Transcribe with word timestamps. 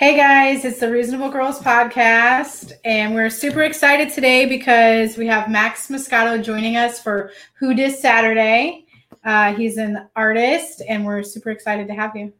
Hey 0.00 0.16
guys, 0.16 0.64
it's 0.64 0.80
the 0.80 0.90
Reasonable 0.90 1.28
Girls 1.28 1.58
podcast, 1.58 2.72
and 2.86 3.14
we're 3.14 3.28
super 3.28 3.64
excited 3.64 4.08
today 4.08 4.46
because 4.46 5.18
we 5.18 5.26
have 5.26 5.50
Max 5.50 5.88
Muscato 5.88 6.42
joining 6.42 6.78
us 6.78 6.98
for 6.98 7.32
Who 7.58 7.74
Dis 7.74 8.00
Saturday. 8.00 8.86
Uh, 9.26 9.52
he's 9.52 9.76
an 9.76 10.08
artist, 10.16 10.82
and 10.88 11.04
we're 11.04 11.22
super 11.22 11.50
excited 11.50 11.86
to 11.88 11.92
have 11.92 12.16
you. 12.16 12.32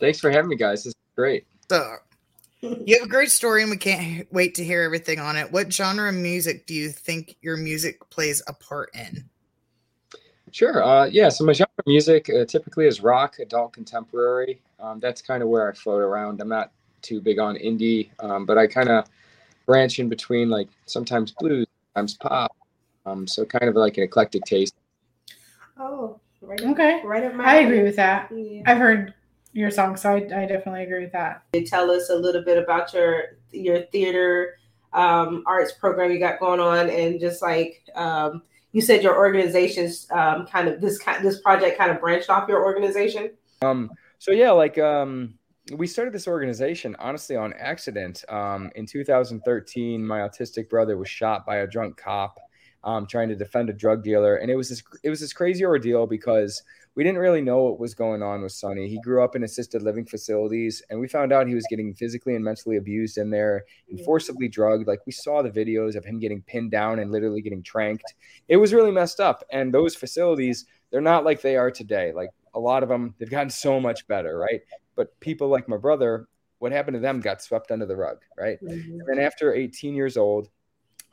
Thanks 0.00 0.18
for 0.18 0.32
having 0.32 0.48
me, 0.48 0.56
guys. 0.56 0.82
This 0.82 0.94
is 0.94 0.96
great. 1.14 1.46
So, 1.70 1.94
you 2.60 2.98
have 2.98 3.06
a 3.06 3.08
great 3.08 3.30
story, 3.30 3.62
and 3.62 3.70
we 3.70 3.76
can't 3.76 4.26
wait 4.32 4.56
to 4.56 4.64
hear 4.64 4.82
everything 4.82 5.20
on 5.20 5.36
it. 5.36 5.52
What 5.52 5.72
genre 5.72 6.08
of 6.08 6.16
music 6.16 6.66
do 6.66 6.74
you 6.74 6.88
think 6.88 7.36
your 7.40 7.56
music 7.56 8.00
plays 8.10 8.42
a 8.48 8.52
part 8.52 8.90
in? 8.94 9.30
Sure. 10.54 10.84
Uh, 10.84 11.06
yeah. 11.06 11.28
So 11.30 11.44
my 11.44 11.52
genre 11.52 11.72
of 11.78 11.86
music 11.86 12.30
uh, 12.30 12.44
typically 12.44 12.86
is 12.86 13.00
rock, 13.00 13.40
adult 13.40 13.72
contemporary. 13.72 14.62
Um, 14.84 15.00
that's 15.00 15.22
kind 15.22 15.42
of 15.42 15.48
where 15.48 15.70
I 15.70 15.74
float 15.74 16.02
around. 16.02 16.42
I'm 16.42 16.48
not 16.48 16.72
too 17.00 17.20
big 17.20 17.38
on 17.38 17.56
indie, 17.56 18.10
um, 18.20 18.44
but 18.44 18.58
I 18.58 18.66
kind 18.66 18.90
of 18.90 19.06
branch 19.64 19.98
in 19.98 20.10
between, 20.10 20.50
like 20.50 20.68
sometimes 20.84 21.32
blues, 21.32 21.66
sometimes 21.94 22.14
pop. 22.14 22.54
Um, 23.06 23.26
so 23.26 23.46
kind 23.46 23.68
of 23.68 23.76
like 23.76 23.96
an 23.96 24.04
eclectic 24.04 24.44
taste. 24.44 24.74
Oh, 25.78 26.20
right 26.42 26.60
okay. 26.60 27.00
Right 27.02 27.24
up 27.24 27.34
my. 27.34 27.44
I 27.44 27.54
agree 27.60 27.82
with 27.82 27.96
that. 27.96 28.30
Yeah. 28.34 28.62
I've 28.66 28.76
heard 28.76 29.14
your 29.54 29.70
song, 29.70 29.96
so 29.96 30.10
I, 30.10 30.16
I 30.16 30.46
definitely 30.46 30.82
agree 30.82 31.00
with 31.00 31.12
that. 31.12 31.44
Tell 31.66 31.90
us 31.90 32.10
a 32.10 32.14
little 32.14 32.44
bit 32.44 32.58
about 32.58 32.92
your 32.92 33.38
your 33.52 33.82
theater 33.86 34.58
um, 34.92 35.44
arts 35.46 35.72
program 35.72 36.10
you 36.10 36.18
got 36.18 36.40
going 36.40 36.60
on, 36.60 36.90
and 36.90 37.18
just 37.20 37.40
like 37.40 37.82
um, 37.94 38.42
you 38.72 38.82
said 38.82 39.02
your 39.02 39.16
organization's 39.16 40.06
um, 40.10 40.46
kind 40.46 40.68
of 40.68 40.82
this 40.82 40.98
kind 40.98 41.24
this 41.24 41.40
project 41.40 41.78
kind 41.78 41.90
of 41.90 42.00
branched 42.00 42.28
off 42.28 42.48
your 42.48 42.62
organization. 42.62 43.30
Um. 43.62 43.90
So 44.24 44.32
yeah, 44.32 44.52
like 44.52 44.78
um, 44.78 45.34
we 45.76 45.86
started 45.86 46.14
this 46.14 46.26
organization 46.26 46.96
honestly 46.98 47.36
on 47.36 47.52
accident. 47.58 48.24
Um, 48.30 48.70
in 48.74 48.86
2013, 48.86 50.06
my 50.06 50.20
autistic 50.20 50.70
brother 50.70 50.96
was 50.96 51.10
shot 51.10 51.44
by 51.44 51.56
a 51.56 51.66
drunk 51.66 51.98
cop, 51.98 52.38
um, 52.84 53.06
trying 53.06 53.28
to 53.28 53.36
defend 53.36 53.68
a 53.68 53.74
drug 53.74 54.02
dealer, 54.02 54.36
and 54.36 54.50
it 54.50 54.56
was 54.56 54.70
this 54.70 54.82
it 55.02 55.10
was 55.10 55.20
this 55.20 55.34
crazy 55.34 55.62
ordeal 55.62 56.06
because 56.06 56.62
we 56.94 57.04
didn't 57.04 57.18
really 57.18 57.42
know 57.42 57.64
what 57.64 57.78
was 57.78 57.92
going 57.92 58.22
on 58.22 58.40
with 58.40 58.52
Sonny. 58.52 58.88
He 58.88 58.98
grew 59.00 59.22
up 59.22 59.36
in 59.36 59.44
assisted 59.44 59.82
living 59.82 60.06
facilities, 60.06 60.82
and 60.88 60.98
we 60.98 61.06
found 61.06 61.30
out 61.30 61.46
he 61.46 61.54
was 61.54 61.66
getting 61.68 61.92
physically 61.92 62.34
and 62.34 62.42
mentally 62.42 62.78
abused 62.78 63.18
in 63.18 63.28
there 63.28 63.66
and 63.90 64.00
forcibly 64.06 64.48
drugged. 64.48 64.88
Like 64.88 65.00
we 65.04 65.12
saw 65.12 65.42
the 65.42 65.50
videos 65.50 65.96
of 65.96 66.04
him 66.06 66.18
getting 66.18 66.40
pinned 66.40 66.70
down 66.70 66.98
and 66.98 67.12
literally 67.12 67.42
getting 67.42 67.62
tranked. 67.62 68.14
It 68.48 68.56
was 68.56 68.72
really 68.72 68.90
messed 68.90 69.20
up. 69.20 69.44
And 69.52 69.74
those 69.74 69.94
facilities, 69.94 70.64
they're 70.90 71.02
not 71.02 71.26
like 71.26 71.42
they 71.42 71.56
are 71.56 71.70
today. 71.70 72.14
Like 72.14 72.30
a 72.54 72.60
lot 72.60 72.82
of 72.82 72.88
them, 72.88 73.14
they've 73.18 73.30
gotten 73.30 73.50
so 73.50 73.80
much 73.80 74.06
better, 74.06 74.38
right? 74.38 74.60
But 74.96 75.18
people 75.20 75.48
like 75.48 75.68
my 75.68 75.76
brother, 75.76 76.28
what 76.58 76.72
happened 76.72 76.94
to 76.94 77.00
them 77.00 77.20
got 77.20 77.42
swept 77.42 77.70
under 77.70 77.86
the 77.86 77.96
rug, 77.96 78.18
right? 78.38 78.58
Mm-hmm. 78.62 79.00
And 79.08 79.20
after 79.20 79.54
18 79.54 79.94
years 79.94 80.16
old, 80.16 80.48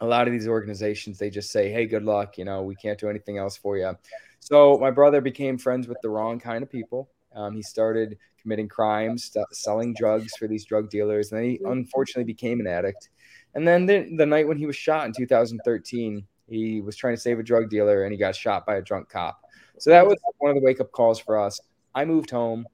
a 0.02 0.06
lot 0.06 0.28
of 0.28 0.33
these 0.33 0.48
organizations 0.48 1.17
they 1.17 1.30
just 1.30 1.52
say 1.52 1.72
hey 1.72 1.86
good 1.86 2.03
luck 2.03 2.38
you 2.38 2.44
know 2.44 2.64
we 2.64 2.75
can't 2.75 3.00
do 3.00 3.09
anything 3.09 3.38
else 3.38 3.56
for 3.56 3.78
you 3.78 3.95
so 4.39 4.78
my 4.80 4.92
brother 4.92 5.22
became 5.22 5.58
friends 5.58 5.88
with 5.88 5.98
the 6.02 6.09
wrong 6.09 6.39
kind 6.39 6.64
of 6.64 6.70
people 6.70 7.09
um, 7.36 7.53
he 7.53 7.61
started 7.61 8.17
committing 8.42 8.67
crimes 8.67 9.36
selling 9.52 9.94
drugs 9.94 10.36
for 10.38 10.48
these 10.48 10.66
drug 10.66 10.89
dealers 10.89 11.31
and 11.31 11.39
then 11.39 11.50
he 11.52 11.59
unfortunately 11.66 12.23
became 12.23 12.59
an 12.59 12.67
addict 12.67 13.09
and 13.53 13.67
then 13.67 13.86
the, 13.86 14.09
the 14.17 14.26
night 14.26 14.48
when 14.48 14.58
he 14.58 14.66
was 14.66 14.76
shot 14.76 15.05
in 15.05 15.14
2013 15.14 16.26
he 16.48 16.81
was 16.81 16.95
trying 16.95 17.16
to 17.16 17.22
save 17.22 17.39
a 17.39 17.44
drug 17.44 17.70
dealer 17.70 18.03
and 18.03 18.11
he 18.11 18.17
got 18.17 18.36
shot 18.36 18.66
by 18.66 18.78
a 18.78 18.81
drunk 18.81 19.08
cop 19.08 19.45
so 19.81 19.89
that 19.89 20.05
was 20.05 20.17
one 20.37 20.51
of 20.51 20.55
the 20.55 20.63
wake 20.63 20.79
up 20.79 20.91
calls 20.91 21.19
for 21.19 21.39
us 21.39 21.59
i 21.95 22.05
moved 22.05 22.29
home 22.29 22.65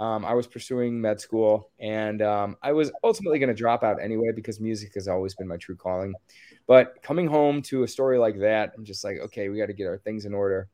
um, 0.00 0.24
I 0.24 0.34
was 0.34 0.46
pursuing 0.46 1.00
med 1.00 1.20
school, 1.20 1.70
and 1.78 2.20
um, 2.20 2.56
I 2.62 2.72
was 2.72 2.90
ultimately 3.04 3.38
going 3.38 3.48
to 3.48 3.54
drop 3.54 3.84
out 3.84 4.02
anyway 4.02 4.32
because 4.34 4.58
music 4.58 4.92
has 4.94 5.06
always 5.06 5.34
been 5.34 5.46
my 5.46 5.56
true 5.56 5.76
calling. 5.76 6.14
But 6.66 7.00
coming 7.02 7.28
home 7.28 7.62
to 7.62 7.84
a 7.84 7.88
story 7.88 8.18
like 8.18 8.38
that, 8.40 8.72
I'm 8.76 8.84
just 8.84 9.04
like, 9.04 9.18
okay, 9.18 9.48
we 9.48 9.58
got 9.58 9.66
to 9.66 9.72
get 9.72 9.86
our 9.86 9.98
things 9.98 10.24
in 10.24 10.34
order. 10.34 10.68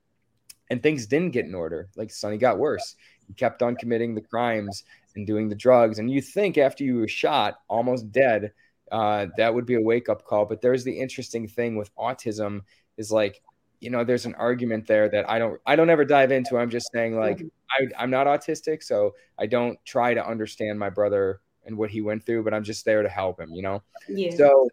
And 0.70 0.82
things 0.82 1.06
didn't 1.06 1.32
get 1.32 1.46
in 1.46 1.54
order. 1.54 1.88
Like 1.96 2.10
Sonny 2.10 2.38
got 2.38 2.58
worse. 2.58 2.94
He 3.26 3.34
kept 3.34 3.62
on 3.62 3.76
committing 3.76 4.14
the 4.14 4.20
crimes 4.20 4.84
and 5.16 5.26
doing 5.26 5.48
the 5.48 5.56
drugs. 5.56 5.98
And 5.98 6.10
you 6.10 6.22
think 6.22 6.56
after 6.56 6.84
you 6.84 6.96
were 6.96 7.08
shot, 7.08 7.58
almost 7.68 8.12
dead, 8.12 8.52
uh, 8.92 9.26
that 9.36 9.52
would 9.52 9.66
be 9.66 9.74
a 9.74 9.80
wake 9.80 10.08
up 10.08 10.24
call. 10.24 10.46
But 10.46 10.60
there's 10.60 10.84
the 10.84 10.96
interesting 10.96 11.48
thing 11.48 11.76
with 11.76 11.94
autism 11.96 12.62
is 12.96 13.10
like, 13.10 13.42
you 13.80 13.90
know, 13.90 14.04
there's 14.04 14.26
an 14.26 14.34
argument 14.34 14.86
there 14.86 15.08
that 15.08 15.28
I 15.28 15.38
don't, 15.38 15.60
I 15.66 15.74
don't 15.74 15.90
ever 15.90 16.04
dive 16.04 16.30
into. 16.32 16.58
I'm 16.58 16.70
just 16.70 16.90
saying 16.92 17.16
like, 17.18 17.42
I, 17.70 17.86
I'm 17.98 18.10
not 18.10 18.26
autistic, 18.26 18.82
so 18.82 19.14
I 19.38 19.46
don't 19.46 19.78
try 19.84 20.14
to 20.14 20.26
understand 20.26 20.78
my 20.78 20.90
brother 20.90 21.40
and 21.64 21.76
what 21.76 21.90
he 21.90 22.00
went 22.00 22.24
through, 22.24 22.44
but 22.44 22.54
I'm 22.54 22.64
just 22.64 22.84
there 22.84 23.02
to 23.02 23.08
help 23.08 23.40
him, 23.40 23.52
you 23.52 23.62
know. 23.62 23.82
Yeah. 24.08 24.34
So 24.36 24.68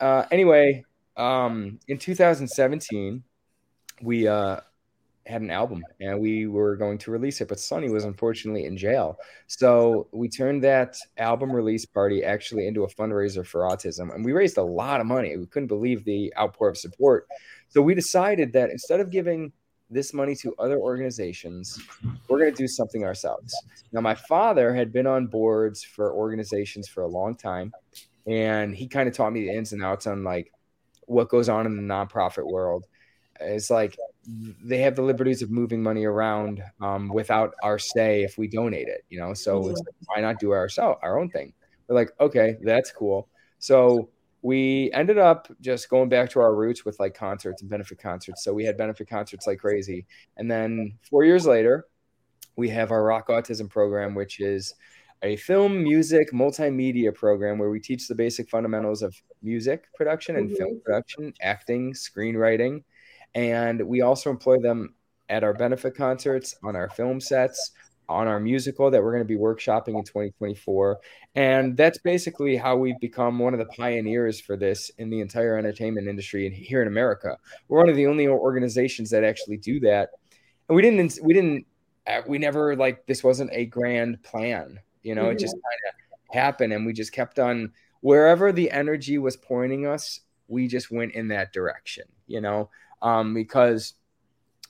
uh, 0.00 0.24
anyway, 0.30 0.84
um, 1.16 1.78
in 1.88 1.98
2017, 1.98 3.22
we 4.02 4.28
uh, 4.28 4.60
had 5.28 5.42
an 5.42 5.50
album 5.50 5.84
and 6.00 6.18
we 6.18 6.46
were 6.46 6.74
going 6.74 6.98
to 6.98 7.10
release 7.10 7.40
it, 7.40 7.48
but 7.48 7.60
Sonny 7.60 7.90
was 7.90 8.04
unfortunately 8.04 8.64
in 8.64 8.76
jail. 8.76 9.18
So 9.46 10.08
we 10.12 10.28
turned 10.28 10.64
that 10.64 10.96
album 11.18 11.52
release 11.52 11.84
party 11.84 12.24
actually 12.24 12.66
into 12.66 12.84
a 12.84 12.88
fundraiser 12.88 13.46
for 13.46 13.62
autism. 13.62 14.14
And 14.14 14.24
we 14.24 14.32
raised 14.32 14.56
a 14.56 14.62
lot 14.62 15.00
of 15.00 15.06
money. 15.06 15.36
We 15.36 15.46
couldn't 15.46 15.68
believe 15.68 16.04
the 16.04 16.32
outpour 16.38 16.70
of 16.70 16.78
support. 16.78 17.28
So 17.68 17.82
we 17.82 17.94
decided 17.94 18.52
that 18.54 18.70
instead 18.70 19.00
of 19.00 19.10
giving 19.10 19.52
this 19.90 20.14
money 20.14 20.34
to 20.36 20.54
other 20.58 20.78
organizations, 20.78 21.78
we're 22.28 22.38
going 22.38 22.52
to 22.52 22.56
do 22.56 22.68
something 22.68 23.04
ourselves. 23.04 23.54
Now, 23.92 24.00
my 24.00 24.14
father 24.14 24.74
had 24.74 24.92
been 24.92 25.06
on 25.06 25.26
boards 25.26 25.82
for 25.82 26.12
organizations 26.12 26.88
for 26.88 27.02
a 27.02 27.08
long 27.08 27.34
time 27.36 27.72
and 28.26 28.74
he 28.74 28.86
kind 28.86 29.08
of 29.08 29.14
taught 29.14 29.32
me 29.32 29.42
the 29.42 29.52
ins 29.52 29.72
and 29.72 29.82
outs 29.82 30.06
on 30.06 30.24
like 30.24 30.52
what 31.06 31.28
goes 31.28 31.48
on 31.48 31.66
in 31.66 31.76
the 31.76 31.94
nonprofit 31.94 32.44
world. 32.44 32.86
It's 33.40 33.70
like 33.70 33.96
they 34.28 34.78
have 34.78 34.94
the 34.94 35.02
liberties 35.02 35.40
of 35.42 35.50
moving 35.50 35.82
money 35.82 36.04
around 36.04 36.62
um, 36.80 37.08
without 37.08 37.54
our 37.62 37.78
say 37.78 38.22
if 38.22 38.36
we 38.36 38.46
donate 38.46 38.88
it, 38.88 39.04
you 39.08 39.18
know. 39.18 39.32
So 39.32 39.60
like, 39.60 39.76
why 40.06 40.20
not 40.20 40.38
do 40.38 40.50
our 40.50 40.68
our 40.78 41.18
own 41.18 41.30
thing? 41.30 41.52
We're 41.88 41.94
like, 41.94 42.10
okay, 42.20 42.56
that's 42.62 42.90
cool. 42.90 43.28
So 43.58 44.10
we 44.42 44.90
ended 44.92 45.18
up 45.18 45.48
just 45.60 45.88
going 45.88 46.08
back 46.08 46.30
to 46.30 46.40
our 46.40 46.54
roots 46.54 46.84
with 46.84 47.00
like 47.00 47.14
concerts 47.14 47.62
and 47.62 47.70
benefit 47.70 47.98
concerts. 47.98 48.44
So 48.44 48.52
we 48.52 48.64
had 48.64 48.76
benefit 48.76 49.08
concerts 49.08 49.46
like 49.46 49.58
crazy, 49.58 50.06
and 50.36 50.50
then 50.50 50.98
four 51.08 51.24
years 51.24 51.46
later, 51.46 51.86
we 52.56 52.68
have 52.68 52.90
our 52.90 53.04
Rock 53.04 53.28
Autism 53.28 53.70
program, 53.70 54.14
which 54.14 54.40
is 54.40 54.74
a 55.22 55.36
film, 55.36 55.82
music, 55.82 56.32
multimedia 56.32 57.14
program 57.14 57.58
where 57.58 57.70
we 57.70 57.80
teach 57.80 58.06
the 58.06 58.14
basic 58.14 58.48
fundamentals 58.48 59.02
of 59.02 59.20
music 59.42 59.92
production 59.94 60.36
and 60.36 60.48
mm-hmm. 60.48 60.56
film 60.56 60.80
production, 60.84 61.32
acting, 61.40 61.92
screenwriting. 61.92 62.82
And 63.34 63.86
we 63.86 64.00
also 64.00 64.30
employ 64.30 64.58
them 64.58 64.94
at 65.28 65.44
our 65.44 65.52
benefit 65.52 65.94
concerts, 65.94 66.54
on 66.62 66.74
our 66.74 66.88
film 66.90 67.20
sets, 67.20 67.72
on 68.08 68.26
our 68.26 68.40
musical 68.40 68.90
that 68.90 69.02
we're 69.02 69.12
going 69.12 69.22
to 69.22 69.28
be 69.28 69.36
workshopping 69.36 69.98
in 69.98 70.04
2024. 70.04 70.98
And 71.34 71.76
that's 71.76 71.98
basically 71.98 72.56
how 72.56 72.76
we've 72.76 72.98
become 73.00 73.38
one 73.38 73.52
of 73.52 73.58
the 73.58 73.66
pioneers 73.66 74.40
for 74.40 74.56
this 74.56 74.90
in 74.96 75.10
the 75.10 75.20
entire 75.20 75.58
entertainment 75.58 76.08
industry 76.08 76.48
here 76.50 76.80
in 76.80 76.88
America. 76.88 77.36
We're 77.68 77.80
one 77.80 77.90
of 77.90 77.96
the 77.96 78.06
only 78.06 78.26
organizations 78.26 79.10
that 79.10 79.24
actually 79.24 79.58
do 79.58 79.80
that. 79.80 80.10
And 80.68 80.76
we 80.76 80.82
didn't, 80.82 81.18
we 81.22 81.34
didn't, 81.34 81.66
uh, 82.06 82.22
we 82.26 82.38
never 82.38 82.74
like 82.74 83.06
this 83.06 83.22
wasn't 83.22 83.50
a 83.52 83.66
grand 83.66 84.22
plan 84.22 84.80
you 85.02 85.14
know, 85.14 85.22
mm-hmm. 85.22 85.32
it 85.32 85.38
just 85.38 85.54
kind 85.54 85.62
of 85.88 86.34
happened, 86.34 86.72
and 86.72 86.84
we 86.84 86.92
just 86.92 87.12
kept 87.12 87.38
on 87.38 87.72
wherever 88.00 88.52
the 88.52 88.70
energy 88.70 89.18
was 89.18 89.36
pointing 89.36 89.86
us. 89.86 90.20
We 90.48 90.68
just 90.68 90.90
went 90.90 91.12
in 91.12 91.28
that 91.28 91.52
direction, 91.52 92.04
you 92.26 92.40
know, 92.40 92.70
um, 93.02 93.34
because 93.34 93.94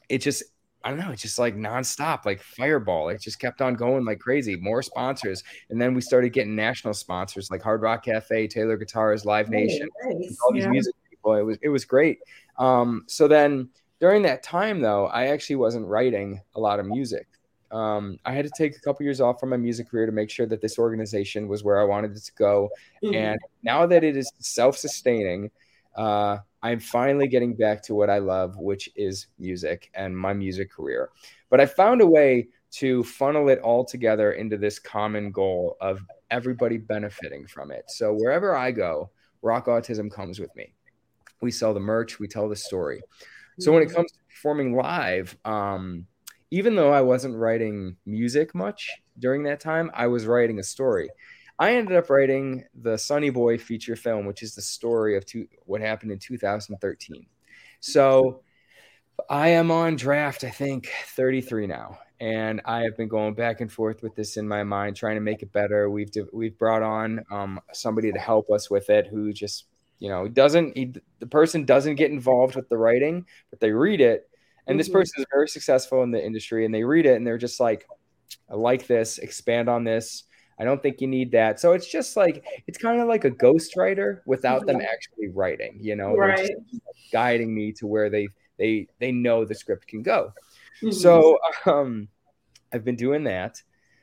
it 0.09 0.19
just 0.19 0.43
I 0.85 0.91
don't 0.91 1.01
know, 1.01 1.11
it's 1.11 1.23
just 1.23 1.39
like 1.39 1.57
nonstop, 1.57 2.25
like 2.25 2.41
fireball. 2.41 3.09
It 3.09 3.21
just 3.21 3.41
kept 3.41 3.61
on 3.61 3.75
going 3.75 4.05
like 4.05 4.21
crazy. 4.21 4.57
More 4.57 4.83
sponsors, 4.83 5.43
and 5.71 5.81
then 5.81 5.95
we 5.95 6.01
started 6.01 6.33
getting 6.33 6.55
national 6.55 6.95
sponsors 6.95 7.51
like 7.51 7.63
Hard 7.63 7.83
Rock 7.83 8.05
Cafe, 8.05 8.47
Taylor 8.47 8.77
Guitars, 8.77 9.25
Live 9.25 9.51
Nation, 9.51 9.89
nice. 10.05 10.39
all 10.45 10.53
these 10.53 10.65
yeah. 10.65 10.71
music 10.71 10.95
people. 11.11 11.35
It 11.35 11.43
was 11.43 11.59
it 11.63 11.69
was 11.69 11.85
great. 11.85 12.19
Um, 12.59 13.05
so 13.07 13.29
then 13.29 13.69
during 14.01 14.23
that 14.23 14.43
time, 14.43 14.81
though, 14.81 15.07
I 15.07 15.27
actually 15.29 15.57
wasn't 15.57 15.87
writing 15.87 16.41
a 16.55 16.61
lot 16.61 16.79
of 16.79 16.87
music 16.87 17.27
um, 17.71 18.19
I 18.25 18.33
had 18.33 18.45
to 18.45 18.51
take 18.57 18.77
a 18.77 18.81
couple 18.81 19.05
years 19.05 19.21
off 19.21 19.41
from 19.41 19.51
my 19.51 19.57
music 19.57 19.91
career 19.91 20.07
to 20.07 20.13
make 20.13 20.31
sure 20.31 20.47
that 20.47 20.61
this 20.61 20.79
organization 20.79 21.49
was 21.49 21.65
where 21.65 21.81
I 21.81 21.85
wanted 21.85 22.17
it 22.17 22.25
to 22.25 22.33
go. 22.35 22.71
Mm-hmm. 23.05 23.15
And 23.15 23.41
now 23.63 23.87
that 23.87 24.05
it 24.05 24.17
is 24.17 24.31
self-sustaining, 24.39 25.51
uh, 25.95 26.39
I'm 26.63 26.81
finally 26.81 27.29
getting 27.29 27.55
back 27.55 27.83
to 27.85 27.95
what 27.95 28.11
I 28.11 28.19
love, 28.19 28.57
which 28.57 28.89
is 28.97 29.29
music 29.39 29.91
and 29.95 30.17
my 30.17 30.33
music 30.33 30.71
career. 30.71 31.11
But 31.51 31.61
I 31.61 31.67
found 31.67 32.01
a 32.01 32.07
way 32.07 32.49
to 32.71 33.03
funnel 33.05 33.49
it 33.49 33.61
all 33.61 33.85
together 33.85 34.33
into 34.33 34.57
this 34.57 34.79
common 34.79 35.31
goal 35.31 35.77
of 35.81 36.01
everybody 36.31 36.77
benefiting 36.77 37.47
from 37.47 37.71
it. 37.71 37.85
So 37.89 38.13
wherever 38.13 38.57
I 38.57 38.73
go, 38.73 39.11
Rock 39.43 39.67
Autism 39.67 40.11
comes 40.11 40.39
with 40.39 40.55
me. 40.57 40.75
We 41.41 41.51
sell 41.51 41.73
the 41.73 41.81
merch, 41.81 42.19
we 42.19 42.27
tell 42.27 42.49
the 42.49 42.57
story. 42.57 43.01
So 43.61 43.73
when 43.73 43.83
it 43.83 43.93
comes 43.93 44.13
to 44.13 44.19
performing 44.29 44.77
live, 44.77 45.37
um, 45.45 46.07
even 46.51 46.77
though 46.77 46.93
I 46.93 47.01
wasn't 47.01 47.37
writing 47.37 47.97
music 48.07 48.55
much 48.55 48.91
during 49.19 49.43
that 49.45 49.61
time, 49.61 49.91
I 49.95 50.07
was 50.07 50.27
writing 50.27 50.59
a 50.59 50.63
story. 50.63 51.11
I 51.59 51.75
ended 51.75 51.97
up 51.97 52.09
writing 52.09 52.65
the 52.75 52.97
Sonny 52.97 53.31
Boy 53.31 53.59
feature 53.59 53.97
film, 53.97 54.27
which 54.27 54.43
is 54.43 54.55
the 54.55 54.63
story 54.63 55.17
of 55.17 55.27
two, 55.27 55.49
what 55.65 55.81
happened 55.81 56.13
in 56.13 56.19
2013. 56.19 57.27
So 57.81 58.43
I 59.29 59.49
am 59.49 59.71
on 59.71 59.97
draft, 59.97 60.45
I 60.45 60.51
think 60.51 60.89
33 61.17 61.67
now, 61.67 61.99
and 62.21 62.61
I 62.65 62.83
have 62.83 62.97
been 62.97 63.09
going 63.09 63.35
back 63.35 63.61
and 63.61 63.71
forth 63.71 64.03
with 64.03 64.15
this 64.15 64.37
in 64.37 64.47
my 64.47 64.63
mind, 64.63 64.97
trying 64.97 65.17
to 65.17 65.21
make 65.21 65.43
it 65.43 65.53
better. 65.53 65.91
We've 65.91 66.11
we've 66.33 66.57
brought 66.57 66.83
on 66.83 67.25
um, 67.31 67.61
somebody 67.73 68.13
to 68.13 68.19
help 68.19 68.51
us 68.51 68.71
with 68.71 68.91
it, 68.91 69.09
who 69.09 69.33
just 69.33 69.67
you 69.99 70.09
know 70.09 70.29
doesn't 70.29 70.77
he, 70.77 70.93
the 71.19 71.27
person 71.27 71.65
doesn't 71.65 71.97
get 71.97 72.13
involved 72.13 72.55
with 72.55 72.69
the 72.69 72.79
writing, 72.79 73.27
but 73.51 73.59
they 73.61 73.73
read 73.73 74.01
it, 74.01 74.29
and 74.67 74.75
mm-hmm. 74.75 74.79
this 74.79 74.89
person 74.89 75.21
is 75.21 75.27
very 75.33 75.49
successful 75.49 76.03
in 76.03 76.13
the 76.13 76.25
industry, 76.25 76.65
and 76.65 76.75
they 76.75 76.85
read 76.85 77.07
it, 77.07 77.17
and 77.17 77.27
they're 77.27 77.39
just 77.39 77.59
like, 77.59 77.87
I 78.49 78.55
like 78.55 78.87
this, 78.87 79.19
expand 79.19 79.69
on 79.69 79.83
this. 79.85 80.25
I 80.59 80.65
don't 80.65 80.83
think 80.83 81.01
you 81.01 81.07
need 81.07 81.33
that. 81.33 81.61
So 81.61 81.73
it's 81.73 81.87
just 81.87 82.17
like 82.17 82.45
it's 82.67 82.79
kind 82.79 83.01
of 83.01 83.09
like 83.09 83.25
a 83.25 83.31
ghostwriter 83.31 84.21
without 84.27 84.67
them 84.67 84.81
actually 84.81 85.29
writing, 85.29 85.79
you 85.81 85.95
know, 85.95 86.15
right. 86.15 86.51
guiding 87.13 87.55
me 87.55 87.73
to 87.73 87.87
where 87.87 88.11
they 88.11 88.29
they 88.59 88.89
they 88.99 89.13
know 89.13 89.45
the 89.45 89.55
script 89.55 89.87
can 89.87 90.03
go. 90.03 90.33
Mm-hmm. 90.83 90.91
So 90.91 91.39
um, 91.67 92.09
I've 92.73 92.85
been 92.85 92.97
doing 92.97 93.25
that. 93.25 93.63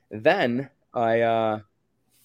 Then 0.10 0.69
I 0.94 1.22
uh, 1.22 1.60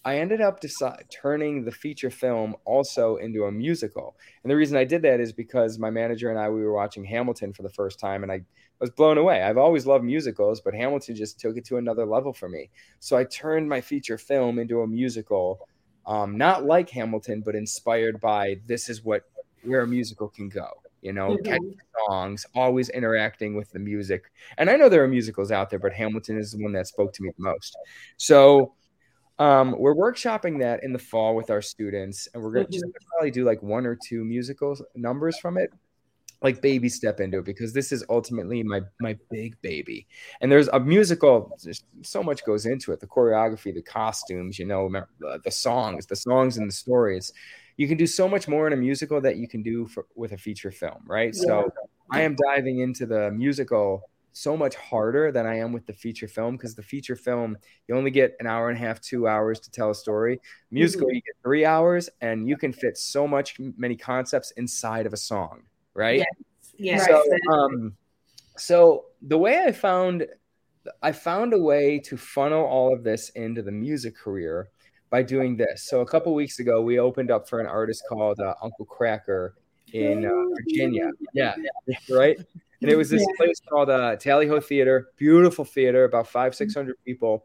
I 0.05 0.19
ended 0.19 0.41
up 0.41 0.61
decide, 0.61 1.05
turning 1.11 1.65
the 1.65 1.71
feature 1.71 2.11
film 2.11 2.57
also 2.65 3.17
into 3.17 3.45
a 3.45 3.53
musical. 3.53 4.17
And 4.43 4.51
the 4.51 4.57
reason 4.57 4.77
I 4.77 4.85
did 4.85 5.03
that 5.03 5.21
is 5.21 5.33
because 5.33 5.79
my 5.79 5.91
manager 5.91 6.31
and 6.31 6.39
I 6.39 6.49
we 6.49 6.63
were 6.63 6.73
watching 6.73 7.05
Hamilton 7.05 7.53
for 7.53 7.63
the 7.63 7.71
first 7.71 8.01
time, 8.01 8.23
and 8.23 8.33
I 8.33 8.43
was 8.81 8.91
blown 8.91 9.19
away. 9.19 9.43
I've 9.43 9.59
always 9.59 9.87
loved 9.87 10.05
musicals, 10.05 10.63
but 10.63 10.75
Hamilton 10.75 11.15
just 11.17 11.39
took 11.39 11.57
it 11.59 11.67
to 11.67 11.77
another 11.77 12.07
level 12.07 12.33
for 12.33 12.49
me. 12.49 12.71
So 12.99 13.17
I 13.17 13.25
turned 13.25 13.69
my 13.69 13.83
feature 13.83 14.17
film 14.17 14.59
into 14.59 14.81
a 14.81 14.87
musical, 14.87 15.69
um, 16.07 16.39
not 16.39 16.65
like 16.65 16.89
Hamilton, 16.89 17.43
but 17.45 17.55
inspired 17.55 18.21
by 18.21 18.57
this 18.67 18.89
is 18.89 19.05
what 19.05 19.25
where 19.63 19.83
a 19.83 19.87
musical 19.87 20.29
can 20.29 20.49
go 20.49 20.69
you 21.03 21.13
know, 21.13 21.31
mm-hmm. 21.31 21.45
catchy 21.45 21.77
songs, 22.07 22.47
always 22.55 22.89
interacting 22.91 23.57
with 23.57 23.71
the 23.71 23.79
music. 23.79 24.31
And 24.59 24.69
I 24.69 24.77
know 24.77 24.89
there 24.89 25.03
are 25.03 25.09
musicals 25.09 25.51
out 25.51 25.71
there, 25.71 25.79
but 25.79 25.93
Hamilton 25.93 26.39
is 26.39 26.53
the 26.53 26.63
one 26.63 26.73
that 26.73 26.87
spoke 26.87 27.13
to 27.15 27.23
me 27.23 27.31
the 27.37 27.43
most. 27.43 27.77
So 28.17 28.75
um, 29.41 29.75
we're 29.79 29.95
workshopping 29.95 30.61
that 30.61 30.85
in 30.85 30.93
the 30.93 30.99
fall 30.99 31.35
with 31.35 31.51
our 31.51 31.63
students, 31.63 32.29
and 32.33 32.43
we're 32.43 32.53
going 32.53 32.67
to 32.67 32.79
mm-hmm. 32.79 32.91
probably 33.11 33.31
do 33.31 33.45
like 33.45 33.63
one 33.63 33.87
or 33.87 33.97
two 34.07 34.25
musical 34.25 34.77
numbers 34.95 35.39
from 35.39 35.57
it, 35.57 35.73
like 36.43 36.63
baby 36.63 36.89
step 36.89 37.21
into 37.21 37.39
it, 37.39 37.47
because 37.47 37.73
this 37.73 37.91
is 37.91 38.05
ultimately 38.09 38.63
my 38.63 38.83
my 39.01 39.17
big 39.31 39.61
baby. 39.63 40.07
And 40.41 40.53
there's 40.53 40.69
a 40.69 40.79
musical, 40.79 41.57
so 42.03 42.23
much 42.23 42.45
goes 42.45 42.67
into 42.67 42.93
it: 42.93 43.01
the 43.01 43.07
choreography, 43.07 43.75
the 43.75 43.83
costumes, 43.83 44.59
you 44.59 44.67
know, 44.67 44.89
the 45.45 45.51
songs, 45.51 46.07
the 46.07 46.17
songs 46.17 46.59
and 46.59 46.69
the 46.69 46.75
stories 46.75 47.33
you 47.81 47.89
can 47.89 47.97
do 47.97 48.07
so 48.07 48.29
much 48.29 48.47
more 48.47 48.67
in 48.67 48.75
a 48.75 48.77
musical 48.77 49.23
that 49.23 49.39
you 49.39 49.49
can 49.49 49.63
do 49.63 49.87
for, 49.87 50.05
with 50.15 50.33
a 50.33 50.37
feature 50.37 50.71
film, 50.71 51.03
right? 51.07 51.35
Yeah. 51.35 51.47
So 51.47 51.73
I 52.11 52.21
am 52.21 52.37
diving 52.37 52.81
into 52.81 53.07
the 53.07 53.31
musical 53.31 54.10
so 54.33 54.57
much 54.57 54.75
harder 54.77 55.33
than 55.33 55.47
I 55.47 55.59
am 55.59 55.73
with 55.73 55.87
the 55.87 55.93
feature 55.93 56.29
film 56.29 56.57
because 56.57 56.75
the 56.75 56.83
feature 56.83 57.17
film 57.17 57.57
you 57.89 57.97
only 57.97 58.11
get 58.11 58.37
an 58.41 58.47
hour 58.47 58.69
and 58.69 58.79
a 58.79 58.81
half, 58.81 59.01
two 59.01 59.27
hours 59.27 59.61
to 59.61 59.71
tell 59.71 59.91
a 59.91 59.95
story. 59.95 60.41
Musical 60.71 61.07
mm-hmm. 61.07 61.17
you 61.17 61.23
get 61.23 61.35
three 61.43 61.65
hours 61.65 62.09
and 62.21 62.49
you 62.49 62.57
can 62.57 62.73
fit 62.73 62.97
so 62.97 63.27
much 63.27 63.57
many 63.77 63.97
concepts 63.97 64.51
inside 64.53 65.07
of 65.07 65.13
a 65.13 65.17
song, 65.17 65.63
right? 65.95 66.25
Yes. 66.79 67.07
yes. 67.07 67.07
So, 67.07 67.25
um, 67.53 67.97
so 68.57 69.07
the 69.23 69.39
way 69.39 69.65
I 69.65 69.73
found 69.73 70.27
I 71.03 71.13
found 71.13 71.53
a 71.53 71.59
way 71.59 71.99
to 72.01 72.17
funnel 72.17 72.65
all 72.65 72.93
of 72.95 73.05
this 73.05 73.31
into 73.31 73.63
the 73.63 73.73
music 73.73 74.17
career 74.17 74.71
by 75.11 75.23
doing 75.23 75.57
this. 75.57 75.89
So 75.89 76.01
a 76.01 76.07
couple 76.07 76.35
weeks 76.35 76.59
ago, 76.59 76.81
we 76.81 76.99
opened 76.99 77.31
up 77.31 77.49
for 77.49 77.61
an 77.61 77.67
artist 77.67 78.05
called 78.09 78.41
uh, 78.41 78.55
Uncle 78.63 78.87
Kracker 78.87 79.51
in 79.93 80.25
uh, 80.25 80.55
Virginia. 80.57 81.11
Yeah, 81.35 81.55
right. 82.11 82.39
And 82.81 82.91
it 82.91 82.97
was 82.97 83.11
this 83.11 83.27
place 83.37 83.61
called 83.69 83.91
uh, 83.91 84.17
Tally 84.17 84.47
Ho 84.47 84.61
Theater, 84.61 85.09
beautiful 85.17 85.65
theater, 85.65 86.05
about 86.05 86.29
five 86.29 86.55
six 86.55 86.75
hundred 86.75 86.97
people. 87.05 87.45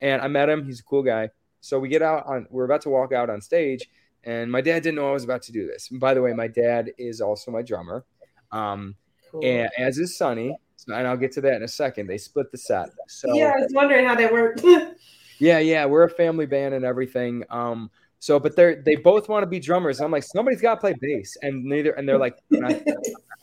And 0.00 0.22
I 0.22 0.28
met 0.28 0.48
him. 0.48 0.64
He's 0.64 0.80
a 0.80 0.84
cool 0.84 1.02
guy. 1.02 1.30
So 1.60 1.78
we 1.78 1.88
get 1.88 2.02
out 2.02 2.26
on. 2.26 2.46
We're 2.50 2.64
about 2.64 2.80
to 2.82 2.90
walk 2.90 3.12
out 3.12 3.28
on 3.28 3.40
stage, 3.40 3.88
and 4.24 4.50
my 4.50 4.62
dad 4.62 4.82
didn't 4.82 4.96
know 4.96 5.10
I 5.10 5.12
was 5.12 5.24
about 5.24 5.42
to 5.42 5.52
do 5.52 5.66
this. 5.66 5.90
And 5.90 6.00
by 6.00 6.14
the 6.14 6.22
way, 6.22 6.32
my 6.32 6.48
dad 6.48 6.92
is 6.96 7.20
also 7.20 7.50
my 7.50 7.62
drummer, 7.62 8.06
um, 8.52 8.94
cool. 9.30 9.44
and 9.44 9.70
as 9.78 9.98
is 9.98 10.16
Sonny. 10.16 10.56
So, 10.76 10.94
and 10.94 11.06
I'll 11.06 11.18
get 11.18 11.32
to 11.32 11.42
that 11.42 11.56
in 11.56 11.62
a 11.62 11.68
second. 11.68 12.06
They 12.06 12.16
split 12.16 12.50
the 12.50 12.56
set. 12.56 12.88
So 13.08 13.34
yeah, 13.34 13.52
I 13.54 13.60
was 13.60 13.72
wondering 13.74 14.06
how 14.06 14.14
that 14.14 14.32
worked. 14.32 14.64
Yeah, 15.40 15.58
yeah, 15.58 15.86
we're 15.86 16.02
a 16.02 16.10
family 16.10 16.44
band 16.44 16.74
and 16.74 16.84
everything. 16.84 17.44
Um, 17.48 17.90
so, 18.18 18.38
but 18.38 18.54
they're 18.54 18.82
they 18.82 18.96
both 18.96 19.28
want 19.28 19.42
to 19.42 19.46
be 19.46 19.58
drummers. 19.58 19.98
I'm 20.00 20.12
like, 20.12 20.22
somebody's 20.22 20.60
got 20.60 20.74
to 20.74 20.80
play 20.80 20.94
bass, 21.00 21.36
and 21.42 21.64
neither, 21.64 21.92
and 21.92 22.06
they're 22.06 22.18
like, 22.18 22.36
I'm 22.52 22.84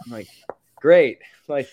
like, 0.07 0.27
great. 0.79 1.19
Like, 1.47 1.69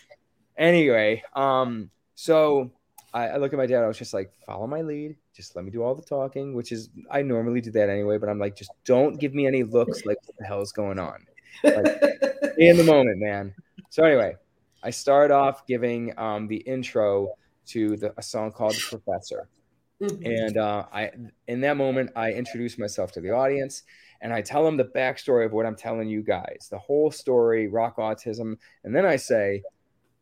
anyway, 0.56 1.22
um, 1.34 1.90
so 2.14 2.70
I, 3.12 3.28
I 3.28 3.36
look 3.36 3.52
at 3.52 3.56
my 3.56 3.66
dad. 3.66 3.84
I 3.84 3.86
was 3.86 3.98
just 3.98 4.14
like, 4.14 4.32
follow 4.44 4.66
my 4.66 4.82
lead. 4.82 5.16
Just 5.34 5.56
let 5.56 5.64
me 5.64 5.70
do 5.70 5.82
all 5.82 5.94
the 5.94 6.02
talking, 6.02 6.54
which 6.54 6.72
is 6.72 6.90
I 7.10 7.22
normally 7.22 7.60
do 7.60 7.70
that 7.72 7.88
anyway. 7.88 8.18
But 8.18 8.28
I'm 8.28 8.38
like, 8.38 8.56
just 8.56 8.72
don't 8.84 9.18
give 9.18 9.34
me 9.34 9.46
any 9.46 9.62
looks 9.62 10.04
like 10.04 10.18
what 10.26 10.36
the 10.38 10.44
hell 10.44 10.60
is 10.60 10.72
going 10.72 10.98
on. 10.98 11.26
Like, 11.62 11.74
in 12.58 12.76
the 12.76 12.84
moment, 12.84 13.18
man. 13.20 13.54
So 13.90 14.04
anyway, 14.04 14.36
I 14.82 14.90
start 14.90 15.30
off 15.30 15.66
giving 15.66 16.16
um, 16.18 16.46
the 16.46 16.56
intro 16.56 17.34
to 17.66 17.96
the, 17.96 18.14
a 18.16 18.22
song 18.22 18.52
called 18.52 18.74
"The 18.74 18.98
Professor." 18.98 19.48
Mm-hmm. 20.02 20.26
And 20.26 20.56
uh, 20.56 20.84
I, 20.92 21.10
in 21.46 21.60
that 21.60 21.76
moment, 21.76 22.10
I 22.16 22.32
introduce 22.32 22.78
myself 22.78 23.12
to 23.12 23.20
the 23.20 23.30
audience 23.30 23.82
and 24.24 24.32
I 24.32 24.40
tell 24.40 24.64
them 24.64 24.78
the 24.78 24.86
backstory 24.86 25.44
of 25.44 25.52
what 25.52 25.66
I'm 25.66 25.76
telling 25.76 26.08
you 26.08 26.22
guys, 26.22 26.68
the 26.70 26.78
whole 26.78 27.10
story, 27.10 27.68
rock 27.68 27.98
autism. 27.98 28.56
And 28.82 28.96
then 28.96 29.04
I 29.04 29.16
say, 29.16 29.62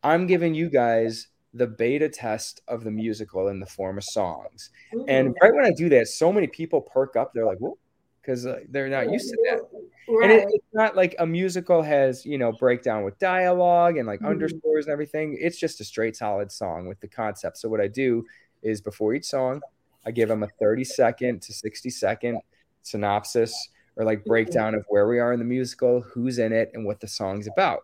I'm 0.02 0.26
giving 0.26 0.54
you 0.54 0.68
guys 0.68 1.28
the 1.54 1.68
beta 1.68 2.08
test 2.08 2.62
of 2.66 2.82
the 2.82 2.90
musical 2.90 3.46
in 3.46 3.60
the 3.60 3.66
form 3.66 3.98
of 3.98 4.02
songs. 4.02 4.70
Mm-hmm. 4.92 5.08
And 5.08 5.36
right 5.40 5.54
when 5.54 5.64
I 5.64 5.70
do 5.70 5.88
that, 5.90 6.08
so 6.08 6.32
many 6.32 6.48
people 6.48 6.80
perk 6.80 7.14
up. 7.14 7.32
They're 7.32 7.46
like, 7.46 7.58
whoa, 7.58 7.78
because 8.20 8.44
uh, 8.44 8.58
they're 8.70 8.88
not 8.88 9.08
used 9.12 9.28
to 9.30 9.38
that. 9.48 9.60
Right. 10.08 10.30
And 10.30 10.32
it, 10.32 10.48
it's 10.50 10.74
not 10.74 10.96
like 10.96 11.14
a 11.20 11.26
musical 11.26 11.80
has, 11.80 12.26
you 12.26 12.38
know, 12.38 12.50
breakdown 12.50 13.04
with 13.04 13.16
dialogue 13.20 13.98
and 13.98 14.08
like 14.08 14.18
mm-hmm. 14.18 14.30
underscores 14.30 14.86
and 14.86 14.92
everything. 14.92 15.38
It's 15.40 15.60
just 15.60 15.80
a 15.80 15.84
straight 15.84 16.16
solid 16.16 16.50
song 16.50 16.88
with 16.88 16.98
the 16.98 17.08
concept. 17.08 17.56
So 17.56 17.68
what 17.68 17.80
I 17.80 17.86
do 17.86 18.26
is 18.64 18.80
before 18.80 19.14
each 19.14 19.26
song, 19.26 19.60
I 20.04 20.10
give 20.10 20.28
them 20.28 20.42
a 20.42 20.48
30 20.58 20.82
second 20.82 21.42
to 21.42 21.52
60 21.52 21.88
second 21.88 22.40
synopsis 22.82 23.68
or 23.96 24.04
like 24.04 24.24
breakdown 24.24 24.74
of 24.74 24.84
where 24.88 25.06
we 25.06 25.18
are 25.18 25.32
in 25.32 25.38
the 25.38 25.44
musical, 25.44 26.00
who's 26.00 26.38
in 26.38 26.52
it, 26.52 26.70
and 26.74 26.84
what 26.84 27.00
the 27.00 27.08
song's 27.08 27.46
about. 27.46 27.82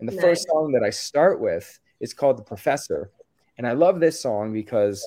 And 0.00 0.08
the 0.08 0.14
nice. 0.14 0.24
first 0.24 0.48
song 0.48 0.72
that 0.72 0.84
I 0.84 0.90
start 0.90 1.40
with 1.40 1.78
is 2.00 2.14
called 2.14 2.38
The 2.38 2.44
Professor. 2.44 3.10
And 3.56 3.66
I 3.66 3.72
love 3.72 3.98
this 3.98 4.20
song 4.20 4.52
because 4.52 5.06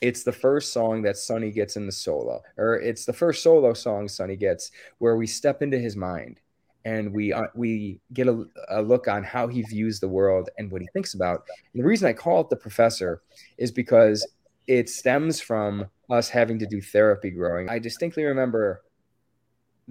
it's 0.00 0.22
the 0.22 0.32
first 0.32 0.72
song 0.72 1.02
that 1.02 1.16
Sonny 1.16 1.50
gets 1.50 1.76
in 1.76 1.86
the 1.86 1.92
solo, 1.92 2.42
or 2.56 2.74
it's 2.76 3.04
the 3.04 3.12
first 3.12 3.42
solo 3.42 3.72
song 3.72 4.08
Sonny 4.08 4.36
gets 4.36 4.70
where 4.98 5.16
we 5.16 5.26
step 5.26 5.62
into 5.62 5.78
his 5.78 5.96
mind 5.96 6.40
and 6.84 7.12
we 7.12 7.32
uh, 7.32 7.46
we 7.54 8.00
get 8.12 8.26
a, 8.26 8.44
a, 8.68 8.82
look 8.82 9.06
on 9.06 9.22
how 9.22 9.46
he 9.46 9.62
views 9.62 10.00
the 10.00 10.08
world 10.08 10.50
and 10.58 10.70
what 10.70 10.82
he 10.82 10.88
thinks 10.92 11.14
about. 11.14 11.44
And 11.72 11.82
the 11.82 11.86
reason 11.86 12.08
I 12.08 12.12
call 12.12 12.40
it 12.40 12.50
the 12.50 12.56
professor 12.56 13.22
is 13.58 13.70
because 13.70 14.26
it 14.66 14.88
stems 14.88 15.40
from 15.40 15.86
us 16.10 16.28
having 16.28 16.58
to 16.58 16.66
do 16.66 16.80
therapy 16.80 17.30
growing. 17.30 17.68
I 17.68 17.78
distinctly 17.78 18.24
remember 18.24 18.82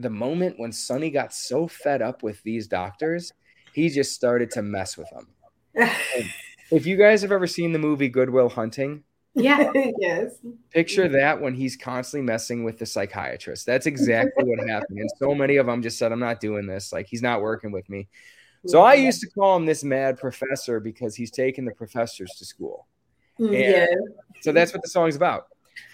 the 0.02 0.10
moment 0.10 0.60
when 0.60 0.72
Sonny 0.72 1.10
got 1.10 1.34
so 1.34 1.68
fed 1.68 2.02
up 2.02 2.24
with 2.24 2.42
these 2.44 2.68
doctors, 2.68 3.34
he 3.74 3.90
just 3.90 4.14
started 4.14 4.52
to 4.52 4.62
mess 4.62 4.98
with 4.98 5.10
them. 5.12 5.28
if 6.72 6.86
you 6.86 6.98
guys 6.98 7.22
have 7.22 7.32
ever 7.32 7.48
seen 7.48 7.72
the 7.72 7.80
movie 7.80 8.10
Good 8.10 8.30
Will 8.30 8.50
Hunting, 8.50 9.04
yeah, 9.34 9.72
yes. 10.00 10.36
Picture 10.72 11.08
that 11.08 11.42
when 11.42 11.54
he's 11.54 11.78
constantly 11.78 12.26
messing 12.26 12.64
with 12.64 12.80
the 12.80 12.86
psychiatrist. 12.86 13.66
That's 13.66 13.86
exactly 13.86 14.44
what 14.44 14.68
happened. 14.68 15.00
And 15.00 15.10
so 15.18 15.34
many 15.34 15.58
of 15.58 15.68
them 15.68 15.82
just 15.82 15.98
said, 15.98 16.12
I'm 16.12 16.20
not 16.20 16.40
doing 16.40 16.68
this. 16.68 16.92
Like, 16.92 17.08
he's 17.08 17.22
not 17.22 17.42
working 17.42 17.72
with 17.72 17.90
me. 17.90 18.10
So 18.68 18.82
I 18.82 18.94
used 18.94 19.22
to 19.22 19.30
call 19.30 19.56
him 19.56 19.66
this 19.66 19.84
mad 19.84 20.20
professor 20.20 20.80
because 20.80 21.16
he's 21.16 21.32
taking 21.32 21.66
the 21.66 21.72
professors 21.72 22.32
to 22.38 22.46
school. 22.46 22.88
Mm, 23.40 23.60
yeah. 23.60 23.88
So 24.42 24.52
that's 24.52 24.72
what 24.72 24.84
the 24.84 24.90
song's 24.90 25.16
about. 25.16 25.48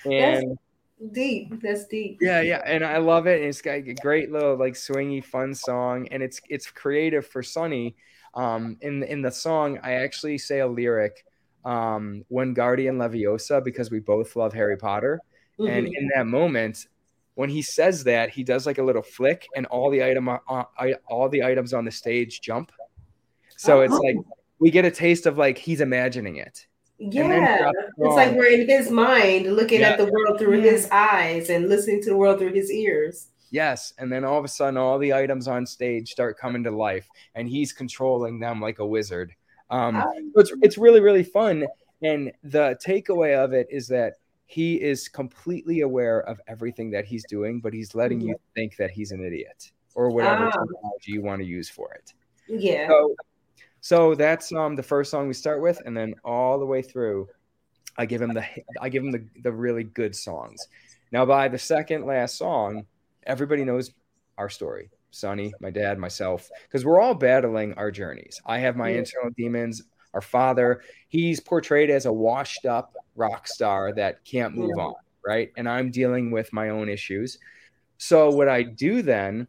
And 0.04 0.52
that's 0.52 0.67
deep. 1.12 1.62
That's 1.62 1.86
deep. 1.86 2.18
Yeah, 2.22 2.42
yeah. 2.42 2.62
And 2.66 2.84
I 2.84 2.98
love 2.98 3.28
it. 3.28 3.40
And 3.40 3.50
it's 3.50 3.62
got 3.62 3.76
a 3.76 3.94
great 3.94 4.32
little 4.32 4.56
like 4.56 4.74
swingy, 4.74 5.24
fun 5.24 5.54
song. 5.54 6.08
And 6.12 6.22
it's 6.24 6.42
it's 6.50 6.70
creative 6.70 7.26
for 7.26 7.44
Sonny. 7.44 7.96
Um, 8.34 8.78
in 8.82 9.04
in 9.04 9.22
the 9.22 9.32
song, 9.32 9.80
I 9.84 9.94
actually 9.94 10.38
say 10.38 10.60
a 10.60 10.68
lyric, 10.68 11.26
um, 11.66 12.24
"Wingardium 12.32 12.98
Leviosa, 12.98 13.64
because 13.64 13.90
we 13.90 14.00
both 14.00 14.36
love 14.36 14.54
Harry 14.54 14.78
Potter. 14.78 15.22
Mm-hmm. 15.60 15.72
And 15.72 15.88
in 15.88 16.10
that 16.16 16.28
moment, 16.28 16.88
when 17.34 17.50
he 17.50 17.62
says 17.62 18.04
that, 18.04 18.30
he 18.30 18.44
does 18.44 18.66
like 18.66 18.78
a 18.78 18.84
little 18.84 19.02
flick, 19.02 19.48
and 19.56 19.66
all 19.68 19.90
the 19.90 20.04
item 20.04 20.30
uh, 20.30 20.64
all 21.08 21.30
the 21.30 21.44
items 21.44 21.74
on 21.74 21.86
the 21.86 21.92
stage 21.92 22.42
jump. 22.42 22.72
So 23.58 23.80
oh. 23.80 23.82
it's 23.82 23.94
like 23.94 24.18
we 24.60 24.72
get 24.72 24.86
a 24.86 24.92
taste 24.92 25.26
of 25.26 25.38
like 25.38 25.58
he's 25.58 25.82
imagining 25.82 26.36
it 26.38 26.67
Yeah, 27.00 27.72
it's 27.98 28.16
like 28.16 28.34
we're 28.34 28.60
in 28.60 28.68
his 28.68 28.90
mind, 28.90 29.56
looking 29.56 29.82
yeah. 29.82 29.90
at 29.90 29.98
the 29.98 30.06
world 30.06 30.40
through 30.40 30.62
yeah. 30.62 30.72
his 30.72 30.90
eyes 30.92 31.50
and 31.50 31.70
listening 31.70 32.02
to 32.04 32.10
the 32.10 32.18
world 32.18 32.40
through 32.40 32.54
his 32.54 32.72
ears. 32.72 33.28
Yes, 33.52 33.94
and 33.98 34.12
then 34.12 34.26
all 34.26 34.40
of 34.40 34.46
a 34.46 34.48
sudden, 34.48 34.78
all 34.78 34.98
the 34.98 35.14
items 35.14 35.48
on 35.48 35.66
stage 35.66 36.10
start 36.10 36.38
coming 36.38 36.64
to 36.64 36.72
life, 36.72 37.08
and 37.36 37.48
he's 37.48 37.72
controlling 37.72 38.40
them 38.40 38.60
like 38.60 38.80
a 38.80 38.86
wizard. 38.86 39.34
Um, 39.70 40.04
so 40.34 40.42
it's 40.42 40.54
it's 40.62 40.78
really 40.78 41.00
really 41.00 41.24
fun, 41.24 41.68
and 42.02 42.32
the 42.44 42.78
takeaway 42.86 43.38
of 43.38 43.54
it 43.54 43.68
is 43.70 43.88
that 43.90 44.14
he 44.48 44.82
is 44.82 45.08
completely 45.10 45.82
aware 45.82 46.22
of 46.22 46.40
everything 46.48 46.90
that 46.92 47.06
he's 47.06 47.26
doing, 47.26 47.60
but 47.60 47.74
he's 47.74 47.94
letting 47.94 48.22
you 48.22 48.36
think 48.56 48.78
that 48.78 48.90
he's 48.90 49.12
an 49.12 49.24
idiot 49.24 49.72
or 49.94 50.10
whatever 50.10 50.46
um, 50.46 50.52
technology 50.52 51.12
you 51.12 51.22
want 51.22 51.42
to 51.42 51.46
use 51.46 51.70
for 51.70 51.94
it. 51.94 52.14
Yeah. 52.48 52.88
So, 52.88 53.14
so 53.88 54.16
that's 54.16 54.52
um 54.52 54.76
the 54.76 54.84
first 54.84 55.10
song 55.10 55.30
we 55.30 55.34
start 55.34 55.62
with, 55.62 55.82
and 55.86 55.96
then 55.96 56.14
all 56.26 56.60
the 56.60 56.66
way 56.66 56.82
through, 56.82 57.30
I 57.98 58.06
give 58.06 58.22
him 58.22 58.34
the 58.34 58.44
I 58.82 58.90
give 58.90 59.02
him 59.02 59.12
the 59.12 59.26
the 59.44 59.52
really 59.54 59.86
good 59.86 60.14
songs. 60.14 60.68
Now 61.14 61.26
by 61.26 61.48
the 61.48 61.58
second 61.58 62.06
last 62.06 62.38
song, 62.38 62.86
everybody 63.24 63.64
knows 63.64 63.94
our 64.38 64.50
story. 64.50 64.90
Sonny, 65.12 65.54
my 65.62 65.70
dad, 65.70 66.00
myself, 66.00 66.50
because 66.64 66.84
we're 66.84 67.00
all 67.00 67.14
battling 67.14 67.76
our 67.76 67.90
journeys. 67.90 68.42
I 68.46 68.58
have 68.58 68.76
my 68.76 68.90
internal 68.90 69.30
demons. 69.38 69.84
Our 70.14 70.20
father, 70.20 70.82
he's 71.08 71.40
portrayed 71.40 71.90
as 71.90 72.06
a 72.06 72.12
washed 72.12 72.66
up 72.66 72.94
rock 73.16 73.48
star 73.48 73.94
that 73.94 74.22
can't 74.26 74.54
move 74.54 74.78
on, 74.78 74.96
right? 75.26 75.50
And 75.56 75.70
I'm 75.70 75.92
dealing 75.92 76.30
with 76.30 76.52
my 76.52 76.72
own 76.72 76.90
issues. 76.90 77.38
So 77.98 78.32
what 78.32 78.50
I 78.50 78.64
do 78.64 79.02
then, 79.02 79.48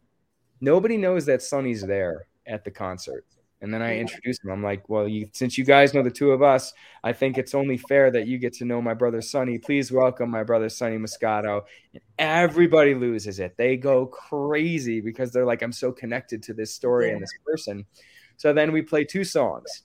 nobody 0.61 0.95
knows 0.95 1.25
that 1.25 1.41
Sonny's 1.41 1.81
there 1.81 2.27
at 2.47 2.63
the 2.63 2.71
concert. 2.71 3.25
And 3.61 3.73
then 3.73 3.81
I 3.81 3.97
introduce 3.97 4.41
him. 4.41 4.51
I'm 4.51 4.63
like, 4.63 4.87
well, 4.87 5.07
you, 5.07 5.29
since 5.33 5.57
you 5.57 5.65
guys 5.65 5.93
know 5.93 6.01
the 6.01 6.09
two 6.09 6.31
of 6.31 6.41
us, 6.41 6.73
I 7.03 7.11
think 7.11 7.37
it's 7.37 7.53
only 7.53 7.77
fair 7.77 8.09
that 8.11 8.25
you 8.25 8.37
get 8.37 8.53
to 8.53 8.65
know 8.65 8.81
my 8.81 8.93
brother 8.93 9.21
Sonny. 9.21 9.57
Please 9.57 9.91
welcome 9.91 10.29
my 10.29 10.43
brother 10.43 10.69
Sonny 10.69 10.97
Muscato. 10.97 11.63
And 11.93 12.01
everybody 12.17 12.95
loses 12.95 13.39
it. 13.39 13.57
They 13.57 13.75
go 13.75 14.05
crazy 14.05 15.01
because 15.01 15.33
they're 15.33 15.45
like, 15.45 15.61
I'm 15.61 15.73
so 15.73 15.91
connected 15.91 16.41
to 16.43 16.53
this 16.53 16.73
story 16.73 17.11
and 17.11 17.21
this 17.21 17.33
person. 17.45 17.85
So 18.37 18.53
then 18.53 18.71
we 18.71 18.81
play 18.81 19.03
two 19.03 19.25
songs. 19.25 19.83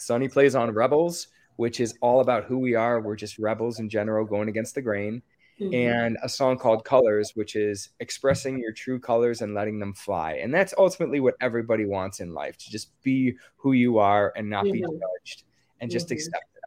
Sonny 0.00 0.26
plays 0.26 0.56
on 0.56 0.72
Rebels, 0.72 1.28
which 1.54 1.78
is 1.78 1.94
all 2.00 2.20
about 2.20 2.44
who 2.44 2.58
we 2.58 2.74
are. 2.74 3.00
We're 3.00 3.14
just 3.14 3.38
rebels 3.38 3.78
in 3.78 3.88
general 3.88 4.24
going 4.24 4.48
against 4.48 4.74
the 4.74 4.82
grain 4.82 5.22
mm-hmm. 5.60 5.74
and 5.74 6.18
a 6.22 6.28
song 6.28 6.58
called 6.58 6.84
Colors, 6.84 7.32
which 7.34 7.56
is 7.56 7.90
expressing 8.00 8.58
your 8.58 8.72
true 8.72 8.98
colors 8.98 9.42
and 9.42 9.54
letting 9.54 9.78
them 9.78 9.94
fly. 9.94 10.34
And 10.34 10.52
that's 10.52 10.74
ultimately 10.78 11.20
what 11.20 11.34
everybody 11.40 11.84
wants 11.84 12.20
in 12.20 12.34
life 12.34 12.56
to 12.58 12.70
just 12.70 12.90
be 13.02 13.34
who 13.56 13.72
you 13.72 13.98
are 13.98 14.32
and 14.36 14.48
not 14.48 14.64
be 14.64 14.80
judged 14.80 15.44
and 15.80 15.90
just 15.90 16.06
mm-hmm. 16.06 16.14
accept 16.14 16.44
it. 16.56 16.62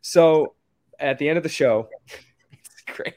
So 0.00 0.54
at 0.98 1.18
the 1.18 1.28
end 1.28 1.36
of 1.38 1.42
the 1.42 1.48
show, 1.48 1.88
it's 2.52 2.96
great. 2.96 3.14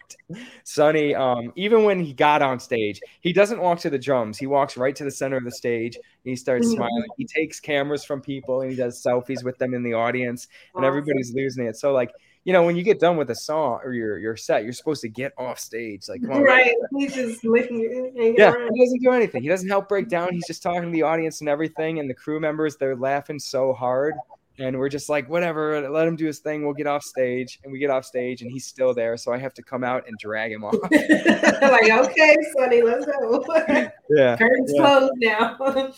Sonny, 0.63 1.15
um, 1.15 1.53
even 1.55 1.83
when 1.83 1.99
he 1.99 2.13
got 2.13 2.41
on 2.41 2.59
stage, 2.59 2.99
he 3.21 3.33
doesn't 3.33 3.59
walk 3.59 3.79
to 3.79 3.89
the 3.89 3.99
drums. 3.99 4.37
He 4.37 4.47
walks 4.47 4.77
right 4.77 4.95
to 4.95 5.03
the 5.03 5.11
center 5.11 5.37
of 5.37 5.43
the 5.43 5.51
stage. 5.51 5.97
He 6.25 6.35
starts 6.35 6.69
smiling. 6.69 7.05
He 7.17 7.25
takes 7.25 7.59
cameras 7.59 8.03
from 8.03 8.19
people 8.19 8.61
and 8.61 8.71
he 8.71 8.75
does 8.75 9.01
selfies 9.01 9.43
with 9.43 9.57
them 9.57 9.73
in 9.73 9.83
the 9.83 9.93
audience, 9.93 10.47
and 10.75 10.83
everybody's 10.83 11.33
losing 11.33 11.65
it. 11.65 11.77
So 11.77 11.93
like 11.93 12.11
you 12.45 12.53
know, 12.53 12.61
when 12.61 12.75
you 12.75 12.83
get 12.83 12.99
done 12.99 13.17
with 13.17 13.31
a 13.31 13.35
song 13.35 13.79
or 13.83 13.93
your 13.93 14.19
your 14.19 14.37
set, 14.37 14.63
you're 14.63 14.73
supposed 14.73 15.01
to 15.01 15.09
get 15.09 15.33
off 15.37 15.59
stage. 15.59 16.07
Like, 16.07 16.21
on, 16.29 16.43
right? 16.43 16.75
He's 16.95 17.15
just 17.15 17.43
looking. 17.43 18.35
Yeah, 18.37 18.51
around. 18.51 18.71
he 18.71 18.85
doesn't 18.85 19.01
do 19.01 19.11
anything. 19.11 19.41
He 19.41 19.49
doesn't 19.49 19.67
help 19.67 19.89
break 19.89 20.09
down. 20.09 20.31
He's 20.31 20.45
just 20.45 20.61
talking 20.61 20.83
to 20.83 20.91
the 20.91 21.01
audience 21.01 21.41
and 21.41 21.49
everything, 21.49 21.99
and 21.99 22.07
the 22.07 22.13
crew 22.13 22.39
members 22.39 22.77
they're 22.77 22.95
laughing 22.95 23.39
so 23.39 23.73
hard, 23.73 24.13
and 24.57 24.77
we're 24.77 24.89
just 24.89 25.09
like, 25.09 25.29
whatever, 25.29 25.89
let 25.89 26.07
him 26.07 26.15
do 26.15 26.25
his 26.25 26.39
thing. 26.39 26.63
We'll 26.63 26.73
get 26.73 26.87
off 26.87 27.03
stage, 27.03 27.59
and 27.63 27.73
we 27.73 27.79
get 27.79 27.89
off 27.89 28.05
stage, 28.05 28.41
and 28.41 28.51
he's 28.51 28.65
still 28.65 28.93
there. 28.93 29.17
So 29.17 29.33
I 29.33 29.37
have 29.37 29.53
to 29.55 29.63
come 29.63 29.83
out 29.83 30.07
and 30.07 30.17
drag 30.17 30.51
him 30.51 30.63
off. 30.63 30.75
like, 30.91 31.91
okay, 31.91 32.35
Sonny, 32.57 32.81
let's 32.81 33.05
go. 33.05 33.43
yeah, 34.09 34.37
curtains 34.37 34.71
yeah. 34.73 34.81
closed 34.81 35.13
now. 35.17 35.91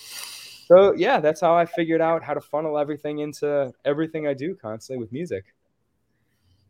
so 0.65 0.93
yeah, 0.95 1.19
that's 1.19 1.41
how 1.41 1.55
I 1.55 1.65
figured 1.65 2.01
out 2.01 2.23
how 2.23 2.33
to 2.33 2.41
funnel 2.41 2.77
everything 2.77 3.19
into 3.19 3.71
everything 3.85 4.27
I 4.27 4.33
do 4.33 4.55
constantly 4.55 5.01
with 5.01 5.11
music. 5.11 5.45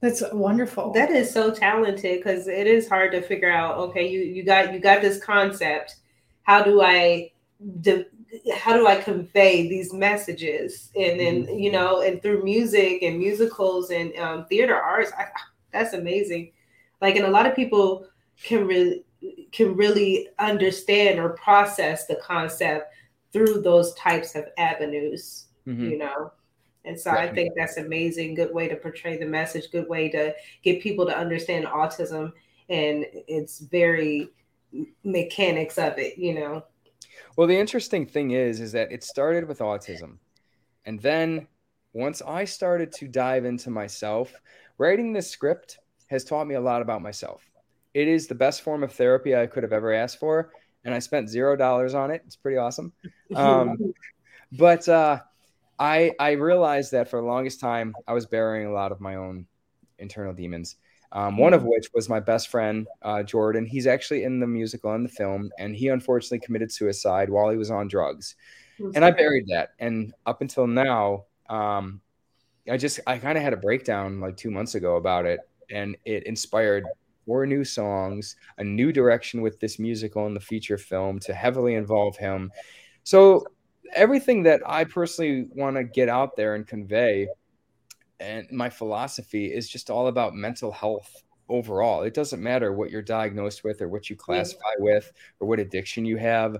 That's 0.02 0.22
wonderful. 0.32 0.92
That 0.92 1.10
is 1.10 1.32
so 1.32 1.52
talented 1.52 2.20
because 2.20 2.48
it 2.48 2.68
is 2.68 2.88
hard 2.88 3.14
to 3.14 3.22
figure 3.22 3.52
out. 3.52 3.78
Okay, 3.78 4.08
you 4.08 4.20
you 4.20 4.44
got 4.44 4.74
you 4.74 4.80
got 4.80 5.02
this 5.02 5.24
concept. 5.24 5.96
How 6.44 6.62
do 6.62 6.82
I 6.82 7.32
de- 7.82 8.06
how 8.56 8.74
do 8.74 8.88
I 8.88 8.96
convey 8.96 9.68
these 9.68 9.94
messages? 9.94 10.92
And 10.96 11.20
then 11.20 11.46
mm-hmm. 11.46 11.60
you 11.60 11.72
know, 11.72 12.02
and 12.02 12.22
through 12.22 12.44
music 12.44 13.02
and 13.02 13.20
musicals 13.20 13.92
and 13.92 14.16
um, 14.18 14.46
theater 14.46 14.76
arts, 14.76 15.12
I, 15.18 15.26
that's 15.72 15.94
amazing. 15.94 16.52
Like, 17.02 17.16
and 17.16 17.26
a 17.26 17.32
lot 17.32 17.46
of 17.46 17.56
people 17.56 18.08
can 18.44 18.68
really 18.68 19.04
can 19.52 19.76
really 19.76 20.30
understand 20.40 21.20
or 21.20 21.30
process 21.30 22.06
the 22.06 22.18
concept 22.18 22.94
through 23.34 23.62
those 23.62 23.94
types 23.96 24.36
of 24.36 24.46
avenues. 24.58 25.48
Mm-hmm. 25.68 25.90
You 25.90 25.98
know. 25.98 26.32
And 26.86 26.98
so 26.98 27.12
I 27.12 27.28
think 27.28 27.52
that's 27.58 27.76
amazing. 27.76 28.36
Good 28.36 28.54
way 28.54 28.70
to 28.70 28.76
portray 28.78 29.18
the 29.18 29.26
message, 29.26 29.72
good 29.72 29.90
way 29.90 30.08
to 30.10 30.34
get 30.64 30.82
people 30.82 31.06
to 31.06 31.18
understand 31.18 31.66
autism. 31.66 32.32
And 32.70 33.06
it's 33.28 33.60
very 33.60 34.30
mechanics 35.04 35.78
of 35.78 35.98
it, 35.98 36.18
you 36.18 36.34
know. 36.34 36.64
Well, 37.38 37.48
the 37.48 37.58
interesting 37.58 38.08
thing 38.08 38.32
is, 38.32 38.60
is 38.60 38.72
that 38.72 38.92
it 38.92 39.04
started 39.04 39.48
with 39.48 39.60
autism. 39.60 40.18
And 40.86 41.00
then 41.00 41.48
once 41.94 42.24
I 42.26 42.46
started 42.46 42.92
to 42.94 43.08
dive 43.08 43.46
into 43.46 43.70
myself, 43.70 44.34
writing 44.80 45.14
this 45.14 45.30
script 45.30 45.78
has 46.08 46.24
taught 46.24 46.48
me 46.48 46.56
a 46.56 46.62
lot 46.62 46.82
about 46.82 47.04
myself. 47.04 47.44
It 47.94 48.08
is 48.08 48.26
the 48.26 48.36
best 48.36 48.64
form 48.64 48.84
of 48.84 48.92
therapy 48.92 49.36
I 49.36 49.46
could 49.46 49.62
have 49.62 49.72
ever 49.72 49.94
asked 49.94 50.20
for. 50.20 50.52
And 50.84 50.96
I 50.96 51.00
spent 51.00 51.30
zero 51.30 51.56
dollars 51.56 51.94
on 51.94 52.10
it. 52.10 52.24
It's 52.26 52.36
pretty 52.36 52.58
awesome. 52.58 52.92
Um, 53.36 53.94
but 54.54 54.90
uh, 54.90 55.20
I 55.78 56.14
I 56.20 56.32
realized 56.32 56.92
that 56.94 57.08
for 57.08 57.20
the 57.20 57.28
longest 57.28 57.60
time 57.60 57.94
I 58.08 58.14
was 58.14 58.26
burying 58.26 58.68
a 58.68 58.72
lot 58.72 58.92
of 58.92 59.00
my 59.00 59.16
own 59.16 59.46
internal 60.00 60.34
demons. 60.34 60.78
Um, 61.12 61.38
one 61.38 61.54
of 61.54 61.64
which 61.64 61.88
was 61.94 62.10
my 62.10 62.20
best 62.20 62.50
friend 62.50 62.88
uh, 63.02 63.24
Jordan. 63.24 63.66
He's 63.66 63.88
actually 63.88 64.24
in 64.24 64.40
the 64.40 64.48
musical 64.48 64.94
and 64.94 65.06
the 65.06 65.10
film, 65.10 65.52
and 65.58 65.76
he 65.76 65.88
unfortunately 65.88 66.40
committed 66.40 66.72
suicide 66.72 67.30
while 67.30 67.50
he 67.50 67.58
was 67.58 67.72
on 67.72 67.88
drugs. 67.88 68.36
And 68.94 69.04
I 69.04 69.12
buried 69.12 69.48
that. 69.48 69.70
And 69.80 70.14
up 70.26 70.42
until 70.42 70.68
now, 70.68 71.26
um, 71.50 72.02
I 72.70 72.78
just 72.78 73.00
I 73.08 73.18
kind 73.18 73.38
of 73.38 73.44
had 73.44 73.54
a 73.54 73.58
breakdown 73.58 74.20
like 74.20 74.38
two 74.38 74.52
months 74.52 74.76
ago 74.76 74.98
about 74.98 75.26
it, 75.26 75.40
and 75.70 75.98
it 76.06 76.24
inspired 76.24 76.86
four 77.26 77.46
new 77.46 77.64
songs, 77.64 78.36
a 78.58 78.64
new 78.64 78.92
direction 78.92 79.42
with 79.42 79.60
this 79.60 79.80
musical 79.80 80.26
and 80.26 80.36
the 80.36 80.42
feature 80.42 80.78
film 80.78 81.20
to 81.20 81.34
heavily 81.34 81.76
involve 81.76 82.18
him. 82.18 82.52
So 83.04 83.46
everything 83.94 84.44
that 84.44 84.62
I 84.66 84.84
personally 84.84 85.48
want 85.56 85.76
to 85.76 85.84
get 85.84 86.10
out 86.10 86.36
there 86.36 86.56
and 86.56 86.68
convey 86.68 87.28
and 88.20 88.48
my 88.52 88.70
philosophy 88.70 89.54
is 89.54 89.70
just 89.70 89.90
all 89.90 90.08
about 90.08 90.34
mental 90.34 90.72
health 90.72 91.24
overall. 91.50 92.04
It 92.04 92.14
doesn't 92.14 92.42
matter 92.42 92.74
what 92.74 92.92
you're 92.92 93.02
diagnosed 93.02 93.64
with 93.64 93.82
or 93.82 93.88
what 93.88 94.10
you 94.10 94.16
classify 94.16 94.60
yeah. 94.80 94.84
with 94.84 95.12
or 95.40 95.48
what 95.48 95.60
addiction 95.60 96.06
you 96.06 96.18
have. 96.18 96.58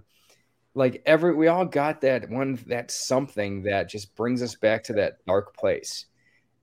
Like 0.74 1.02
every 1.06 1.34
we 1.34 1.48
all 1.48 1.66
got 1.66 2.02
that 2.02 2.30
one 2.30 2.60
that 2.68 2.92
something 2.92 3.64
that 3.64 3.90
just 3.90 4.16
brings 4.16 4.44
us 4.44 4.56
back 4.56 4.84
to 4.86 4.94
that 4.94 5.26
dark 5.26 5.56
place. 5.58 6.06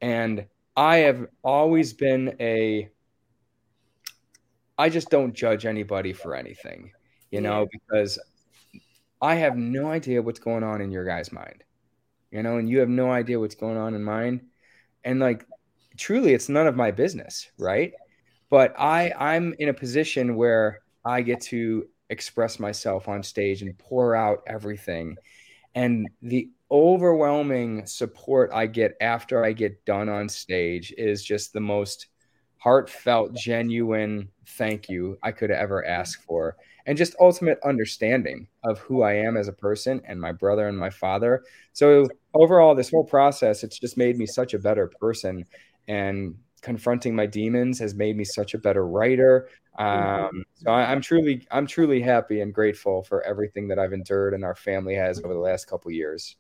And 0.01 0.47
I 0.77 0.99
have 0.99 1.27
always 1.43 1.93
been 1.93 2.37
a 2.41 2.89
I 4.77 4.89
just 4.89 5.11
don't 5.11 5.35
judge 5.35 5.67
anybody 5.67 6.13
for 6.13 6.35
anything, 6.35 6.93
you 7.31 7.41
know, 7.41 7.67
because 7.71 8.19
I 9.23 9.37
have 9.37 9.57
no 9.57 9.89
idea 9.89 10.23
what's 10.23 10.41
going 10.41 10.65
on 10.65 10.81
in 10.81 10.91
your 10.91 11.05
guy's 11.05 11.33
mind, 11.33 11.65
you 12.31 12.43
know, 12.43 12.59
and 12.59 12.69
you 12.69 12.81
have 12.81 12.89
no 12.89 13.11
idea 13.11 13.39
what's 13.39 13.55
going 13.55 13.77
on 13.77 13.95
in 13.95 14.03
mine. 14.03 14.49
And 15.05 15.21
like, 15.21 15.47
truly, 15.97 16.35
it's 16.35 16.49
none 16.49 16.67
of 16.67 16.77
my 16.77 16.91
business, 16.91 17.51
right? 17.59 17.93
But 18.51 18.79
I, 18.79 19.13
I'm 19.19 19.55
in 19.59 19.69
a 19.69 19.75
position 19.75 20.37
where 20.37 20.81
I 21.05 21.23
get 21.23 21.41
to 21.43 21.87
express 22.11 22.59
myself 22.59 23.09
on 23.09 23.23
stage 23.23 23.63
and 23.63 23.77
pour 23.79 24.15
out 24.15 24.43
everything. 24.47 25.17
And 25.75 26.09
the 26.23 26.51
overwhelming 26.71 27.87
support 27.87 28.51
I 28.53 28.67
get 28.67 28.95
after 29.01 29.45
I 29.45 29.53
get 29.53 29.85
done 29.85 30.09
on 30.09 30.29
stage 30.29 30.93
is 30.97 31.25
just 31.25 31.53
the 31.53 31.61
most 31.61 32.07
heartfelt, 32.59 33.35
genuine 33.35 34.29
thank 34.47 34.89
you 34.89 35.19
I 35.23 35.33
could 35.33 35.51
ever 35.51 35.85
ask 35.85 36.23
for 36.23 36.57
and 36.87 36.99
just 36.99 37.15
ultimate 37.19 37.59
understanding 37.65 38.47
of 38.63 38.79
who 38.79 39.03
I 39.03 39.15
am 39.15 39.37
as 39.37 39.49
a 39.49 39.53
person 39.53 40.03
and 40.07 40.21
my 40.21 40.33
brother 40.33 40.69
and 40.69 40.79
my 40.79 40.91
father. 40.91 41.43
So 41.73 42.07
overall, 42.35 42.75
this 42.75 42.91
whole 42.91 43.05
process, 43.05 43.65
it's 43.65 43.79
just 43.79 43.97
made 43.97 44.19
me 44.19 44.27
such 44.27 44.55
a 44.55 44.59
better 44.59 44.91
person. 45.01 45.45
And 45.89 46.37
confronting 46.61 47.15
my 47.15 47.27
demons 47.27 47.79
has 47.79 47.95
made 47.95 48.17
me 48.17 48.25
such 48.25 48.55
a 48.55 48.59
better 48.59 48.87
writer. 48.87 49.49
Um, 49.79 50.45
so 50.55 50.71
I, 50.71 50.93
am 50.93 51.01
truly, 51.01 51.47
I'm 51.51 51.67
truly 51.67 52.01
happy 52.01 52.41
and 52.41 52.55
grateful 52.55 53.03
for 53.03 53.23
everything 53.23 53.69
that 53.69 53.79
I've 53.79 53.93
endured 53.93 54.35
and 54.35 54.45
our 54.45 54.55
family 54.55 54.95
has 54.95 55.19
over 55.23 55.35
the 55.35 55.41
last 55.41 55.67
couple 55.67 55.91
years. 55.91 56.37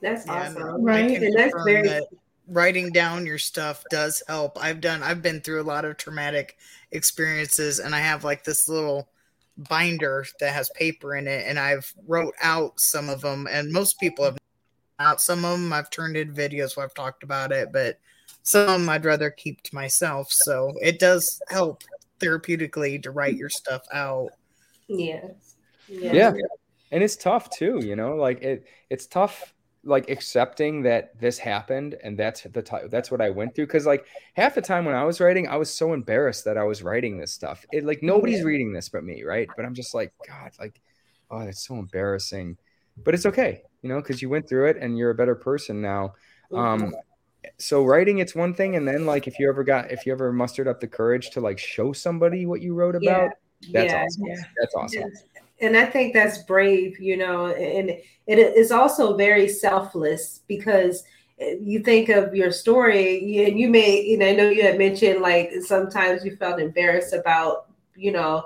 That's 0.00 0.26
awesome, 0.28 0.82
right? 0.82 1.22
And 1.22 1.34
that's 1.36 1.52
very. 1.64 1.86
That 1.86 2.04
writing 2.50 2.90
down 2.90 3.26
your 3.26 3.38
stuff 3.38 3.84
does 3.90 4.22
help. 4.28 4.62
I've 4.62 4.80
done 4.80 5.02
I've 5.02 5.22
been 5.22 5.40
through 5.40 5.62
a 5.62 5.64
lot 5.64 5.84
of 5.84 5.96
traumatic 5.96 6.58
experiences 6.92 7.78
and 7.78 7.94
I 7.94 8.00
have 8.00 8.24
like 8.24 8.44
this 8.44 8.68
little 8.68 9.08
binder 9.56 10.24
that 10.40 10.52
has 10.54 10.70
paper 10.70 11.14
in 11.16 11.26
it 11.26 11.46
and 11.46 11.58
I've 11.58 11.92
wrote 12.06 12.34
out 12.42 12.80
some 12.80 13.08
of 13.08 13.20
them 13.20 13.46
and 13.50 13.72
most 13.72 14.00
people 14.00 14.24
have 14.24 14.38
out 14.98 15.20
some 15.20 15.44
of 15.44 15.52
them 15.52 15.72
I've 15.72 15.90
turned 15.90 16.16
in 16.16 16.34
videos 16.34 16.76
where 16.76 16.84
I've 16.84 16.94
talked 16.94 17.22
about 17.22 17.52
it 17.52 17.72
but 17.72 17.98
some 18.42 18.88
I'd 18.88 19.04
rather 19.04 19.30
keep 19.30 19.62
to 19.64 19.74
myself 19.74 20.32
so 20.32 20.72
it 20.80 20.98
does 20.98 21.40
help 21.48 21.82
therapeutically 22.20 23.02
to 23.02 23.10
write 23.10 23.36
your 23.36 23.50
stuff 23.50 23.82
out 23.92 24.30
Yes. 24.88 25.56
yeah. 25.88 26.12
yeah 26.12 26.32
and 26.90 27.02
it's 27.02 27.16
tough 27.16 27.50
too 27.50 27.80
you 27.82 27.96
know 27.96 28.16
like 28.16 28.42
it 28.42 28.66
it's 28.88 29.06
tough 29.06 29.54
like 29.84 30.10
accepting 30.10 30.82
that 30.82 31.18
this 31.18 31.38
happened 31.38 31.96
and 32.02 32.18
that's 32.18 32.42
the 32.42 32.62
t- 32.62 32.86
that's 32.90 33.10
what 33.10 33.20
I 33.20 33.30
went 33.30 33.54
through 33.54 33.66
because 33.66 33.86
like 33.86 34.04
half 34.34 34.54
the 34.54 34.60
time 34.60 34.84
when 34.84 34.94
I 34.94 35.04
was 35.04 35.20
writing 35.20 35.48
I 35.48 35.56
was 35.56 35.70
so 35.70 35.94
embarrassed 35.94 36.44
that 36.44 36.58
I 36.58 36.64
was 36.64 36.82
writing 36.82 37.18
this 37.18 37.32
stuff. 37.32 37.64
It 37.72 37.84
like 37.84 38.02
nobody's 38.02 38.44
reading 38.44 38.72
this 38.72 38.90
but 38.90 39.04
me 39.04 39.22
right? 39.22 39.48
But 39.56 39.64
I'm 39.64 39.74
just 39.74 39.94
like 39.94 40.12
god 40.26 40.52
like 40.58 40.80
oh 41.30 41.40
it's 41.40 41.66
so 41.66 41.76
embarrassing. 41.76 42.58
But 43.02 43.14
it's 43.14 43.24
okay 43.26 43.62
you 43.82 43.88
know 43.88 44.00
because 44.00 44.20
you 44.20 44.28
went 44.28 44.48
through 44.48 44.68
it 44.68 44.76
and 44.76 44.98
you're 44.98 45.10
a 45.10 45.14
better 45.14 45.34
person 45.34 45.80
now. 45.80 46.14
Um 46.54 46.94
so 47.56 47.82
writing 47.82 48.18
it's 48.18 48.34
one 48.34 48.52
thing 48.52 48.76
and 48.76 48.86
then 48.86 49.06
like 49.06 49.26
if 49.26 49.38
you 49.38 49.48
ever 49.48 49.64
got 49.64 49.90
if 49.90 50.04
you 50.04 50.12
ever 50.12 50.30
mustered 50.30 50.68
up 50.68 50.78
the 50.80 50.86
courage 50.86 51.30
to 51.30 51.40
like 51.40 51.58
show 51.58 51.90
somebody 51.90 52.44
what 52.44 52.60
you 52.60 52.74
wrote 52.74 52.94
about 52.94 53.30
yeah. 53.62 53.72
that's 53.72 53.92
yeah. 53.92 54.04
awesome. 54.04 54.26
Yeah. 54.26 54.42
that's 54.60 54.74
awesome 54.74 55.12
and 55.60 55.76
I 55.76 55.86
think 55.86 56.14
that's 56.14 56.38
brave, 56.44 56.98
you 57.00 57.16
know, 57.16 57.46
and 57.46 57.90
it 58.26 58.38
is 58.38 58.70
also 58.72 59.16
very 59.16 59.48
selfless 59.48 60.40
because 60.48 61.04
you 61.38 61.80
think 61.80 62.08
of 62.08 62.34
your 62.34 62.52
story 62.52 63.44
and 63.46 63.58
you 63.58 63.68
may, 63.68 64.02
you 64.02 64.18
know, 64.18 64.26
I 64.26 64.32
know 64.32 64.50
you 64.50 64.62
had 64.62 64.78
mentioned 64.78 65.20
like 65.20 65.52
sometimes 65.62 66.24
you 66.24 66.36
felt 66.36 66.60
embarrassed 66.60 67.14
about, 67.14 67.70
you 67.96 68.12
know, 68.12 68.44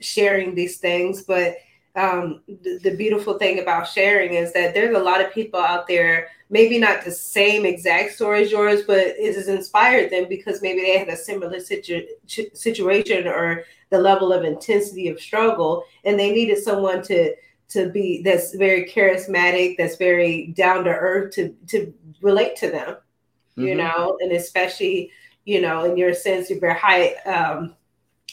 sharing 0.00 0.54
these 0.54 0.78
things, 0.78 1.22
but 1.22 1.56
um, 1.94 2.40
the, 2.48 2.78
the 2.82 2.96
beautiful 2.96 3.38
thing 3.38 3.60
about 3.60 3.86
sharing 3.86 4.34
is 4.34 4.52
that 4.54 4.74
there's 4.74 4.96
a 4.96 5.02
lot 5.02 5.20
of 5.20 5.32
people 5.32 5.60
out 5.60 5.86
there, 5.86 6.28
maybe 6.48 6.78
not 6.78 7.04
the 7.04 7.10
same 7.10 7.66
exact 7.66 8.12
story 8.12 8.44
as 8.44 8.50
yours, 8.50 8.82
but 8.86 8.98
it 8.98 9.34
has 9.34 9.48
inspired 9.48 10.10
them 10.10 10.26
because 10.28 10.62
maybe 10.62 10.80
they 10.80 10.98
had 10.98 11.08
a 11.08 11.16
similar 11.16 11.60
situ- 11.60 12.06
situation 12.26 13.26
or 13.26 13.64
the 13.92 13.98
level 13.98 14.32
of 14.32 14.42
intensity 14.42 15.08
of 15.08 15.20
struggle 15.20 15.84
and 16.04 16.18
they 16.18 16.32
needed 16.32 16.58
someone 16.58 17.02
to 17.02 17.34
to 17.68 17.90
be 17.90 18.22
that's 18.22 18.54
very 18.54 18.84
charismatic 18.88 19.76
that's 19.76 19.96
very 19.96 20.48
down 20.48 20.82
to 20.82 20.90
earth 20.90 21.32
to 21.34 21.54
to 21.68 21.92
relate 22.22 22.56
to 22.56 22.70
them 22.70 22.88
mm-hmm. 22.88 23.66
you 23.66 23.74
know 23.74 24.18
and 24.20 24.32
especially 24.32 25.10
you 25.44 25.60
know 25.60 25.84
in 25.84 25.96
your 25.96 26.14
sense 26.14 26.50
you're 26.50 26.58
very 26.58 26.78
high 26.78 27.14
um 27.26 27.74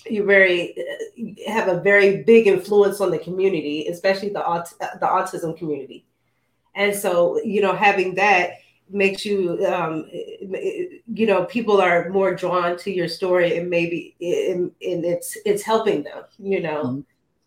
you 0.06 0.24
very 0.24 0.74
uh, 0.80 1.52
have 1.52 1.68
a 1.68 1.82
very 1.82 2.24
big 2.24 2.48
influence 2.48 3.02
on 3.02 3.12
the 3.12 3.20
community 3.20 3.86
especially 3.88 4.30
the 4.30 4.46
aut- 4.46 4.74
the 4.80 5.06
autism 5.06 5.56
community 5.58 6.06
and 6.76 6.96
so 6.96 7.40
you 7.44 7.62
know 7.62 7.76
having 7.76 8.16
that 8.16 8.52
makes 8.90 9.26
you 9.26 9.66
um, 9.66 10.06
you 10.12 11.26
know 11.26 11.46
people 11.46 11.82
are 11.82 12.10
more 12.10 12.34
drawn 12.34 12.78
to 12.78 12.92
your 12.92 13.08
story 13.08 13.58
and 13.58 13.70
maybe 13.70 14.16
and, 14.20 14.72
it's 14.82 15.38
it's 15.46 15.64
helping 15.64 16.04
them 16.04 16.24
you 16.38 16.62
know? 16.62 16.84
Mm-hmm. 16.84 17.00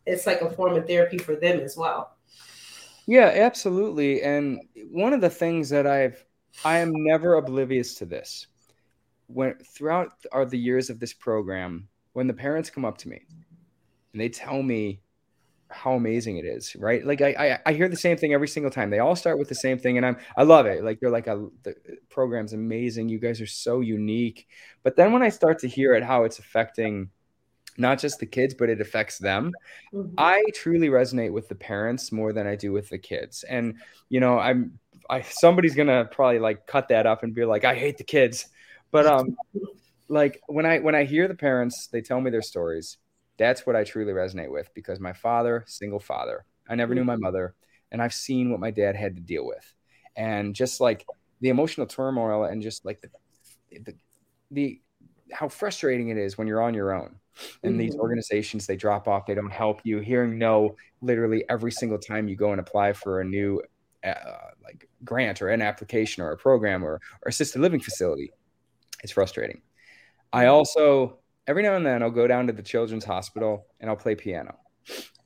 it's 0.06 0.26
like 0.26 0.40
a 0.40 0.50
form 0.50 0.76
of 0.76 0.86
therapy 0.86 1.18
for 1.18 1.36
them 1.36 1.60
as 1.60 1.76
well. 1.76 2.16
Yeah 3.06 3.32
absolutely. 3.34 4.22
And 4.22 4.60
one 4.90 5.12
of 5.12 5.20
the 5.20 5.30
things 5.30 5.68
that 5.70 5.86
i've 5.86 6.24
i 6.64 6.78
am 6.78 6.92
never 6.94 7.36
oblivious 7.36 7.94
to 7.96 8.04
this. 8.06 8.46
When 9.26 9.54
throughout 9.58 10.12
are 10.30 10.44
the 10.44 10.58
years 10.58 10.90
of 10.90 11.00
this 11.00 11.12
program 11.12 11.88
when 12.12 12.26
the 12.26 12.34
parents 12.34 12.70
come 12.70 12.84
up 12.84 12.98
to 12.98 13.08
me 13.08 13.22
and 14.12 14.20
they 14.20 14.28
tell 14.28 14.62
me 14.62 15.00
how 15.72 15.94
amazing 15.94 16.36
it 16.36 16.44
is, 16.44 16.76
right? 16.76 17.04
Like 17.04 17.20
I, 17.20 17.30
I, 17.30 17.58
I 17.66 17.72
hear 17.72 17.88
the 17.88 17.96
same 17.96 18.16
thing 18.16 18.32
every 18.32 18.48
single 18.48 18.70
time. 18.70 18.90
They 18.90 18.98
all 18.98 19.16
start 19.16 19.38
with 19.38 19.48
the 19.48 19.54
same 19.54 19.78
thing, 19.78 19.96
and 19.96 20.06
I'm 20.06 20.16
I 20.36 20.42
love 20.42 20.66
it. 20.66 20.84
Like 20.84 21.00
they're 21.00 21.10
like 21.10 21.26
a, 21.26 21.48
the 21.62 21.74
program's 22.08 22.52
amazing. 22.52 23.08
You 23.08 23.18
guys 23.18 23.40
are 23.40 23.46
so 23.46 23.80
unique. 23.80 24.46
But 24.82 24.96
then 24.96 25.12
when 25.12 25.22
I 25.22 25.28
start 25.28 25.58
to 25.60 25.68
hear 25.68 25.94
it, 25.94 26.02
how 26.02 26.24
it's 26.24 26.38
affecting 26.38 27.10
not 27.78 27.98
just 27.98 28.18
the 28.18 28.26
kids, 28.26 28.54
but 28.54 28.68
it 28.68 28.80
affects 28.80 29.18
them. 29.18 29.52
Mm-hmm. 29.94 30.14
I 30.18 30.44
truly 30.54 30.88
resonate 30.88 31.32
with 31.32 31.48
the 31.48 31.54
parents 31.54 32.12
more 32.12 32.32
than 32.32 32.46
I 32.46 32.56
do 32.56 32.72
with 32.72 32.88
the 32.90 32.98
kids. 32.98 33.44
And 33.44 33.76
you 34.08 34.20
know, 34.20 34.38
I'm 34.38 34.78
I 35.08 35.22
somebody's 35.22 35.74
gonna 35.74 36.04
probably 36.04 36.38
like 36.38 36.66
cut 36.66 36.88
that 36.88 37.06
up 37.06 37.22
and 37.22 37.34
be 37.34 37.44
like, 37.44 37.64
I 37.64 37.74
hate 37.74 37.98
the 37.98 38.04
kids. 38.04 38.46
But 38.90 39.06
um 39.06 39.36
like 40.08 40.40
when 40.46 40.66
I 40.66 40.80
when 40.80 40.94
I 40.94 41.04
hear 41.04 41.28
the 41.28 41.34
parents, 41.34 41.86
they 41.86 42.02
tell 42.02 42.20
me 42.20 42.30
their 42.30 42.42
stories 42.42 42.98
that's 43.38 43.66
what 43.66 43.76
I 43.76 43.84
truly 43.84 44.12
resonate 44.12 44.50
with 44.50 44.72
because 44.74 45.00
my 45.00 45.12
father, 45.12 45.64
single 45.66 46.00
father, 46.00 46.44
I 46.68 46.74
never 46.74 46.94
knew 46.94 47.04
my 47.04 47.14
mm-hmm. 47.14 47.22
mother, 47.22 47.54
and 47.90 48.02
I've 48.02 48.14
seen 48.14 48.50
what 48.50 48.60
my 48.60 48.70
dad 48.70 48.96
had 48.96 49.16
to 49.16 49.22
deal 49.22 49.46
with, 49.46 49.74
and 50.16 50.54
just 50.54 50.80
like 50.80 51.04
the 51.42 51.48
emotional 51.48 51.86
turmoil 51.86 52.44
and 52.44 52.62
just 52.62 52.84
like 52.86 53.02
the 53.02 53.08
the, 53.84 53.94
the 54.50 54.80
how 55.32 55.48
frustrating 55.48 56.08
it 56.08 56.16
is 56.16 56.38
when 56.38 56.46
you're 56.46 56.62
on 56.62 56.74
your 56.74 56.92
own 56.92 57.16
and 57.62 57.80
these 57.80 57.92
mm-hmm. 57.92 58.02
organizations 58.02 58.66
they 58.66 58.76
drop 58.76 59.08
off 59.08 59.26
they 59.26 59.34
don't 59.34 59.50
help 59.50 59.80
you 59.84 59.98
hearing 59.98 60.38
no 60.38 60.76
literally 61.00 61.44
every 61.48 61.72
single 61.72 61.98
time 61.98 62.28
you 62.28 62.36
go 62.36 62.52
and 62.52 62.60
apply 62.60 62.92
for 62.92 63.20
a 63.20 63.24
new 63.24 63.60
uh, 64.04 64.50
like 64.62 64.88
grant 65.04 65.40
or 65.40 65.48
an 65.48 65.62
application 65.62 66.22
or 66.22 66.32
a 66.32 66.36
program 66.36 66.84
or, 66.84 66.94
or 66.94 67.28
assisted 67.28 67.60
living 67.60 67.80
facility 67.80 68.30
it's 69.02 69.12
frustrating 69.12 69.62
i 70.32 70.44
mm-hmm. 70.44 70.52
also 70.52 71.18
every 71.46 71.62
now 71.62 71.76
and 71.76 71.84
then 71.84 72.02
I'll 72.02 72.10
go 72.10 72.26
down 72.26 72.46
to 72.46 72.52
the 72.52 72.62
children's 72.62 73.04
hospital 73.04 73.66
and 73.80 73.90
I'll 73.90 73.96
play 73.96 74.14
piano. 74.14 74.56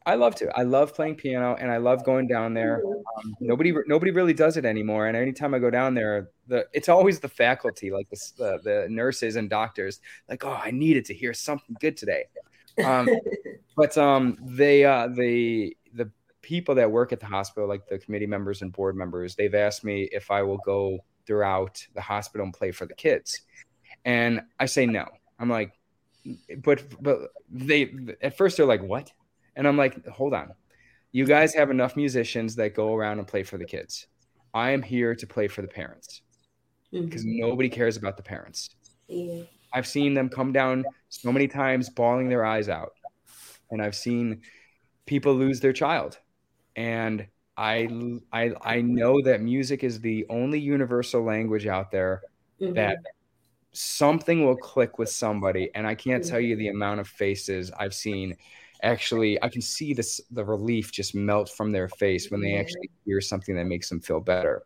I 0.06 0.14
love 0.14 0.36
to. 0.36 0.56
I 0.56 0.62
love 0.62 0.94
playing 0.94 1.16
piano 1.16 1.56
and 1.58 1.70
I 1.70 1.78
love 1.78 2.04
going 2.04 2.28
down 2.28 2.54
there. 2.54 2.80
Um, 3.18 3.34
nobody 3.40 3.74
nobody 3.88 4.12
really 4.12 4.32
does 4.32 4.56
it 4.56 4.64
anymore. 4.64 5.08
And 5.08 5.16
anytime 5.16 5.52
I 5.52 5.58
go 5.58 5.68
down 5.68 5.94
there, 5.94 6.30
the 6.46 6.66
it's 6.72 6.88
always 6.88 7.18
the 7.18 7.28
faculty, 7.28 7.90
like 7.90 8.08
the 8.08 8.20
the, 8.38 8.58
the 8.62 8.86
nurses 8.88 9.34
and 9.34 9.50
doctors, 9.50 10.00
like, 10.28 10.44
oh, 10.44 10.52
I 10.52 10.70
needed 10.70 11.06
to 11.06 11.14
hear 11.14 11.34
something 11.34 11.76
good 11.80 11.96
today. 11.96 12.26
Um, 12.84 13.08
but 13.76 13.98
um, 13.98 14.38
they 14.42 14.84
uh, 14.84 15.08
the 15.08 15.76
the 15.92 16.08
people 16.40 16.76
that 16.76 16.88
work 16.88 17.12
at 17.12 17.18
the 17.18 17.26
hospital, 17.26 17.68
like 17.68 17.88
the 17.88 17.98
committee 17.98 18.26
members 18.26 18.62
and 18.62 18.72
board 18.72 18.94
members, 18.94 19.34
they've 19.34 19.56
asked 19.56 19.82
me 19.82 20.08
if 20.12 20.30
I 20.30 20.42
will 20.42 20.58
go 20.58 21.00
throughout 21.26 21.84
the 21.94 22.00
hospital 22.00 22.44
and 22.44 22.54
play 22.54 22.70
for 22.70 22.86
the 22.86 22.94
kids, 22.94 23.40
and 24.04 24.42
I 24.60 24.66
say 24.66 24.86
no. 24.86 25.06
I'm 25.40 25.50
like, 25.50 25.72
but 26.62 26.82
but 27.02 27.30
they 27.50 27.92
at 28.22 28.36
first 28.36 28.56
they're 28.56 28.66
like 28.66 28.82
what 28.82 29.12
and 29.54 29.66
i'm 29.66 29.76
like 29.76 30.06
hold 30.06 30.34
on 30.34 30.52
you 31.12 31.24
guys 31.24 31.54
have 31.54 31.70
enough 31.70 31.96
musicians 31.96 32.54
that 32.56 32.74
go 32.74 32.94
around 32.94 33.18
and 33.18 33.26
play 33.26 33.42
for 33.42 33.58
the 33.58 33.64
kids 33.64 34.06
i 34.54 34.70
am 34.70 34.82
here 34.82 35.14
to 35.14 35.26
play 35.26 35.48
for 35.48 35.62
the 35.62 35.68
parents 35.68 36.22
because 36.92 37.24
mm-hmm. 37.24 37.40
nobody 37.40 37.68
cares 37.68 37.96
about 37.96 38.16
the 38.16 38.22
parents 38.22 38.70
yeah. 39.08 39.42
i've 39.72 39.86
seen 39.86 40.14
them 40.14 40.28
come 40.28 40.52
down 40.52 40.84
so 41.08 41.32
many 41.32 41.48
times 41.48 41.88
bawling 41.90 42.28
their 42.28 42.44
eyes 42.44 42.68
out 42.68 42.92
and 43.70 43.82
i've 43.82 43.94
seen 43.94 44.40
people 45.06 45.34
lose 45.34 45.60
their 45.60 45.72
child 45.72 46.18
and 46.76 47.26
I, 47.56 47.88
I 48.32 48.52
I 48.60 48.80
know 48.82 49.22
that 49.22 49.40
music 49.40 49.82
is 49.82 50.00
the 50.00 50.26
only 50.28 50.60
universal 50.60 51.22
language 51.22 51.66
out 51.66 51.90
there 51.90 52.22
mm-hmm. 52.60 52.74
that 52.74 52.98
something 53.76 54.44
will 54.44 54.56
click 54.56 54.98
with 54.98 55.08
somebody 55.08 55.70
and 55.74 55.86
i 55.86 55.94
can't 55.94 56.24
tell 56.24 56.40
you 56.40 56.54
mm-hmm. 56.54 56.60
the 56.60 56.68
amount 56.68 57.00
of 57.00 57.08
faces 57.08 57.70
i've 57.78 57.94
seen. 57.94 58.34
Actually 58.82 59.42
i 59.42 59.48
can 59.48 59.62
see 59.62 59.94
this 59.94 60.20
the 60.30 60.44
relief 60.44 60.92
just 60.92 61.14
melt 61.14 61.48
from 61.48 61.72
their 61.72 61.88
face 61.88 62.30
when 62.30 62.40
they 62.40 62.50
mm-hmm. 62.50 62.60
actually 62.60 62.90
hear 63.04 63.20
something 63.20 63.56
that 63.56 63.64
makes 63.64 63.88
them 63.88 64.00
feel 64.00 64.20
better. 64.20 64.62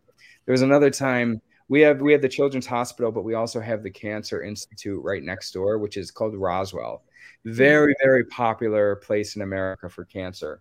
There 0.47 0.53
was 0.53 0.63
another 0.63 0.91
time 0.91 1.41
we 1.69 1.81
have 1.83 2.01
we 2.01 2.13
have 2.13 2.23
the 2.23 2.29
children's 2.29 2.67
hospital 2.67 3.13
but 3.13 3.23
we 3.23 3.35
also 3.35 3.61
have 3.61 3.83
the 3.83 3.91
cancer 3.91 4.43
institute 4.43 5.01
right 5.05 5.23
next 5.23 5.53
door 5.53 5.79
which 5.79 5.97
is 5.97 6.11
called 6.11 6.35
roswell. 6.37 7.05
Mm-hmm. 7.47 7.57
Very 7.57 7.95
very 8.03 8.25
popular 8.27 8.97
place 8.97 9.37
in 9.37 9.43
america 9.43 9.89
for 9.89 10.05
cancer. 10.05 10.61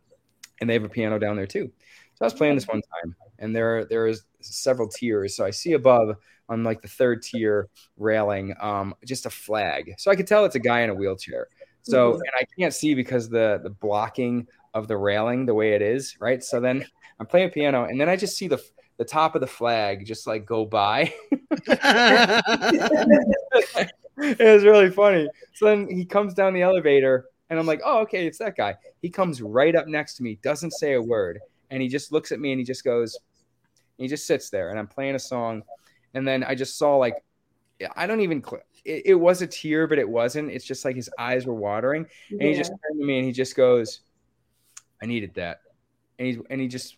And 0.61 0.69
they 0.69 0.73
have 0.73 0.83
a 0.83 0.89
piano 0.89 1.17
down 1.17 1.35
there 1.35 1.47
too. 1.47 1.71
So 2.15 2.21
i 2.21 2.25
was 2.25 2.33
playing 2.33 2.55
this 2.55 2.67
one 2.67 2.81
time 2.81 3.15
and 3.39 3.55
there 3.55 3.85
there 3.85 4.07
is 4.07 4.23
several 4.41 4.87
tiers 4.87 5.35
so 5.35 5.45
i 5.45 5.49
see 5.49 5.73
above 5.73 6.15
on 6.49 6.63
like 6.63 6.81
the 6.81 6.87
third 6.87 7.21
tier 7.21 7.69
railing, 7.97 8.53
um, 8.59 8.95
just 9.05 9.25
a 9.25 9.29
flag. 9.29 9.93
So 9.97 10.11
I 10.11 10.15
could 10.15 10.27
tell 10.27 10.43
it's 10.45 10.55
a 10.55 10.59
guy 10.59 10.81
in 10.81 10.89
a 10.89 10.95
wheelchair. 10.95 11.47
So 11.83 12.13
mm-hmm. 12.13 12.21
and 12.21 12.31
I 12.37 12.43
can't 12.59 12.73
see 12.73 12.95
because 12.95 13.29
the 13.29 13.61
the 13.63 13.69
blocking 13.69 14.47
of 14.73 14.87
the 14.87 14.97
railing 14.97 15.45
the 15.45 15.53
way 15.53 15.73
it 15.73 15.81
is, 15.81 16.17
right? 16.19 16.43
So 16.43 16.59
then 16.59 16.85
I'm 17.19 17.27
playing 17.27 17.51
piano 17.51 17.85
and 17.85 18.01
then 18.01 18.09
I 18.09 18.15
just 18.15 18.37
see 18.37 18.47
the 18.47 18.61
the 18.97 19.05
top 19.05 19.35
of 19.35 19.41
the 19.41 19.47
flag 19.47 20.05
just 20.05 20.27
like 20.27 20.45
go 20.45 20.65
by. 20.65 21.13
it 21.51 21.63
was 24.17 24.65
really 24.65 24.89
funny. 24.89 25.29
So 25.53 25.65
then 25.67 25.87
he 25.89 26.03
comes 26.03 26.33
down 26.33 26.53
the 26.53 26.63
elevator 26.63 27.27
and 27.49 27.57
I'm 27.57 27.65
like, 27.65 27.81
oh, 27.85 27.99
okay, 27.99 28.27
it's 28.27 28.39
that 28.39 28.57
guy. 28.57 28.75
He 29.01 29.09
comes 29.09 29.41
right 29.41 29.73
up 29.73 29.87
next 29.87 30.15
to 30.15 30.23
me, 30.23 30.37
doesn't 30.43 30.71
say 30.71 30.93
a 30.93 31.01
word, 31.01 31.39
and 31.71 31.81
he 31.81 31.87
just 31.87 32.11
looks 32.11 32.33
at 32.33 32.41
me 32.41 32.51
and 32.51 32.59
he 32.59 32.65
just 32.65 32.83
goes, 32.83 33.17
he 33.99 34.07
just 34.07 34.27
sits 34.27 34.49
there. 34.49 34.69
And 34.69 34.79
I'm 34.79 34.87
playing 34.87 35.15
a 35.15 35.19
song 35.19 35.63
and 36.13 36.27
then 36.27 36.43
I 36.43 36.55
just 36.55 36.77
saw 36.77 36.97
like 36.97 37.15
I 37.95 38.07
don't 38.07 38.21
even 38.21 38.43
it, 38.83 39.03
it 39.05 39.15
was 39.15 39.41
a 39.41 39.47
tear, 39.47 39.87
but 39.87 39.99
it 39.99 40.09
wasn't. 40.09 40.51
It's 40.51 40.65
just 40.65 40.83
like 40.83 40.95
his 40.95 41.09
eyes 41.17 41.45
were 41.45 41.53
watering, 41.53 42.05
and 42.29 42.41
he 42.41 42.53
just 42.53 42.71
turned 42.71 42.99
to 42.99 43.05
me 43.05 43.19
and 43.19 43.25
he 43.25 43.31
just 43.31 43.55
goes, 43.55 44.01
"I 45.01 45.05
needed 45.05 45.33
that," 45.35 45.61
and 46.17 46.27
he 46.27 46.37
and 46.49 46.59
he 46.59 46.67
just 46.67 46.97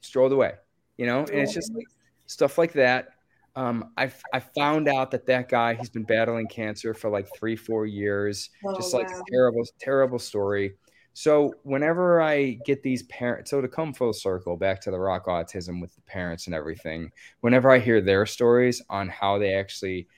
strolled 0.00 0.32
away, 0.32 0.54
you 0.96 1.06
know. 1.06 1.20
And 1.20 1.40
it's 1.40 1.52
just 1.52 1.72
like 1.74 1.86
stuff 2.26 2.58
like 2.58 2.72
that. 2.74 3.08
Um, 3.54 3.92
I 3.98 4.10
I 4.32 4.40
found 4.40 4.88
out 4.88 5.10
that 5.10 5.26
that 5.26 5.50
guy 5.50 5.74
he's 5.74 5.90
been 5.90 6.04
battling 6.04 6.48
cancer 6.48 6.94
for 6.94 7.10
like 7.10 7.28
three 7.36 7.56
four 7.56 7.84
years, 7.84 8.48
Oh, 8.64 8.74
just 8.74 8.94
like 8.94 9.08
wow. 9.10 9.22
terrible 9.30 9.64
terrible 9.80 10.18
story. 10.18 10.76
So 11.14 11.54
whenever 11.62 12.22
I 12.22 12.58
get 12.64 12.82
these 12.82 13.02
parents, 13.04 13.50
so 13.50 13.60
to 13.60 13.68
come 13.68 13.92
full 13.92 14.12
circle 14.12 14.56
back 14.56 14.80
to 14.82 14.90
the 14.90 14.98
rock 14.98 15.26
autism 15.26 15.80
with 15.80 15.94
the 15.94 16.00
parents 16.02 16.46
and 16.46 16.54
everything, 16.54 17.12
whenever 17.40 17.70
I 17.70 17.78
hear 17.78 18.00
their 18.00 18.24
stories 18.26 18.82
on 18.88 19.08
how 19.08 19.38
they 19.38 19.54
actually 19.54 20.08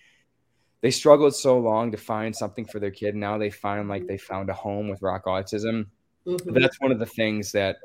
they 0.82 0.90
struggled 0.90 1.34
so 1.34 1.58
long 1.58 1.90
to 1.92 1.96
find 1.96 2.36
something 2.36 2.66
for 2.66 2.78
their 2.78 2.90
kid, 2.90 3.14
now 3.14 3.38
they 3.38 3.48
find 3.50 3.88
like 3.88 4.06
they 4.06 4.18
found 4.18 4.50
a 4.50 4.54
home 4.54 4.88
with 4.88 5.00
rock 5.00 5.24
autism. 5.24 5.86
Mhm. 6.26 6.60
That's 6.60 6.78
one 6.78 6.92
of 6.92 6.98
the 6.98 7.06
things 7.06 7.52
that 7.52 7.78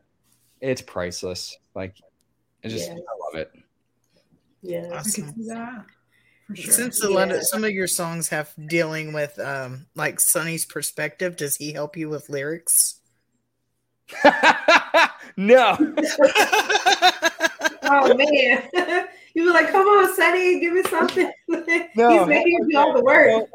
it's 0.60 0.82
priceless. 0.82 1.58
Like, 1.76 1.96
I 2.64 2.68
just 2.68 2.90
Yeah. 2.90 2.96
I 2.96 3.26
love 3.26 3.36
it. 3.36 3.52
Yeah. 4.62 4.86
I 4.86 5.10
can 5.10 5.24
Awesome. 5.24 5.86
See 6.56 6.62
that 6.64 6.68
for 6.68 6.72
sure. 6.72 6.74
Since 6.74 7.04
a 7.04 7.10
lot 7.10 7.32
of 7.32 7.44
some 7.44 7.64
of 7.64 7.72
your 7.72 7.88
songs 7.88 8.30
have 8.30 8.54
dealing 8.68 9.14
with 9.14 9.38
um 9.40 9.88
like 9.96 10.20
Sonny's 10.20 10.66
perspective, 10.66 11.38
does 11.38 11.56
he 11.56 11.74
help 11.74 11.98
you 11.98 12.10
with 12.10 12.30
lyrics? 12.30 13.00
no. 15.38 15.78
Oh 17.92 18.14
man. 18.14 18.70
you 19.34 19.46
were 19.46 19.52
like, 19.52 19.72
come 19.72 19.86
on, 19.88 20.16
Sonny, 20.16 20.60
give 20.60 20.74
me 20.74 20.84
something. 20.84 21.32
No, 21.96 22.20
He's 22.20 22.28
making 22.28 22.52
you 22.52 22.68
do 22.72 22.78
all 22.78 22.94
the 22.94 23.04
work. 23.04 23.50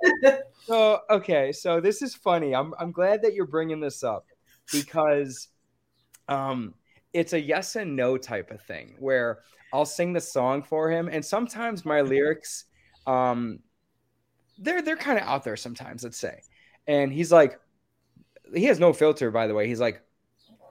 So 0.66 1.00
okay, 1.10 1.52
so 1.52 1.80
this 1.80 2.02
is 2.02 2.14
funny. 2.14 2.54
I'm 2.54 2.74
I'm 2.78 2.90
glad 2.90 3.22
that 3.22 3.34
you're 3.34 3.46
bringing 3.46 3.80
this 3.80 4.02
up 4.02 4.26
because 4.72 5.48
um 6.28 6.74
it's 7.12 7.32
a 7.32 7.40
yes 7.40 7.76
and 7.76 7.94
no 7.94 8.16
type 8.16 8.50
of 8.50 8.62
thing 8.62 8.96
where 8.98 9.40
I'll 9.72 9.84
sing 9.84 10.12
the 10.12 10.20
song 10.20 10.62
for 10.62 10.90
him 10.90 11.08
and 11.08 11.24
sometimes 11.24 11.84
my 11.84 12.00
lyrics 12.00 12.64
um 13.06 13.60
they're 14.58 14.82
they're 14.82 14.96
kind 14.96 15.18
of 15.18 15.26
out 15.26 15.44
there 15.44 15.56
sometimes, 15.56 16.04
let's 16.04 16.18
say. 16.18 16.40
And 16.86 17.12
he's 17.12 17.32
like 17.32 17.58
he 18.54 18.64
has 18.64 18.78
no 18.78 18.92
filter 18.92 19.30
by 19.30 19.46
the 19.46 19.54
way. 19.54 19.66
He's 19.66 19.80
like 19.80 20.02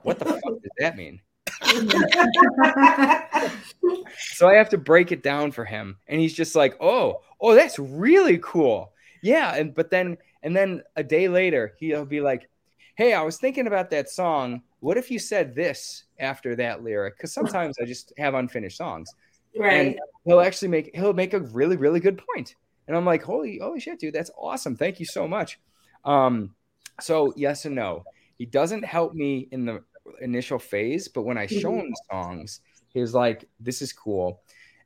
what 0.02 0.18
the 0.18 0.26
fuck 0.26 0.42
does 0.42 0.70
that 0.78 0.96
mean? 0.96 1.20
So 4.16 4.48
I 4.48 4.54
have 4.54 4.68
to 4.70 4.78
break 4.78 5.12
it 5.12 5.22
down 5.22 5.52
for 5.52 5.64
him, 5.64 5.98
and 6.06 6.20
he's 6.20 6.34
just 6.34 6.54
like, 6.54 6.76
"Oh, 6.80 7.22
oh, 7.40 7.54
that's 7.54 7.78
really 7.78 8.38
cool." 8.42 8.92
Yeah, 9.22 9.54
and 9.54 9.74
but 9.74 9.90
then 9.90 10.18
and 10.42 10.54
then 10.54 10.82
a 10.96 11.02
day 11.02 11.28
later, 11.28 11.74
he'll 11.78 12.04
be 12.04 12.20
like, 12.20 12.48
"Hey, 12.96 13.14
I 13.14 13.22
was 13.22 13.38
thinking 13.38 13.66
about 13.66 13.90
that 13.90 14.10
song. 14.10 14.62
What 14.80 14.96
if 14.96 15.10
you 15.10 15.18
said 15.18 15.54
this 15.54 16.04
after 16.18 16.56
that 16.56 16.82
lyric?" 16.82 17.16
Because 17.16 17.32
sometimes 17.32 17.76
I 17.80 17.84
just 17.84 18.12
have 18.18 18.34
unfinished 18.34 18.76
songs, 18.76 19.12
right. 19.56 19.72
and 19.72 20.00
he'll 20.24 20.40
actually 20.40 20.68
make 20.68 20.94
he'll 20.94 21.12
make 21.12 21.34
a 21.34 21.40
really 21.40 21.76
really 21.76 22.00
good 22.00 22.22
point, 22.34 22.54
and 22.88 22.96
I'm 22.96 23.04
like, 23.04 23.22
"Holy, 23.22 23.58
holy 23.58 23.80
shit, 23.80 23.98
dude, 24.00 24.14
that's 24.14 24.30
awesome! 24.36 24.76
Thank 24.76 25.00
you 25.00 25.06
so 25.06 25.26
much." 25.28 25.58
Um, 26.04 26.54
so 27.00 27.32
yes 27.36 27.64
and 27.64 27.74
no. 27.74 28.04
He 28.36 28.46
doesn't 28.46 28.84
help 28.84 29.14
me 29.14 29.48
in 29.52 29.64
the 29.64 29.82
initial 30.20 30.58
phase, 30.58 31.08
but 31.08 31.22
when 31.22 31.38
I 31.38 31.46
show 31.46 31.72
him 31.72 31.94
songs, 32.10 32.60
he's 32.88 33.14
like, 33.14 33.48
"This 33.60 33.80
is 33.82 33.92
cool." 33.92 34.42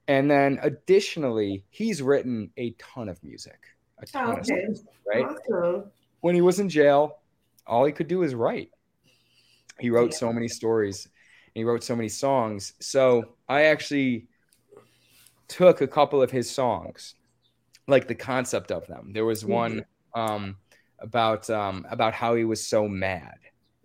And 0.06 0.30
then 0.30 0.58
additionally, 0.62 1.64
he's 1.70 2.00
written 2.00 2.50
a 2.56 2.70
ton 2.78 3.08
of 3.08 3.22
music, 3.22 3.58
a 3.98 4.06
ton 4.06 4.38
of 4.38 4.38
Okay. 4.38 4.64
songs, 4.66 4.84
right? 5.06 5.26
Awesome. 5.26 5.90
When 6.20 6.34
he 6.34 6.40
was 6.40 6.60
in 6.60 6.68
jail, 6.68 7.18
all 7.66 7.84
he 7.84 7.92
could 7.92 8.08
do 8.08 8.20
was 8.20 8.34
write. 8.34 8.70
He 9.78 9.90
wrote 9.90 10.14
so 10.14 10.32
many 10.32 10.48
stories, 10.48 11.04
and 11.06 11.52
he 11.54 11.64
wrote 11.64 11.84
so 11.84 11.94
many 11.94 12.08
songs. 12.08 12.72
So 12.80 13.34
I 13.48 13.64
actually 13.64 14.28
took 15.48 15.80
a 15.80 15.88
couple 15.88 16.22
of 16.22 16.30
his 16.30 16.50
songs, 16.50 17.14
like 17.88 18.08
the 18.08 18.14
concept 18.14 18.70
of 18.72 18.86
them. 18.86 19.12
There 19.12 19.24
was 19.24 19.44
one 19.44 19.84
um, 20.14 20.56
about 21.00 21.48
um, 21.50 21.86
about 21.90 22.14
how 22.14 22.34
he 22.34 22.44
was 22.44 22.66
so 22.66 22.88
mad 22.88 23.36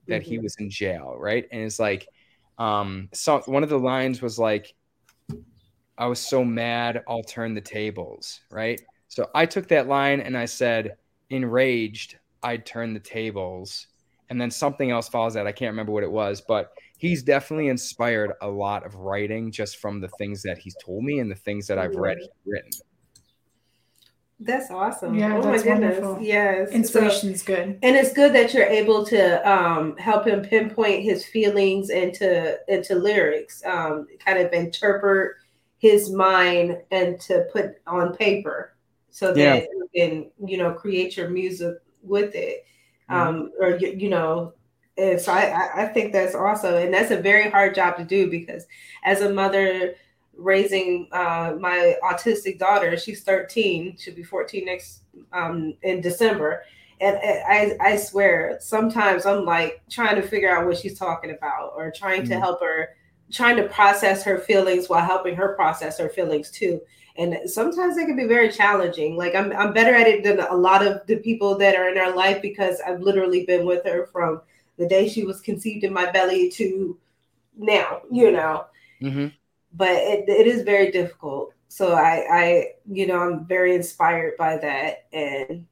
that 0.10 0.23
he 0.23 0.38
Mhm. 0.38 0.43
was 0.43 0.56
in 0.60 0.69
jail, 0.69 1.15
right? 1.17 1.45
And 1.52 1.63
it's 1.63 1.80
like, 1.80 2.10
um, 2.58 3.10
so 3.13 3.41
one 3.45 3.63
of 3.63 3.69
the 3.69 3.80
lines 3.80 4.21
was 4.21 4.39
like, 4.39 4.73
"I 5.97 6.06
was 6.08 6.19
so 6.19 6.43
mad, 6.43 7.04
I'll 7.08 7.23
turn 7.23 7.54
the 7.54 7.62
tables," 7.62 8.41
right? 8.49 8.80
So 9.08 9.30
I 9.36 9.45
took 9.45 9.67
that 9.69 9.88
line 9.88 10.19
and 10.21 10.38
I 10.38 10.45
said, 10.45 10.97
"Enraged, 11.30 12.19
I'd 12.43 12.65
turn 12.65 12.93
the 12.93 12.99
tables," 12.99 13.88
and 14.30 14.39
then 14.41 14.52
something 14.52 14.91
else 14.91 15.10
follows 15.10 15.34
that. 15.36 15.47
I 15.47 15.52
can't 15.52 15.71
remember 15.71 15.91
what 15.91 16.04
it 16.04 16.12
was, 16.12 16.41
but 16.41 16.71
he's 17.04 17.22
definitely 17.22 17.68
inspired 17.68 18.32
a 18.42 18.48
lot 18.48 18.86
of 18.86 18.96
writing 18.96 19.52
just 19.52 19.76
from 19.78 20.00
the 20.00 20.08
things 20.18 20.42
that 20.42 20.58
he's 20.58 20.74
told 20.84 21.04
me 21.04 21.20
and 21.20 21.30
the 21.30 21.36
things 21.36 21.68
that 21.68 21.78
I've 21.78 21.96
read 21.96 22.18
he's 22.18 22.30
written. 22.46 22.72
That's 24.39 24.72
awesome. 24.72 25.13
Yeah, 25.13 25.38
oh 25.38 25.42
that's 25.42 25.66
my 25.66 25.72
goodness. 25.74 26.00
wonderful. 26.00 26.22
Yes. 26.26 26.70
So- 26.70 26.76
Inspiration's 26.76 27.44
good. 27.44 27.78
and 27.84 27.96
it's 27.98 28.13
good 28.13 28.34
that 28.34 28.54
you're 28.54 28.66
able 28.66 29.06
to 29.08 29.50
um, 29.50 29.98
help 29.98 30.26
him 30.26 30.42
pinpoint 30.44 31.04
his 31.04 31.26
feelings 31.26 31.89
into 31.89 32.58
into 32.70 32.96
lyrics, 32.96 33.62
um, 33.66 34.08
kind 34.26 34.39
of 34.39 34.52
interpret 34.54 35.36
his 35.80 36.10
mind 36.10 36.78
and 36.92 37.20
to 37.22 37.46
put 37.52 37.76
on 37.86 38.16
paper, 38.16 38.76
so 39.10 39.34
that 39.34 39.38
Yeah. 39.38 39.56
you 39.56 39.89
can 39.96 40.32
you 40.50 40.58
know 40.58 40.72
create 40.72 41.18
your 41.18 41.30
music 41.30 41.76
with 42.02 42.34
it, 42.36 42.66
um, 43.10 43.52
or 43.60 43.76
you, 43.78 43.89
you 43.98 44.10
know. 44.10 44.54
And 44.97 45.19
so 45.19 45.32
I, 45.34 45.84
I- 45.84 45.86
think 45.88 46.13
that's 46.13 46.36
also, 46.36 46.77
and 46.77 46.93
that's 46.93 47.12
a 47.12 47.17
very 47.17 47.49
hard 47.49 47.73
job 47.75 47.97
to 47.97 48.03
do 48.03 48.29
because 48.29 48.65
as 49.03 49.21
a 49.21 49.34
mother 49.34 49.95
raising 50.36 51.08
uh, 51.12 51.56
my 51.60 51.95
autistic 52.03 52.60
daughter, 52.60 52.97
she's 52.97 53.23
13, 53.23 53.97
she'll 53.97 54.15
be 54.15 54.23
14 54.23 54.65
next 54.65 55.01
um, 55.32 55.73
in 55.84 56.01
December. 56.01 56.63
And 57.01 57.17
I, 57.17 57.75
I 57.82 57.97
swear 57.97 58.58
sometimes 58.62 59.25
i'm 59.25 59.43
like 59.45 59.82
trying 59.89 60.15
to 60.15 60.21
figure 60.21 60.56
out 60.56 60.65
what 60.65 60.77
she's 60.77 60.97
talking 60.97 61.32
about 61.32 61.73
or 61.75 61.91
trying 61.91 62.23
to 62.25 62.36
Mhm. 62.36 62.39
help 62.39 62.62
her 62.62 62.95
trying 63.32 63.58
to 63.58 63.63
process 63.67 64.23
her 64.23 64.38
feelings 64.38 64.88
while 64.89 65.03
helping 65.03 65.36
her 65.36 65.56
process 65.56 65.97
her 65.97 66.10
feelings 66.10 66.51
too. 66.51 66.79
And 67.17 67.49
sometimes 67.49 67.97
it 67.97 68.06
can 68.06 68.15
be 68.15 68.25
very 68.25 68.49
challenging. 68.51 69.17
Like 69.17 69.36
i'm, 69.36 69.51
I'm 69.53 69.73
better 69.73 69.93
at 69.95 70.08
it 70.08 70.23
than 70.23 70.39
a 70.39 70.56
lot 70.56 70.86
of 70.86 71.06
the 71.08 71.17
people 71.17 71.58
that 71.58 71.75
are 71.75 71.89
in 71.89 71.97
our 71.97 72.15
life 72.15 72.41
because 72.41 72.79
i've 72.88 73.01
literally 73.01 73.45
been 73.45 73.65
with 73.65 73.84
her 73.86 74.08
from 74.12 74.41
the 74.78 74.88
day 74.88 75.08
she 75.08 75.24
was 75.24 75.42
conceived 75.42 75.84
in 75.84 75.94
my 75.94 76.12
belly 76.12 76.50
to 76.52 76.98
now 77.58 78.02
you 78.12 78.32
know. 78.32 78.66
Mm-hmm. 79.02 79.28
but 79.74 79.92
it, 79.92 80.30
it 80.30 80.48
is 80.48 80.62
very 80.64 80.92
difficult. 80.92 81.54
So 81.68 81.94
i 81.94 82.26
i 82.32 82.68
you 82.90 83.08
know 83.08 83.20
i'm 83.20 83.46
very 83.46 83.76
inspired 83.76 84.38
by 84.38 84.58
that 84.58 85.06
and 85.12 85.66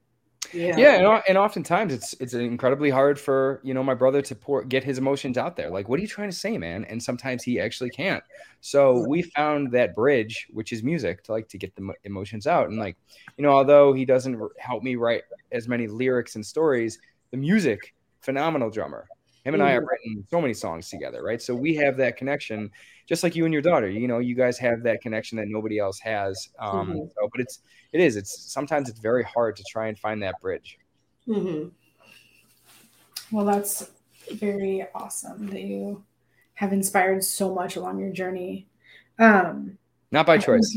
yeah. 0.52 0.76
Yeah 0.76 1.14
and, 1.14 1.22
and 1.28 1.38
oftentimes 1.38 1.92
it's 1.92 2.14
it's 2.14 2.34
incredibly 2.34 2.90
hard 2.90 3.18
for 3.18 3.60
you 3.62 3.74
know 3.74 3.82
my 3.82 3.94
brother 3.94 4.20
to 4.22 4.34
pour, 4.34 4.64
get 4.64 4.84
his 4.84 4.98
emotions 4.98 5.38
out 5.38 5.56
there. 5.56 5.70
Like 5.70 5.88
what 5.88 5.98
are 5.98 6.02
you 6.02 6.08
trying 6.08 6.30
to 6.30 6.36
say 6.36 6.58
man? 6.58 6.84
And 6.84 7.02
sometimes 7.02 7.42
he 7.42 7.58
actually 7.60 7.90
can't. 7.90 8.22
So 8.60 9.06
we 9.06 9.22
found 9.22 9.72
that 9.72 9.94
bridge 9.94 10.48
which 10.50 10.72
is 10.72 10.82
music 10.82 11.24
to 11.24 11.32
like 11.32 11.48
to 11.48 11.58
get 11.58 11.74
the 11.74 11.92
emotions 12.04 12.46
out. 12.46 12.68
And 12.68 12.78
like 12.78 12.96
you 13.36 13.42
know 13.42 13.50
although 13.50 13.92
he 13.92 14.04
doesn't 14.04 14.40
help 14.58 14.82
me 14.82 14.96
write 14.96 15.22
as 15.52 15.68
many 15.68 15.86
lyrics 15.86 16.34
and 16.34 16.44
stories 16.44 16.98
the 17.30 17.36
music 17.36 17.94
phenomenal 18.22 18.70
drummer 18.70 19.06
him 19.44 19.54
and 19.54 19.62
i 19.62 19.70
have 19.70 19.82
Mhm. 19.82 19.86
written 19.88 20.26
so 20.30 20.40
many 20.40 20.54
songs 20.54 20.88
together 20.88 21.22
right 21.22 21.42
so 21.42 21.54
we 21.54 21.74
have 21.74 21.96
that 21.96 22.16
connection 22.16 22.70
just 23.08 23.22
like 23.22 23.34
you 23.34 23.44
and 23.44 23.52
your 23.52 23.62
daughter 23.62 23.88
you 23.90 24.06
know 24.08 24.18
you 24.18 24.34
guys 24.34 24.58
have 24.58 24.82
that 24.82 25.00
connection 25.00 25.36
that 25.38 25.48
nobody 25.48 25.78
else 25.78 25.98
has 25.98 26.48
um 26.58 26.88
Mhm. 26.90 27.08
so 27.14 27.28
but 27.32 27.40
it's 27.40 27.62
it 27.92 28.00
is 28.00 28.16
it's 28.16 28.52
sometimes 28.52 28.88
it's 28.88 29.00
very 29.00 29.24
hard 29.24 29.56
to 29.56 29.64
try 29.68 29.88
and 29.88 29.98
find 29.98 30.22
that 30.22 30.40
bridge 30.40 30.78
hmm 31.26 31.68
Well, 33.30 33.46
that's 33.46 33.90
very 34.30 34.86
awesome 34.94 35.46
that 35.48 35.62
you 35.62 36.04
have 36.54 36.72
inspired 36.72 37.24
so 37.24 37.54
much 37.54 37.76
along 37.76 37.98
your 37.98 38.12
journey. 38.12 38.68
Um, 39.18 39.78
Not 40.10 40.26
by 40.26 40.36
choice. 40.38 40.76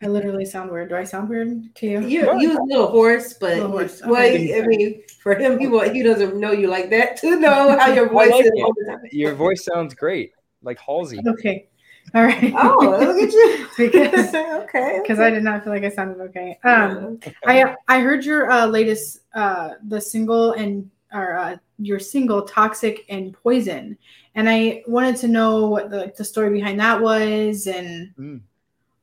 I 0.00 0.06
literally 0.06 0.44
sound 0.44 0.70
weird. 0.70 0.90
Do 0.90 0.96
I 0.96 1.02
sound 1.04 1.28
weird 1.28 1.74
to 1.76 1.86
you? 1.86 2.00
You 2.06 2.40
you 2.40 2.56
a 2.58 2.62
little 2.62 2.86
hoarse, 2.86 3.34
but 3.34 3.54
Little 3.54 3.70
hoarse, 3.72 4.00
well, 4.06 4.22
okay. 4.22 4.62
I 4.62 4.66
mean, 4.66 5.02
for 5.20 5.34
him, 5.34 5.58
he 5.58 5.66
wa- 5.66 5.88
he 5.88 6.02
doesn't 6.04 6.36
know 6.36 6.52
you 6.52 6.68
like 6.68 6.88
that 6.90 7.16
to 7.18 7.38
know 7.38 7.76
how 7.78 7.92
your 7.92 8.08
voice 8.08 8.30
like 8.30 8.44
is 8.44 8.50
all 8.62 8.72
the 8.76 8.84
time. 8.92 9.00
Your 9.10 9.34
voice 9.34 9.64
sounds 9.64 9.94
great, 9.94 10.32
like 10.62 10.78
Halsey. 10.78 11.20
Okay. 11.26 11.68
All 12.14 12.22
right. 12.24 12.54
Oh, 12.56 12.76
look 12.80 13.22
at 13.22 13.32
you. 13.32 13.66
Because- 13.76 14.34
okay, 14.64 15.00
Because 15.02 15.18
I 15.18 15.30
did 15.30 15.42
not 15.42 15.64
feel 15.64 15.72
like 15.72 15.84
I 15.84 15.90
sounded 15.90 16.20
okay. 16.28 16.58
Um, 16.64 17.18
I 17.46 17.74
I 17.88 18.00
heard 18.00 18.24
your 18.24 18.50
uh, 18.50 18.66
latest 18.66 19.20
uh, 19.34 19.70
the 19.88 20.00
single 20.00 20.52
and 20.52 20.88
or 21.12 21.36
uh, 21.36 21.56
your 21.78 21.98
single 21.98 22.42
"Toxic 22.42 23.04
and 23.08 23.32
Poison," 23.34 23.98
and 24.36 24.48
I 24.48 24.82
wanted 24.86 25.16
to 25.16 25.28
know 25.28 25.66
what 25.66 25.90
the, 25.90 26.12
the 26.16 26.24
story 26.24 26.50
behind 26.50 26.78
that 26.80 27.00
was 27.00 27.66
and 27.66 28.14
Mm. 28.16 28.40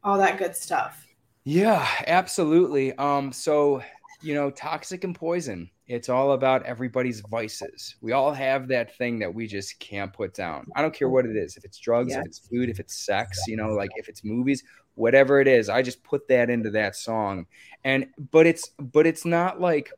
All 0.05 0.17
that 0.19 0.37
good 0.37 0.55
stuff. 0.55 1.05
Yeah, 1.43 1.85
absolutely. 2.07 2.93
Um, 2.97 3.33
so 3.33 3.83
you 4.21 4.33
know, 4.33 4.49
toxic 4.49 5.03
and 5.03 5.13
poison. 5.13 5.69
It's 5.87 6.09
all 6.09 6.31
about 6.31 6.63
everybody's 6.63 7.19
vices. 7.29 7.95
We 8.01 8.11
all 8.13 8.33
have 8.33 8.67
that 8.69 8.97
thing 8.97 9.19
that 9.19 9.33
we 9.33 9.45
just 9.45 9.77
can't 9.79 10.11
put 10.11 10.33
down. 10.33 10.65
I 10.75 10.81
don't 10.81 10.93
care 10.93 11.09
what 11.09 11.25
it 11.25 11.35
is. 11.35 11.57
If 11.57 11.63
it's 11.63 11.77
drugs, 11.77 12.09
yes. 12.09 12.21
if 12.21 12.25
it's 12.25 12.39
food, 12.39 12.69
if 12.69 12.79
it's 12.79 13.05
sex, 13.05 13.43
you 13.47 13.55
know, 13.55 13.69
like 13.69 13.91
if 13.97 14.09
it's 14.09 14.23
movies, 14.23 14.63
whatever 14.95 15.41
it 15.41 15.47
is, 15.47 15.69
I 15.69 15.83
just 15.83 16.03
put 16.03 16.27
that 16.29 16.49
into 16.49 16.71
that 16.71 16.95
song. 16.95 17.45
And 17.83 18.07
but 18.31 18.47
it's 18.47 18.69
but 18.79 19.05
it's 19.05 19.25
not 19.25 19.61
like 19.61 19.91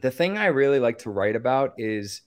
the 0.00 0.10
thing 0.10 0.38
I 0.38 0.46
really 0.46 0.78
like 0.78 0.98
to 1.00 1.10
write 1.10 1.36
about 1.36 1.74
is 1.76 2.22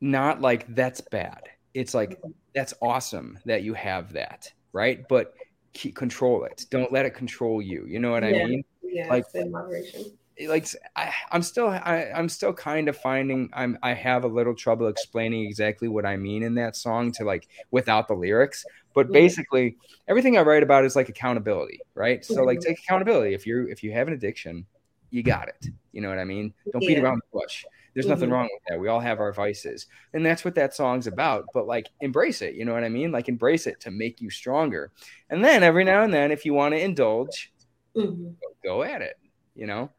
not 0.00 0.40
like 0.40 0.74
that's 0.74 1.02
bad. 1.02 1.50
It's 1.74 1.92
like 1.92 2.18
that's 2.54 2.72
awesome 2.80 3.38
that 3.44 3.62
you 3.62 3.74
have 3.74 4.14
that, 4.14 4.50
right? 4.72 5.06
But 5.06 5.34
keep, 5.72 5.94
control 5.94 6.44
it. 6.44 6.66
Don't 6.70 6.92
let 6.92 7.04
it 7.06 7.10
control 7.10 7.62
you. 7.62 7.84
You 7.86 7.98
know 7.98 8.12
what 8.12 8.22
yeah. 8.22 8.42
I 8.42 8.46
mean? 8.46 8.64
Yeah, 8.82 9.08
like 9.08 9.24
in 9.34 9.50
moderation. 9.50 10.04
Like 10.46 10.68
I, 10.94 11.12
I'm 11.32 11.42
still, 11.42 11.68
I, 11.68 12.10
I'm 12.14 12.28
still 12.28 12.52
kind 12.52 12.88
of 12.88 12.96
finding. 12.96 13.50
I'm, 13.52 13.76
I 13.82 13.92
have 13.92 14.24
a 14.24 14.28
little 14.28 14.54
trouble 14.54 14.86
explaining 14.86 15.44
exactly 15.44 15.88
what 15.88 16.06
I 16.06 16.16
mean 16.16 16.42
in 16.42 16.54
that 16.54 16.76
song 16.76 17.10
to 17.12 17.24
like 17.24 17.48
without 17.70 18.06
the 18.06 18.14
lyrics. 18.14 18.64
But 18.94 19.12
basically, 19.12 19.76
everything 20.08 20.38
I 20.38 20.42
write 20.42 20.62
about 20.62 20.84
is 20.84 20.96
like 20.96 21.08
accountability, 21.08 21.80
right? 21.94 22.24
So 22.24 22.44
like 22.44 22.58
mm-hmm. 22.58 22.68
take 22.68 22.78
accountability. 22.78 23.34
If 23.34 23.46
you're, 23.46 23.68
if 23.68 23.82
you 23.82 23.92
have 23.92 24.08
an 24.08 24.14
addiction, 24.14 24.66
you 25.10 25.22
got 25.22 25.48
it. 25.48 25.66
You 25.92 26.00
know 26.00 26.08
what 26.08 26.18
I 26.18 26.24
mean? 26.24 26.52
Don't 26.72 26.82
yeah. 26.82 26.88
beat 26.88 26.98
around 26.98 27.18
the 27.18 27.38
bush. 27.38 27.64
There's 27.94 28.06
mm-hmm. 28.06 28.10
nothing 28.10 28.30
wrong 28.30 28.48
with 28.52 28.62
that. 28.68 28.80
We 28.80 28.88
all 28.88 29.00
have 29.00 29.20
our 29.20 29.32
vices. 29.32 29.86
And 30.12 30.24
that's 30.24 30.44
what 30.44 30.54
that 30.54 30.74
song's 30.74 31.06
about. 31.06 31.46
But 31.54 31.66
like 31.66 31.88
embrace 32.00 32.42
it. 32.42 32.54
You 32.54 32.64
know 32.64 32.74
what 32.74 32.84
I 32.84 32.88
mean? 32.88 33.12
Like 33.12 33.28
embrace 33.28 33.66
it 33.66 33.80
to 33.80 33.90
make 33.90 34.20
you 34.20 34.30
stronger. 34.30 34.92
And 35.30 35.44
then 35.44 35.62
every 35.62 35.84
now 35.84 36.02
and 36.02 36.12
then, 36.12 36.30
if 36.30 36.44
you 36.44 36.54
want 36.54 36.74
to 36.74 36.80
indulge, 36.80 37.52
mm-hmm. 37.96 38.30
go 38.62 38.82
at 38.82 39.02
it, 39.02 39.18
you 39.54 39.66
know? 39.66 39.90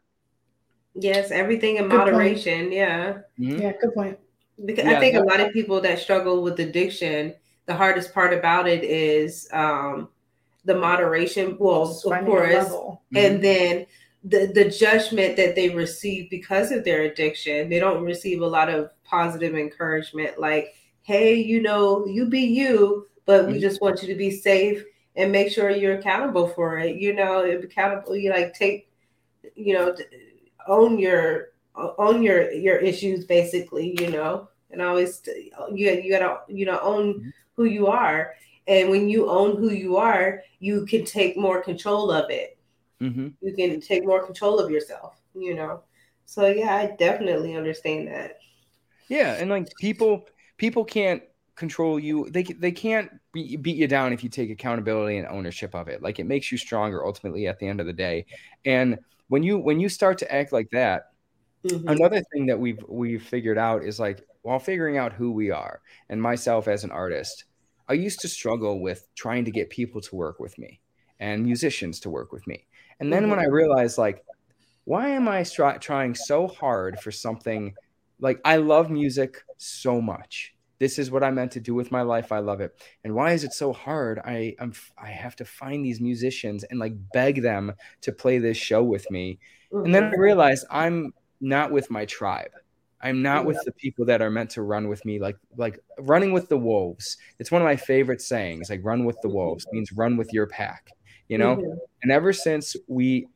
Yes, 0.96 1.32
everything 1.32 1.78
in 1.78 1.88
good 1.88 1.98
moderation. 1.98 2.66
Point. 2.66 2.74
Yeah. 2.74 3.18
Mm-hmm. 3.40 3.62
Yeah, 3.62 3.74
good 3.80 3.94
point. 3.94 4.20
Because 4.66 4.86
yeah, 4.86 4.98
I 4.98 5.00
think 5.00 5.16
a 5.16 5.22
lot 5.22 5.40
of 5.40 5.54
people 5.54 5.80
that 5.82 6.00
struggle 6.00 6.42
with 6.44 6.60
addiction, 6.60 7.34
the 7.66 7.74
hardest 7.74 8.14
part 8.14 8.34
about 8.34 8.68
it 8.68 8.84
is 8.84 9.48
um, 9.54 10.10
the 10.66 10.76
moderation. 10.76 11.56
Well, 11.60 11.84
of 11.84 12.26
course, 12.26 12.56
and 13.16 13.36
mm-hmm. 13.36 13.42
then 13.42 13.86
the 14.30 14.52
the 14.54 14.70
judgment 14.70 15.36
that 15.36 15.56
they 15.56 15.70
receive 15.70 16.30
because 16.30 16.72
of 16.72 16.84
their 16.84 17.04
addiction 17.04 17.70
they 17.70 17.80
don't 17.80 18.04
receive 18.04 18.42
a 18.42 18.48
lot 18.48 18.70
of 18.70 18.92
positive 19.04 19.56
encouragement 19.56 20.40
like 20.40 20.76
hey 21.02 21.36
you 21.36 21.62
know 21.62 22.06
you 22.06 22.26
be 22.26 22.42
you 22.42 23.08
but 23.26 23.46
we 23.46 23.54
mm-hmm. 23.54 23.62
just 23.62 23.82
want 23.82 24.02
you 24.02 24.08
to 24.08 24.16
be 24.16 24.32
safe 24.32 24.84
and 25.16 25.32
make 25.32 25.52
sure 25.52 25.70
you're 25.70 25.98
accountable 25.98 26.48
for 26.48 26.78
it 26.78 26.96
you 26.98 27.14
know 27.14 27.44
accountable 27.44 28.16
you 28.16 28.30
like 28.30 28.54
take 28.54 28.90
you 29.56 29.74
know 29.74 29.96
own 30.68 31.00
your 31.00 31.50
own 31.98 32.22
your 32.22 32.52
your 32.52 32.78
issues 32.78 33.26
basically 33.26 33.96
you 34.00 34.12
know 34.12 34.48
and 34.72 34.82
always 34.82 35.22
you, 35.74 35.90
you 35.92 36.12
gotta 36.12 36.42
you 36.48 36.66
know 36.66 36.80
own 36.82 37.16
mm-hmm. 37.16 37.30
who 37.56 37.64
you 37.64 37.88
are 37.88 38.34
and 38.68 38.90
when 38.90 39.10
you 39.10 39.30
own 39.30 39.58
who 39.58 39.72
you 39.72 39.98
are 39.98 40.44
you 40.60 40.86
can 40.86 41.04
take 41.04 41.38
more 41.38 41.64
control 41.64 42.12
of 42.12 42.30
it 42.30 42.59
mm-hmm. 43.02 43.30
you 43.42 43.56
can 43.56 43.82
take 43.82 44.06
more 44.06 44.26
control 44.26 44.60
of 44.60 44.72
yourself, 44.72 45.20
you 45.34 45.56
know. 45.56 45.84
So 46.26 46.48
yeah, 46.48 46.76
I 46.76 46.96
definitely 46.98 47.56
understand 47.56 48.08
that. 48.08 48.38
Yeah, 49.08 49.34
and 49.34 49.50
like 49.50 49.68
people 49.80 50.28
people 50.58 50.86
can't 50.86 51.24
control 51.56 52.00
you. 52.00 52.30
They 52.30 52.44
they 52.44 52.72
can't 52.72 53.12
beat, 53.34 53.62
beat 53.62 53.78
you 53.78 53.88
down 53.88 54.14
if 54.14 54.24
you 54.24 54.30
take 54.30 54.50
accountability 54.50 55.18
and 55.18 55.28
ownership 55.28 55.76
of 55.76 55.88
it. 55.88 56.02
Like 56.02 56.20
it 56.20 56.26
makes 56.26 56.52
you 56.52 56.58
stronger 56.58 57.06
ultimately 57.06 57.48
at 57.48 57.60
the 57.60 57.68
end 57.68 57.80
of 57.80 57.86
the 57.86 57.94
day. 57.94 58.26
And 58.66 59.00
when 59.28 59.44
you 59.44 59.58
when 59.58 59.80
you 59.80 59.90
start 59.90 60.18
to 60.20 60.32
act 60.34 60.52
like 60.52 60.70
that, 60.72 61.12
mm-hmm. 61.66 61.88
another 61.88 62.22
thing 62.32 62.46
that 62.48 62.60
we've 62.60 62.84
we've 62.88 63.24
figured 63.24 63.58
out 63.58 63.84
is 63.84 64.00
like 64.00 64.26
while 64.42 64.60
figuring 64.60 64.98
out 64.98 65.14
who 65.14 65.32
we 65.32 65.52
are 65.52 65.82
and 66.10 66.22
myself 66.22 66.68
as 66.68 66.84
an 66.84 66.92
artist, 66.92 67.46
I 67.88 67.94
used 67.94 68.20
to 68.22 68.28
struggle 68.28 68.80
with 68.80 69.08
trying 69.16 69.46
to 69.46 69.52
get 69.52 69.70
people 69.70 70.02
to 70.02 70.16
work 70.16 70.40
with 70.40 70.58
me 70.58 70.80
and 71.20 71.44
musicians 71.44 72.00
to 72.02 72.10
work 72.10 72.32
with 72.32 72.48
me. 72.48 72.66
And 73.00 73.12
then 73.12 73.30
when 73.30 73.40
I 73.40 73.46
mm-hmm. 73.46 73.54
realized, 73.54 73.98
like, 73.98 74.24
why 74.86 75.10
am 75.10 75.28
I 75.28 75.42
stri- 75.42 75.80
trying 75.80 76.16
so 76.16 76.48
hard 76.48 77.00
for 77.00 77.12
something 77.12 77.76
like 78.20 78.42
I 78.44 78.58
love 78.58 78.90
music 78.90 79.44
so 79.58 80.02
much? 80.02 80.54
This 80.80 80.98
is 80.98 81.12
what 81.12 81.24
I 81.24 81.32
meant 81.32 81.52
to 81.54 81.60
do 81.60 81.76
with 81.76 81.92
my 81.92 82.02
life. 82.02 82.32
I 82.32 82.40
love 82.40 82.62
it. 82.62 82.76
And 83.04 83.14
why 83.14 83.34
is 83.34 83.44
it 83.44 83.54
so 83.54 83.74
hard? 83.74 84.20
I 84.20 84.56
I'm, 84.60 84.74
I 84.98 85.10
have 85.10 85.36
to 85.38 85.46
find 85.46 85.86
these 85.86 86.00
musicians 86.00 86.64
and 86.64 86.80
like 86.80 86.94
beg 87.14 87.42
them 87.42 87.74
to 88.02 88.12
play 88.12 88.40
this 88.40 88.58
show 88.58 88.82
with 88.82 89.10
me. 89.12 89.40
Mm-hmm. 89.72 89.86
And 89.86 89.96
then 89.96 90.04
I 90.06 90.08
mm-hmm. 90.12 90.22
realized 90.22 90.66
I'm 90.72 91.14
not 91.42 91.72
with 91.72 91.92
my 91.92 92.06
tribe. 92.06 92.52
I'm 93.02 93.22
not 93.22 93.46
with 93.46 93.58
the 93.64 93.72
people 93.72 94.06
that 94.06 94.22
are 94.22 94.30
meant 94.30 94.50
to 94.52 94.62
run 94.62 94.90
with 94.90 95.06
me, 95.06 95.20
like 95.20 95.38
like 95.56 95.80
running 96.00 96.34
with 96.34 96.50
the 96.50 96.58
wolves. 96.58 97.16
It's 97.40 97.52
one 97.52 97.62
of 97.62 97.66
my 97.66 97.78
favorite 97.78 98.22
sayings. 98.22 98.70
Like 98.70 98.82
run 98.84 99.06
with 99.06 99.22
the 99.22 99.30
wolves 99.30 99.66
means 99.72 99.94
run 99.94 100.18
with 100.18 100.34
your 100.34 100.48
pack 100.48 100.90
you 101.30 101.38
know? 101.38 101.56
Mm-hmm. 101.56 101.78
and 102.04 102.12
ever 102.12 102.34
since 102.34 102.76
we 102.88 103.28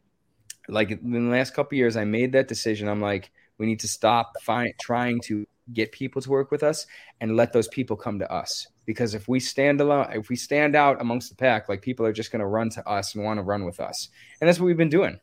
like 0.67 0.91
in 0.91 1.25
the 1.25 1.31
last 1.31 1.53
couple 1.53 1.77
years 1.77 1.95
i 1.95 2.03
made 2.03 2.31
that 2.33 2.47
decision. 2.47 2.87
I'm 2.87 3.01
like 3.01 3.31
we 3.57 3.65
need 3.65 3.79
to 3.81 3.87
stop 3.87 4.33
find, 4.41 4.73
trying 4.81 5.21
to 5.21 5.45
get 5.71 5.91
people 5.93 6.21
to 6.21 6.29
work 6.29 6.51
with 6.51 6.63
us 6.63 6.85
and 7.21 7.37
let 7.37 7.53
those 7.53 7.69
people 7.69 7.95
come 7.95 8.19
to 8.19 8.29
us. 8.29 8.67
Because 8.85 9.13
if 9.13 9.29
we 9.29 9.39
stand 9.39 9.79
alone 9.79 10.07
if 10.13 10.29
we 10.29 10.35
stand 10.35 10.75
out 10.75 10.99
amongst 10.99 11.29
the 11.29 11.35
pack 11.35 11.69
like 11.69 11.81
people 11.81 12.05
are 12.05 12.13
just 12.13 12.31
going 12.31 12.41
to 12.41 12.47
run 12.47 12.69
to 12.71 12.87
us 12.87 13.15
and 13.15 13.23
want 13.23 13.37
to 13.37 13.43
run 13.43 13.63
with 13.63 13.79
us. 13.79 14.09
And 14.41 14.47
that's 14.47 14.59
what 14.59 14.65
we've 14.65 14.77
been 14.77 14.89
doing. 14.89 15.19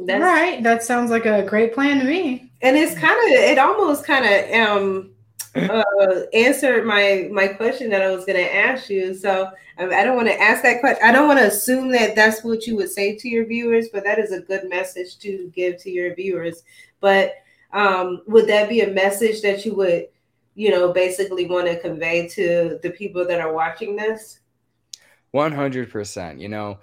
That's, 0.00 0.22
All 0.22 0.28
right. 0.28 0.62
That 0.62 0.82
sounds 0.82 1.10
like 1.10 1.26
a 1.26 1.42
great 1.42 1.74
plan 1.74 1.98
to 1.98 2.04
me. 2.04 2.52
And 2.62 2.76
it's 2.76 2.94
kind 2.94 3.12
of 3.12 3.40
it 3.40 3.58
almost 3.58 4.04
kind 4.04 4.24
of 4.24 4.68
um 4.68 5.10
uh, 5.58 6.22
answered 6.32 6.86
my 6.86 7.28
my 7.32 7.48
question 7.48 7.90
that 7.90 8.02
I 8.02 8.14
was 8.14 8.24
going 8.24 8.38
to 8.38 8.54
ask 8.54 8.88
you. 8.88 9.14
So 9.14 9.50
um, 9.78 9.90
I 9.92 10.04
don't 10.04 10.16
want 10.16 10.28
to 10.28 10.40
ask 10.40 10.62
that 10.62 10.80
question. 10.80 11.02
I 11.02 11.12
don't 11.12 11.28
want 11.28 11.38
to 11.40 11.46
assume 11.46 11.90
that 11.92 12.14
that's 12.14 12.44
what 12.44 12.66
you 12.66 12.76
would 12.76 12.90
say 12.90 13.16
to 13.16 13.28
your 13.28 13.46
viewers, 13.46 13.88
but 13.92 14.04
that 14.04 14.18
is 14.18 14.32
a 14.32 14.40
good 14.40 14.68
message 14.68 15.18
to 15.18 15.50
give 15.54 15.78
to 15.82 15.90
your 15.90 16.14
viewers. 16.14 16.62
But 17.00 17.34
um, 17.72 18.22
would 18.26 18.46
that 18.48 18.68
be 18.68 18.80
a 18.80 18.90
message 18.90 19.42
that 19.42 19.64
you 19.64 19.74
would, 19.74 20.08
you 20.54 20.70
know, 20.70 20.92
basically 20.92 21.46
want 21.46 21.66
to 21.66 21.78
convey 21.80 22.28
to 22.28 22.78
the 22.82 22.90
people 22.90 23.26
that 23.26 23.40
are 23.40 23.52
watching 23.52 23.96
this? 23.96 24.40
One 25.30 25.52
hundred 25.52 25.90
percent. 25.90 26.40
You 26.40 26.48
know, 26.48 26.78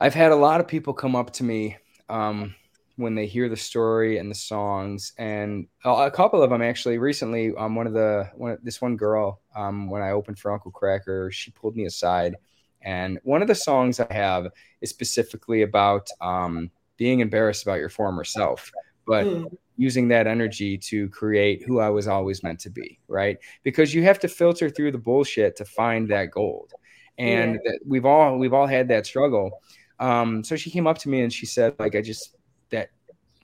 I've 0.00 0.14
had 0.14 0.32
a 0.32 0.36
lot 0.36 0.60
of 0.60 0.68
people 0.68 0.92
come 0.92 1.16
up 1.16 1.32
to 1.34 1.44
me. 1.44 1.76
Um, 2.08 2.54
when 2.96 3.14
they 3.14 3.26
hear 3.26 3.48
the 3.48 3.56
story 3.56 4.18
and 4.18 4.30
the 4.30 4.34
songs. 4.34 5.12
And 5.18 5.66
a 5.84 6.10
couple 6.10 6.42
of 6.42 6.50
them 6.50 6.62
actually 6.62 6.98
recently 6.98 7.54
um 7.56 7.74
one 7.74 7.86
of 7.86 7.92
the 7.92 8.30
one 8.34 8.58
this 8.62 8.80
one 8.80 8.96
girl 8.96 9.40
um 9.56 9.90
when 9.90 10.02
i 10.02 10.10
opened 10.10 10.38
for 10.38 10.52
uncle 10.52 10.72
kracker 10.72 11.32
she 11.32 11.50
pulled 11.50 11.76
me 11.76 11.86
aside. 11.86 12.36
And 12.84 13.20
one 13.22 13.42
of 13.42 13.48
the 13.48 13.54
songs 13.54 14.00
i 14.00 14.12
have 14.12 14.48
is 14.80 14.90
specifically 14.90 15.62
about 15.62 16.08
um 16.20 16.70
being 16.96 17.20
embarrassed 17.20 17.62
about 17.62 17.78
your 17.78 17.88
former 17.88 18.24
self 18.24 18.70
but 19.06 19.24
mm. 19.24 19.56
using 19.76 20.08
that 20.08 20.26
energy 20.26 20.78
to 20.78 21.08
create 21.08 21.62
who 21.66 21.80
i 21.80 21.88
was 21.88 22.06
always 22.06 22.42
meant 22.42 22.60
to 22.60 22.70
be 22.70 22.98
right? 23.12 23.38
Because 23.62 23.94
you 23.94 24.02
have 24.02 24.18
to 24.20 24.28
filter 24.28 24.68
through 24.70 24.92
the 24.92 24.98
bullshit 24.98 25.56
to 25.56 25.64
find 25.64 26.08
that 26.10 26.30
gold. 26.30 26.72
And 27.18 27.60
yeah. 27.64 27.72
we've 27.86 28.06
all 28.06 28.38
we've 28.38 28.54
all 28.54 28.66
had 28.66 28.88
that 28.88 29.06
struggle. 29.06 29.60
Um, 30.00 30.42
so 30.42 30.56
she 30.56 30.70
came 30.70 30.86
up 30.86 30.98
to 30.98 31.08
me 31.08 31.20
and 31.20 31.32
she 31.32 31.46
said 31.46 31.74
like 31.78 31.94
i 31.94 32.00
just 32.00 32.34
that 32.72 32.90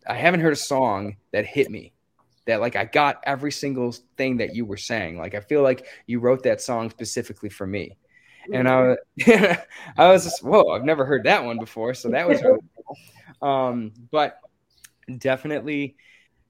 I 0.07 0.14
haven't 0.14 0.41
heard 0.41 0.53
a 0.53 0.57
song 0.57 1.17
that 1.33 1.47
hit 1.47 1.71
me 1.71 1.93
that 2.49 2.61
like 2.61 2.75
I 2.77 2.87
got 2.87 3.23
every 3.25 3.53
single 3.53 3.95
thing 4.17 4.38
that 4.38 4.55
you 4.55 4.64
were 4.64 4.77
saying. 4.77 5.19
Like 5.19 5.35
I 5.35 5.41
feel 5.41 5.62
like 5.62 5.87
you 6.07 6.19
wrote 6.19 6.43
that 6.43 6.61
song 6.61 6.91
specifically 6.91 7.51
for 7.51 7.67
me. 7.67 7.97
And 8.53 8.67
I, 8.67 8.97
I 9.97 10.09
was 10.09 10.25
just 10.25 10.43
whoa! 10.43 10.71
I've 10.71 10.85
never 10.85 11.05
heard 11.05 11.25
that 11.25 11.45
one 11.45 11.59
before, 11.59 11.93
so 11.95 12.09
that 12.09 12.27
was 12.27 12.43
really 12.43 12.59
cool. 12.75 12.97
Um, 13.41 13.93
but 14.11 14.41
definitely 15.19 15.95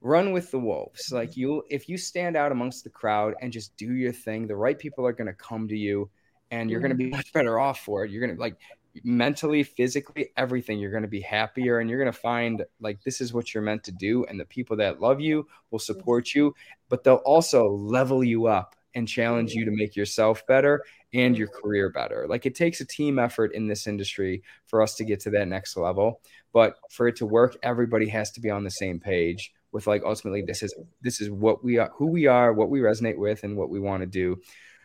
run 0.01 0.33
with 0.33 0.51
the 0.51 0.59
wolves. 0.59 1.12
Like 1.12 1.37
you, 1.37 1.64
if 1.69 1.87
you 1.87 1.99
stand 1.99 2.35
out 2.35 2.51
amongst 2.51 2.85
the 2.85 2.88
crowd 2.88 3.35
and 3.43 3.53
just 3.53 3.77
do 3.77 3.93
your 3.93 4.12
thing, 4.12 4.47
the 4.47 4.57
right 4.57 4.79
people 4.79 5.07
are 5.07 5.12
going 5.12 5.27
to 5.27 5.35
come 5.35 5.69
to 5.69 5.77
you, 5.77 6.09
and 6.51 6.71
you're 6.71 6.81
going 6.81 6.93
to 6.93 6.97
be 6.97 7.11
much 7.11 7.31
better 7.35 7.59
off 7.59 7.81
for 7.81 8.07
it. 8.07 8.11
You're 8.11 8.25
going 8.25 8.35
to 8.35 8.41
like 8.41 8.57
mentally, 9.05 9.62
physically, 9.62 10.31
everything. 10.37 10.79
You're 10.79 10.90
going 10.90 11.03
to 11.03 11.09
be 11.09 11.20
happier 11.20 11.79
and 11.79 11.88
you're 11.88 11.98
going 11.98 12.12
to 12.12 12.18
find 12.18 12.64
like 12.81 13.03
this 13.03 13.20
is 13.20 13.33
what 13.33 13.53
you're 13.53 13.62
meant 13.62 13.85
to 13.85 13.92
do. 13.92 14.24
And 14.24 14.38
the 14.38 14.44
people 14.44 14.77
that 14.79 15.01
love 15.01 15.20
you 15.20 15.46
will 15.70 15.79
support 15.79 16.35
you, 16.35 16.55
but 16.88 17.05
they'll 17.05 17.16
also 17.16 17.68
level 17.68 18.24
you 18.24 18.46
up 18.46 18.74
and 18.94 19.07
challenge 19.07 19.53
you 19.53 19.64
to 19.64 19.70
make 19.70 19.94
yourself 19.96 20.46
better 20.46 20.83
and 21.12 21.37
your 21.37 21.48
career 21.48 21.90
better. 21.90 22.27
Like 22.29 22.46
it 22.46 22.55
takes 22.55 22.81
a 22.81 22.87
team 22.87 23.18
effort 23.18 23.55
in 23.55 23.66
this 23.66 23.87
industry 23.87 24.42
for 24.66 24.83
us 24.83 24.94
to 24.96 25.05
get 25.05 25.20
to 25.20 25.31
that 25.31 25.48
next 25.48 25.77
level. 25.77 26.20
But 26.53 26.77
for 26.90 27.09
it 27.09 27.16
to 27.16 27.27
work, 27.27 27.57
everybody 27.62 28.09
has 28.09 28.31
to 28.33 28.40
be 28.40 28.51
on 28.51 28.64
the 28.64 28.70
same 28.70 28.98
page 29.01 29.53
with 29.72 29.87
like 29.87 30.03
ultimately 30.05 30.42
this 30.42 30.62
is 30.62 30.74
this 31.03 31.20
is 31.20 31.31
what 31.31 31.62
we 31.62 31.79
are 31.79 31.90
who 31.94 32.07
we 32.07 32.27
are, 32.27 32.53
what 32.53 32.70
we 32.70 32.81
resonate 32.81 33.18
with, 33.18 33.44
and 33.44 33.57
what 33.57 33.70
we 33.70 33.81
want 33.81 34.03
to 34.03 34.07
do. 34.07 34.40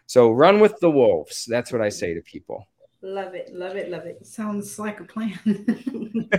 So 0.06 0.32
run 0.32 0.60
with 0.60 0.80
the 0.80 0.92
wolves. 0.92 1.46
That's 1.48 1.72
what 1.72 1.82
I 1.82 1.90
say 1.90 2.14
to 2.14 2.22
people. 2.22 2.68
Love 3.06 3.36
it, 3.36 3.54
love 3.54 3.76
it, 3.76 3.92
love 3.92 4.06
it. 4.06 4.26
Sounds 4.26 4.80
like 4.80 5.02
a 5.02 5.04
plan. 5.04 5.38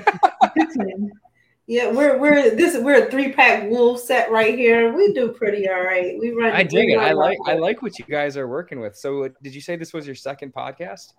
yeah, 1.67 1.91
we're 1.93 2.19
we're 2.19 2.57
this 2.57 2.79
we're 2.79 3.07
a 3.07 3.11
three 3.11 3.33
pack 3.33 3.69
wolf 3.69 4.01
set 4.01 4.31
right 4.31 4.57
here. 4.57 4.91
We 4.95 5.13
do 5.13 5.29
pretty 5.29 5.69
all 5.69 5.83
right. 5.83 6.19
We 6.19 6.31
run. 6.33 6.53
I 6.53 6.63
dig 6.63 6.89
it. 6.89 6.99
I 6.99 7.13
like 7.13 7.39
well. 7.45 7.55
I 7.55 7.59
like 7.59 7.83
what 7.83 7.99
you 7.99 8.07
guys 8.07 8.39
are 8.39 8.49
working 8.49 8.81
with. 8.81 8.97
So, 8.97 9.29
did 9.43 9.55
you 9.55 9.61
say 9.61 9.77
this 9.77 9.93
was 9.93 10.07
your 10.07 10.15
second 10.15 10.55
podcast? 10.55 11.13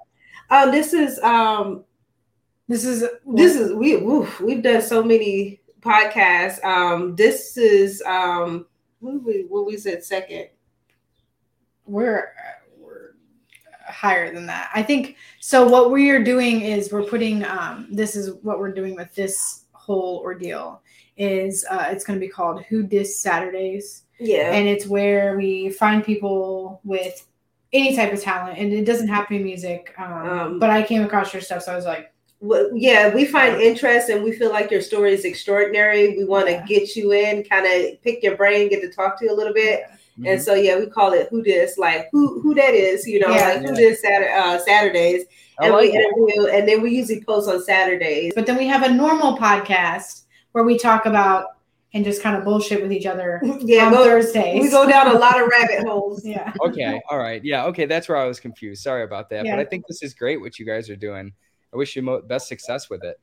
Oh, 0.50 0.72
this 0.72 0.94
is 0.94 1.20
um 1.20 1.84
this 2.68 2.84
is 2.84 3.08
this 3.36 3.56
is 3.56 3.72
we 3.72 3.94
oof, 3.94 4.40
we've 4.40 4.64
done 4.64 4.82
so 4.82 5.04
many 5.04 5.62
podcasts. 5.80 6.64
Um, 6.66 7.16
this 7.16 7.56
is 7.56 8.02
um 8.08 8.66
what 9.00 9.24
we 9.24 9.46
what 9.48 9.68
we 9.68 9.78
said 9.78 10.04
second. 10.04 10.48
we're 11.86 12.34
we're 12.34 12.34
higher 13.96 14.34
than 14.34 14.46
that. 14.48 14.70
I 14.74 14.84
think 14.84 15.16
so. 15.40 15.68
What 15.68 15.92
we 15.92 16.10
are 16.10 16.24
doing 16.24 16.62
is 16.62 16.92
we're 16.92 17.04
putting 17.04 17.44
um, 17.46 17.88
this 17.90 18.16
is 18.16 18.34
what 18.44 18.60
we're 18.60 18.74
doing 18.74 18.96
with 18.96 19.14
this 19.16 19.66
whole 19.72 20.20
ordeal 20.24 20.82
is 21.18 21.66
uh, 21.70 21.86
it's 21.90 22.04
going 22.04 22.20
to 22.20 22.26
be 22.26 22.32
called 22.32 22.64
Who 22.64 22.84
Dis 22.84 23.20
Saturdays, 23.20 24.04
Yeah. 24.20 24.52
and 24.52 24.68
it's 24.68 24.86
where 24.86 25.38
we 25.38 25.70
find 25.70 26.04
people 26.04 26.82
with 26.84 27.26
any 27.72 27.96
type 27.96 28.12
of 28.12 28.22
talent, 28.22 28.58
and 28.58 28.74
it 28.74 28.86
doesn't 28.86 29.08
have 29.08 29.28
to 29.28 29.38
be 29.38 29.44
music. 29.44 29.94
Um, 29.98 30.12
Um, 30.30 30.60
but 30.60 30.70
I 30.70 30.84
came 30.84 31.04
across 31.04 31.34
your 31.34 31.42
stuff, 31.42 31.64
so 31.64 31.72
I 31.72 31.76
was 31.76 31.86
like, 31.86 32.12
Well, 32.42 32.70
yeah, 32.76 33.16
we 33.16 33.24
find 33.26 33.62
interest 33.62 34.10
and 34.10 34.22
we 34.24 34.34
feel 34.34 34.52
like 34.52 34.70
your 34.70 34.82
story 34.82 35.14
is 35.14 35.24
extraordinary. 35.24 36.18
We 36.18 36.26
want 36.26 36.48
to 36.48 36.52
Yeah. 36.54 36.66
get 36.68 36.96
you 36.96 37.14
in, 37.14 37.44
kind 37.44 37.66
of 37.66 38.02
pick 38.04 38.22
your 38.22 38.36
brain, 38.36 38.70
get 38.70 38.82
to 38.82 38.92
talk 38.92 39.18
to 39.20 39.26
you 39.26 39.32
a 39.32 39.38
little 39.40 39.54
bit. 39.54 39.84
Mm-hmm. 40.18 40.28
And 40.28 40.42
so 40.42 40.54
yeah, 40.54 40.80
we 40.80 40.86
call 40.88 41.14
it 41.14 41.28
who 41.30 41.44
this, 41.44 41.78
like 41.78 42.08
who 42.12 42.40
who 42.42 42.54
that 42.56 42.74
is, 42.74 43.06
you 43.08 43.20
know, 43.20 43.30
Yeah. 43.30 43.56
like 43.56 43.62
who 43.68 43.76
this 43.76 44.02
Saturday, 44.02 44.32
uh, 44.34 44.58
Saturdays, 44.60 45.26
and 45.60 45.74
like 45.74 45.92
we 45.92 45.98
interview, 45.98 46.48
and 46.48 46.68
then 46.68 46.82
we 46.82 46.92
usually 46.92 47.24
post 47.24 47.50
on 47.50 47.62
Saturdays. 47.64 48.34
but 48.36 48.46
then 48.46 48.58
we 48.58 48.66
have 48.68 48.84
a 48.84 48.92
normal 48.94 49.38
podcast 49.38 50.24
where 50.54 50.64
we 50.64 50.78
talk 50.78 51.06
about 51.06 51.48
and 51.94 52.04
just 52.06 52.22
kind 52.22 52.36
of 52.38 52.44
bullshit 52.44 52.82
with 52.82 52.92
each 52.92 53.06
other 53.06 53.42
Yeah, 53.62 53.86
on 53.88 53.94
go, 53.94 54.04
Thursdays. 54.04 54.62
we 54.62 54.70
go 54.70 54.88
down 54.88 55.08
a 55.16 55.20
lot 55.26 55.42
of 55.42 55.48
rabbit 55.48 55.86
holes. 55.88 56.26
yeah. 56.26 56.54
Okay. 56.66 57.02
All 57.10 57.18
right. 57.18 57.44
Yeah. 57.44 57.66
Okay. 57.68 57.86
That's 57.86 58.08
where 58.10 58.18
I 58.18 58.26
was 58.26 58.40
confused. 58.40 58.84
Sorry 58.84 59.04
about 59.04 59.30
that. 59.30 59.46
Yeah. 59.46 59.56
But 59.56 59.66
I 59.66 59.70
think 59.70 59.86
this 59.88 60.02
is 60.04 60.14
great 60.14 60.40
what 60.42 60.60
you 60.60 60.66
guys 60.66 60.90
are 60.90 60.96
doing. 60.98 61.32
I 61.74 61.78
wish 61.78 61.96
you 61.96 62.02
mo- 62.02 62.22
best 62.22 62.48
success 62.50 62.90
with 62.90 63.04
it. 63.04 63.18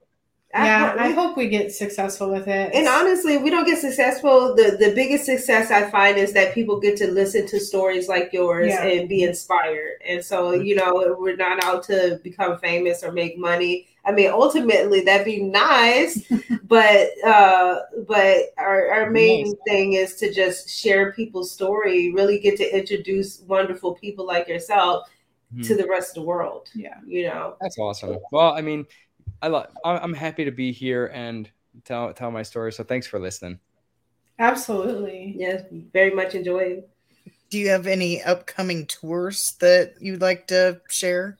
Yeah, 0.54 0.94
I- 0.98 1.06
I 1.06 1.10
hope 1.12 1.36
we 1.36 1.48
get 1.48 1.72
successful 1.72 2.30
with 2.30 2.46
it. 2.46 2.74
And 2.74 2.86
honestly, 2.86 3.38
we 3.38 3.48
don't 3.48 3.64
get 3.64 3.78
successful. 3.78 4.54
The 4.54 4.76
the 4.78 4.92
biggest 4.94 5.24
success 5.24 5.70
I 5.70 5.90
find 5.90 6.18
is 6.18 6.32
that 6.34 6.52
people 6.54 6.78
get 6.78 6.96
to 6.98 7.10
listen 7.10 7.46
to 7.46 7.58
stories 7.58 8.06
like 8.08 8.32
yours 8.34 8.68
Yeah. 8.68 8.84
and 8.84 9.08
be 9.08 9.22
inspired. 9.22 10.02
And 10.06 10.22
so, 10.22 10.52
you 10.52 10.74
know, 10.76 11.16
we're 11.18 11.36
not 11.36 11.64
out 11.64 11.82
to 11.84 12.20
become 12.22 12.58
famous 12.58 13.02
or 13.02 13.12
make 13.12 13.38
money. 13.38 13.88
I 14.04 14.12
mean, 14.12 14.30
ultimately 14.30 15.00
that'd 15.00 15.24
be 15.24 15.40
nice, 15.42 16.20
but 16.64 17.08
uh 17.24 17.76
but 18.06 18.36
our, 18.58 18.90
our 18.90 19.10
main 19.10 19.44
Nice. 19.46 19.54
thing 19.66 19.92
is 19.94 20.16
to 20.16 20.32
just 20.34 20.68
share 20.68 21.12
people's 21.12 21.50
story, 21.50 22.12
really 22.12 22.38
get 22.38 22.58
to 22.58 22.76
introduce 22.78 23.40
wonderful 23.48 23.94
people 23.94 24.26
like 24.26 24.48
yourself 24.48 25.08
Hmm. 25.54 25.60
to 25.64 25.74
the 25.76 25.86
rest 25.86 26.10
of 26.16 26.22
the 26.22 26.26
world. 26.26 26.70
Yeah. 26.74 26.96
You 27.06 27.26
know. 27.28 27.56
That's 27.60 27.78
awesome. 27.78 28.16
Well, 28.32 28.52
I 28.54 28.62
mean, 28.62 28.86
I 29.42 29.48
love. 29.48 29.66
I'm 29.84 30.14
happy 30.14 30.44
to 30.44 30.52
be 30.52 30.70
here 30.70 31.10
and 31.12 31.50
tell 31.84 32.14
tell 32.14 32.30
my 32.30 32.42
story. 32.42 32.72
So 32.72 32.84
thanks 32.84 33.06
for 33.06 33.18
listening. 33.18 33.58
Absolutely. 34.38 35.34
Yes, 35.36 35.64
very 35.92 36.14
much 36.14 36.34
enjoyed. 36.34 36.84
Do 37.50 37.58
you 37.58 37.68
have 37.68 37.86
any 37.86 38.22
upcoming 38.22 38.86
tours 38.86 39.56
that 39.60 39.94
you'd 40.00 40.22
like 40.22 40.46
to 40.46 40.80
share? 40.88 41.36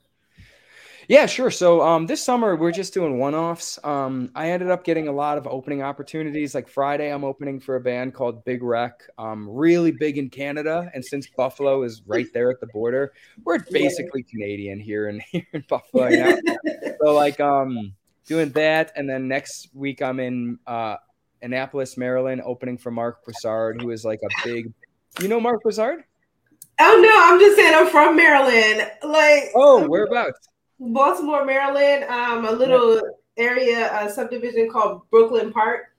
Yeah, 1.07 1.25
sure. 1.25 1.51
So 1.51 1.81
um, 1.81 2.05
this 2.05 2.23
summer 2.23 2.55
we're 2.55 2.71
just 2.71 2.93
doing 2.93 3.19
one-offs. 3.19 3.77
Um, 3.83 4.31
I 4.35 4.51
ended 4.51 4.71
up 4.71 4.83
getting 4.83 5.07
a 5.07 5.11
lot 5.11 5.37
of 5.37 5.47
opening 5.47 5.81
opportunities. 5.81 6.55
Like 6.55 6.67
Friday, 6.67 7.11
I'm 7.11 7.23
opening 7.23 7.59
for 7.59 7.75
a 7.75 7.81
band 7.81 8.13
called 8.13 8.45
Big 8.45 8.63
Wreck, 8.63 9.03
um, 9.17 9.49
really 9.49 9.91
big 9.91 10.17
in 10.17 10.29
Canada. 10.29 10.89
And 10.93 11.03
since 11.03 11.27
Buffalo 11.35 11.83
is 11.83 12.01
right 12.05 12.27
there 12.33 12.49
at 12.49 12.59
the 12.59 12.67
border, 12.67 13.13
we're 13.43 13.59
basically 13.71 14.23
Canadian 14.23 14.79
here 14.79 15.09
in 15.09 15.19
here 15.31 15.45
in 15.53 15.63
Buffalo. 15.67 16.07
You 16.07 16.17
know? 16.17 16.39
so 17.01 17.13
like 17.13 17.39
um, 17.39 17.93
doing 18.25 18.49
that, 18.51 18.93
and 18.95 19.09
then 19.09 19.27
next 19.27 19.69
week 19.73 20.01
I'm 20.01 20.19
in 20.19 20.59
uh, 20.67 20.95
Annapolis, 21.41 21.97
Maryland, 21.97 22.41
opening 22.45 22.77
for 22.77 22.91
Marc 22.91 23.25
Broussard, 23.25 23.81
who 23.81 23.91
is 23.91 24.05
like 24.05 24.19
a 24.23 24.47
big. 24.47 24.71
You 25.21 25.27
know 25.27 25.39
Marc 25.39 25.61
Broussard? 25.61 26.03
Oh 26.79 26.99
no, 27.01 27.33
I'm 27.33 27.39
just 27.39 27.55
saying 27.55 27.75
I'm 27.75 27.87
from 27.87 28.15
Maryland. 28.15 28.89
Like 29.03 29.51
Oh, 29.53 29.87
whereabouts? 29.87 30.49
Baltimore, 30.91 31.45
Maryland, 31.45 32.03
um, 32.05 32.45
a 32.45 32.51
little 32.51 33.01
area 33.37 33.91
uh, 33.93 34.07
subdivision 34.07 34.69
called 34.69 35.01
Brooklyn 35.09 35.51
Park. 35.51 35.93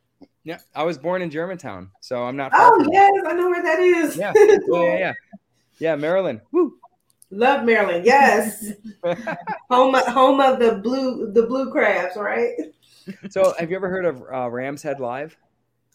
Yeah, 0.44 0.58
I 0.74 0.82
was 0.82 0.98
born 0.98 1.22
in 1.22 1.30
Germantown, 1.30 1.90
so 2.00 2.22
I'm 2.22 2.36
not. 2.36 2.52
Oh 2.54 2.86
yes, 2.92 3.12
I 3.26 3.32
know 3.32 3.48
where 3.48 3.62
that 3.62 3.80
is. 3.80 4.16
Yeah, 4.16 4.32
yeah, 4.36 4.58
yeah, 4.68 4.98
yeah. 4.98 5.12
Yeah, 5.78 5.96
Maryland. 5.96 6.42
Woo. 6.52 6.74
Love 7.30 7.64
Maryland. 7.64 8.04
Yes, 8.04 8.72
home 9.70 9.94
home 9.94 10.40
of 10.40 10.58
the 10.58 10.76
blue 10.76 11.32
the 11.32 11.44
blue 11.44 11.70
crabs, 11.70 12.16
right? 12.16 12.52
so, 13.30 13.54
have 13.58 13.70
you 13.70 13.76
ever 13.76 13.88
heard 13.88 14.04
of 14.04 14.22
uh, 14.32 14.50
Rams 14.50 14.82
Head 14.82 15.00
Live? 15.00 15.36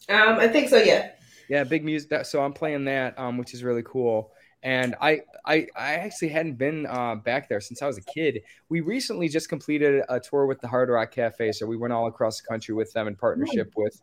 Um, 0.08 0.38
I 0.38 0.48
think 0.48 0.68
so. 0.68 0.78
Yeah. 0.78 1.10
Yeah, 1.48 1.64
big 1.64 1.84
music. 1.84 2.24
So 2.26 2.42
I'm 2.42 2.52
playing 2.52 2.84
that, 2.84 3.18
um, 3.18 3.36
which 3.36 3.54
is 3.54 3.64
really 3.64 3.82
cool. 3.84 4.32
And 4.62 4.94
I, 5.00 5.22
I, 5.46 5.66
I 5.74 5.94
actually 5.94 6.28
hadn't 6.28 6.58
been 6.58 6.86
uh, 6.86 7.14
back 7.14 7.48
there 7.48 7.60
since 7.60 7.80
I 7.80 7.86
was 7.86 7.96
a 7.96 8.02
kid. 8.02 8.42
We 8.68 8.80
recently 8.80 9.28
just 9.28 9.48
completed 9.48 10.02
a 10.08 10.20
tour 10.20 10.44
with 10.46 10.60
the 10.60 10.68
Hard 10.68 10.90
Rock 10.90 11.12
Cafe, 11.12 11.52
so 11.52 11.66
we 11.66 11.78
went 11.78 11.94
all 11.94 12.06
across 12.08 12.40
the 12.40 12.46
country 12.46 12.74
with 12.74 12.92
them 12.92 13.08
in 13.08 13.16
partnership 13.16 13.72
with 13.76 13.98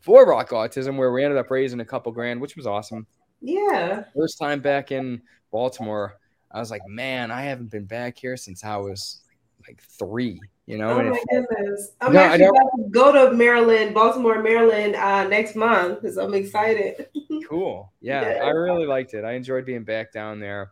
For 0.00 0.26
Rock 0.26 0.50
Autism, 0.50 0.96
where 0.98 1.10
we 1.10 1.24
ended 1.24 1.38
up 1.38 1.50
raising 1.50 1.80
a 1.80 1.86
couple 1.86 2.12
grand, 2.12 2.40
which 2.40 2.54
was 2.54 2.66
awesome. 2.66 3.06
Yeah. 3.40 4.04
First 4.14 4.38
time 4.38 4.60
back 4.60 4.92
in 4.92 5.22
Baltimore, 5.50 6.18
I 6.50 6.60
was 6.60 6.70
like, 6.70 6.86
man, 6.86 7.30
I 7.30 7.42
haven't 7.42 7.70
been 7.70 7.86
back 7.86 8.18
here 8.18 8.36
since 8.36 8.64
I 8.64 8.76
was 8.76 9.22
like 9.66 9.80
three. 9.80 10.38
You 10.66 10.78
know, 10.78 10.90
Oh 10.90 11.02
my 11.02 11.22
goodness. 11.30 11.92
I'm 12.00 12.12
No, 12.12 12.20
actually 12.20 12.46
about 12.46 12.70
to 12.76 12.88
go 12.90 13.12
to 13.30 13.36
Maryland, 13.36 13.94
Baltimore, 13.94 14.40
Maryland, 14.42 14.94
uh, 14.94 15.26
next 15.26 15.56
month 15.56 16.00
because 16.00 16.16
I'm 16.16 16.34
excited. 16.34 17.08
Cool. 17.48 17.92
Yeah, 18.00 18.36
Yeah. 18.36 18.44
I 18.44 18.50
really 18.50 18.86
liked 18.86 19.12
it. 19.14 19.24
I 19.24 19.32
enjoyed 19.32 19.66
being 19.66 19.82
back 19.84 20.10
down 20.12 20.40
there. 20.40 20.70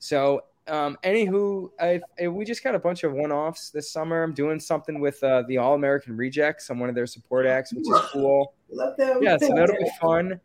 So, 0.00 0.42
um, 0.66 0.96
anywho, 1.04 1.70
I, 1.78 2.00
I 2.20 2.28
we 2.28 2.44
just 2.44 2.64
got 2.64 2.74
a 2.74 2.78
bunch 2.78 3.04
of 3.04 3.12
one-offs 3.12 3.70
this 3.70 3.90
summer. 3.92 4.22
I'm 4.22 4.32
doing 4.32 4.58
something 4.58 5.00
with 5.00 5.22
uh, 5.22 5.42
the 5.46 5.58
All 5.58 5.74
American 5.74 6.16
Rejects. 6.16 6.70
I'm 6.70 6.80
one 6.80 6.88
of 6.88 6.94
their 6.96 7.06
support 7.06 7.46
acts, 7.46 7.72
which 7.72 7.82
is 7.88 8.00
cool. 8.12 8.54
Love 8.70 8.96
them. 8.96 9.22
Yeah, 9.22 9.36
so 9.36 9.54
that'll 9.54 9.76
be 9.76 9.90
fun. 10.00 10.40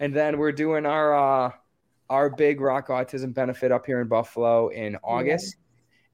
And 0.00 0.14
then 0.14 0.38
we're 0.38 0.52
doing 0.52 0.86
our 0.86 1.46
uh, 1.46 1.50
our 2.08 2.30
big 2.30 2.60
rock 2.60 2.88
autism 2.88 3.34
benefit 3.34 3.70
up 3.70 3.84
here 3.84 4.00
in 4.00 4.08
Buffalo 4.08 4.68
in 4.68 4.96
August, 5.02 5.56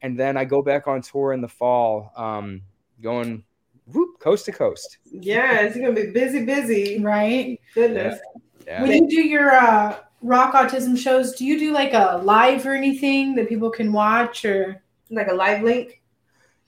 and 0.04 0.20
then 0.20 0.36
I 0.36 0.44
go 0.44 0.60
back 0.60 0.86
on 0.86 1.00
tour 1.00 1.32
in 1.32 1.40
the 1.40 1.48
fall, 1.48 2.12
um, 2.14 2.60
going 3.00 3.42
whoop, 3.86 4.20
coast 4.20 4.44
to 4.44 4.52
coast. 4.52 4.98
Yeah, 5.10 5.62
it's 5.62 5.74
gonna 5.76 5.92
be 5.92 6.10
busy, 6.10 6.44
busy. 6.44 7.00
Right. 7.02 7.58
Goodness. 7.74 8.20
Yeah. 8.66 8.82
When 8.82 8.92
you 8.92 9.08
do 9.08 9.22
your 9.26 9.52
uh, 9.52 9.96
rock 10.20 10.52
autism 10.52 10.96
shows, 10.96 11.34
do 11.34 11.46
you 11.46 11.58
do 11.58 11.72
like 11.72 11.94
a 11.94 12.20
live 12.22 12.66
or 12.66 12.74
anything 12.74 13.34
that 13.36 13.48
people 13.48 13.70
can 13.70 13.92
watch 13.92 14.44
or? 14.44 14.82
Like 15.10 15.28
a 15.28 15.34
live 15.34 15.62
link. 15.62 16.02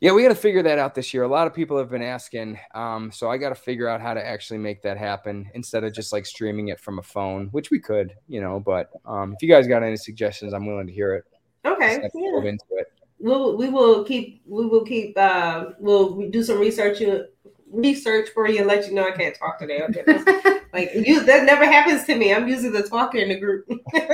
Yeah, 0.00 0.12
we 0.12 0.22
got 0.22 0.28
to 0.28 0.34
figure 0.34 0.62
that 0.62 0.78
out 0.78 0.94
this 0.94 1.14
year. 1.14 1.22
A 1.22 1.28
lot 1.28 1.46
of 1.46 1.54
people 1.54 1.78
have 1.78 1.88
been 1.90 2.02
asking, 2.02 2.58
um, 2.74 3.10
so 3.10 3.30
I 3.30 3.38
got 3.38 3.48
to 3.48 3.54
figure 3.54 3.88
out 3.88 4.00
how 4.02 4.12
to 4.12 4.24
actually 4.24 4.58
make 4.58 4.82
that 4.82 4.98
happen 4.98 5.50
instead 5.54 5.84
of 5.84 5.94
just 5.94 6.12
like 6.12 6.26
streaming 6.26 6.68
it 6.68 6.78
from 6.78 6.98
a 6.98 7.02
phone, 7.02 7.48
which 7.48 7.70
we 7.70 7.80
could, 7.80 8.14
you 8.28 8.42
know. 8.42 8.60
But 8.60 8.90
um, 9.06 9.32
if 9.32 9.42
you 9.42 9.48
guys 9.48 9.66
got 9.66 9.82
any 9.82 9.96
suggestions, 9.96 10.52
I'm 10.52 10.66
willing 10.66 10.86
to 10.86 10.92
hear 10.92 11.14
it. 11.14 11.24
Okay. 11.64 11.88
Just 11.88 12.02
have 12.02 12.12
to 12.12 12.18
Yeah. 12.20 12.48
into 12.50 12.64
it. 12.72 12.92
We'll 13.18 13.56
we 13.56 13.68
will 13.68 14.04
keep 14.04 14.42
we 14.46 14.66
will 14.66 14.84
keep 14.84 15.16
uh 15.16 15.66
we'll 15.78 16.28
do 16.30 16.42
some 16.42 16.58
research 16.58 17.00
you 17.00 17.26
research 17.72 18.28
for 18.30 18.48
you 18.48 18.58
and 18.58 18.66
let 18.66 18.86
you 18.86 18.94
know 18.94 19.06
I 19.08 19.12
can't 19.12 19.36
talk 19.36 19.58
today. 19.58 19.82
Okay. 19.82 20.04
like 20.72 20.90
you 20.94 21.24
that 21.24 21.44
never 21.44 21.64
happens 21.64 22.04
to 22.04 22.16
me. 22.16 22.34
I'm 22.34 22.48
usually 22.48 22.70
the 22.70 22.88
talker 22.88 23.18
in 23.18 23.28
the 23.28 23.40
group. 23.40 23.68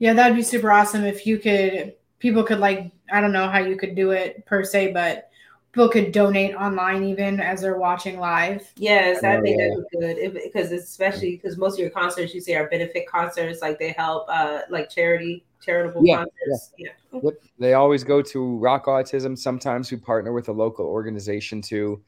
Yeah, 0.00 0.14
that'd 0.14 0.34
be 0.34 0.42
super 0.42 0.72
awesome 0.72 1.04
if 1.04 1.26
you 1.26 1.38
could. 1.38 1.94
People 2.18 2.42
could 2.42 2.58
like 2.58 2.90
I 3.12 3.20
don't 3.20 3.32
know 3.32 3.48
how 3.48 3.58
you 3.58 3.76
could 3.76 3.94
do 3.94 4.10
it 4.10 4.44
per 4.46 4.64
se, 4.64 4.92
but 4.92 5.28
people 5.72 5.90
could 5.90 6.10
donate 6.10 6.54
online 6.54 7.04
even 7.04 7.38
as 7.38 7.60
they're 7.60 7.78
watching 7.78 8.18
live. 8.18 8.66
yes, 8.76 9.22
I 9.22 9.40
think 9.40 9.58
yeah. 9.58 9.68
that'd 9.68 10.16
be 10.16 10.30
good. 10.32 10.42
Because 10.42 10.72
especially 10.72 11.36
because 11.36 11.58
most 11.58 11.74
of 11.74 11.80
your 11.80 11.90
concerts 11.90 12.34
you 12.34 12.40
say 12.40 12.54
are 12.54 12.68
benefit 12.68 13.06
concerts, 13.06 13.60
like 13.60 13.78
they 13.78 13.92
help 13.92 14.26
uh 14.30 14.60
like 14.70 14.88
charity 14.88 15.44
charitable 15.64 16.02
Yeah, 16.04 16.18
concerts. 16.18 16.72
Yeah. 16.78 16.90
Yep. 17.12 17.34
They 17.58 17.74
always 17.74 18.04
go 18.04 18.22
to 18.22 18.58
Rock 18.58 18.86
Autism. 18.86 19.38
Sometimes 19.38 19.90
we 19.90 19.96
partner 19.98 20.32
with 20.32 20.48
a 20.48 20.52
local 20.52 20.86
organization 20.86 21.60
too, 21.60 22.02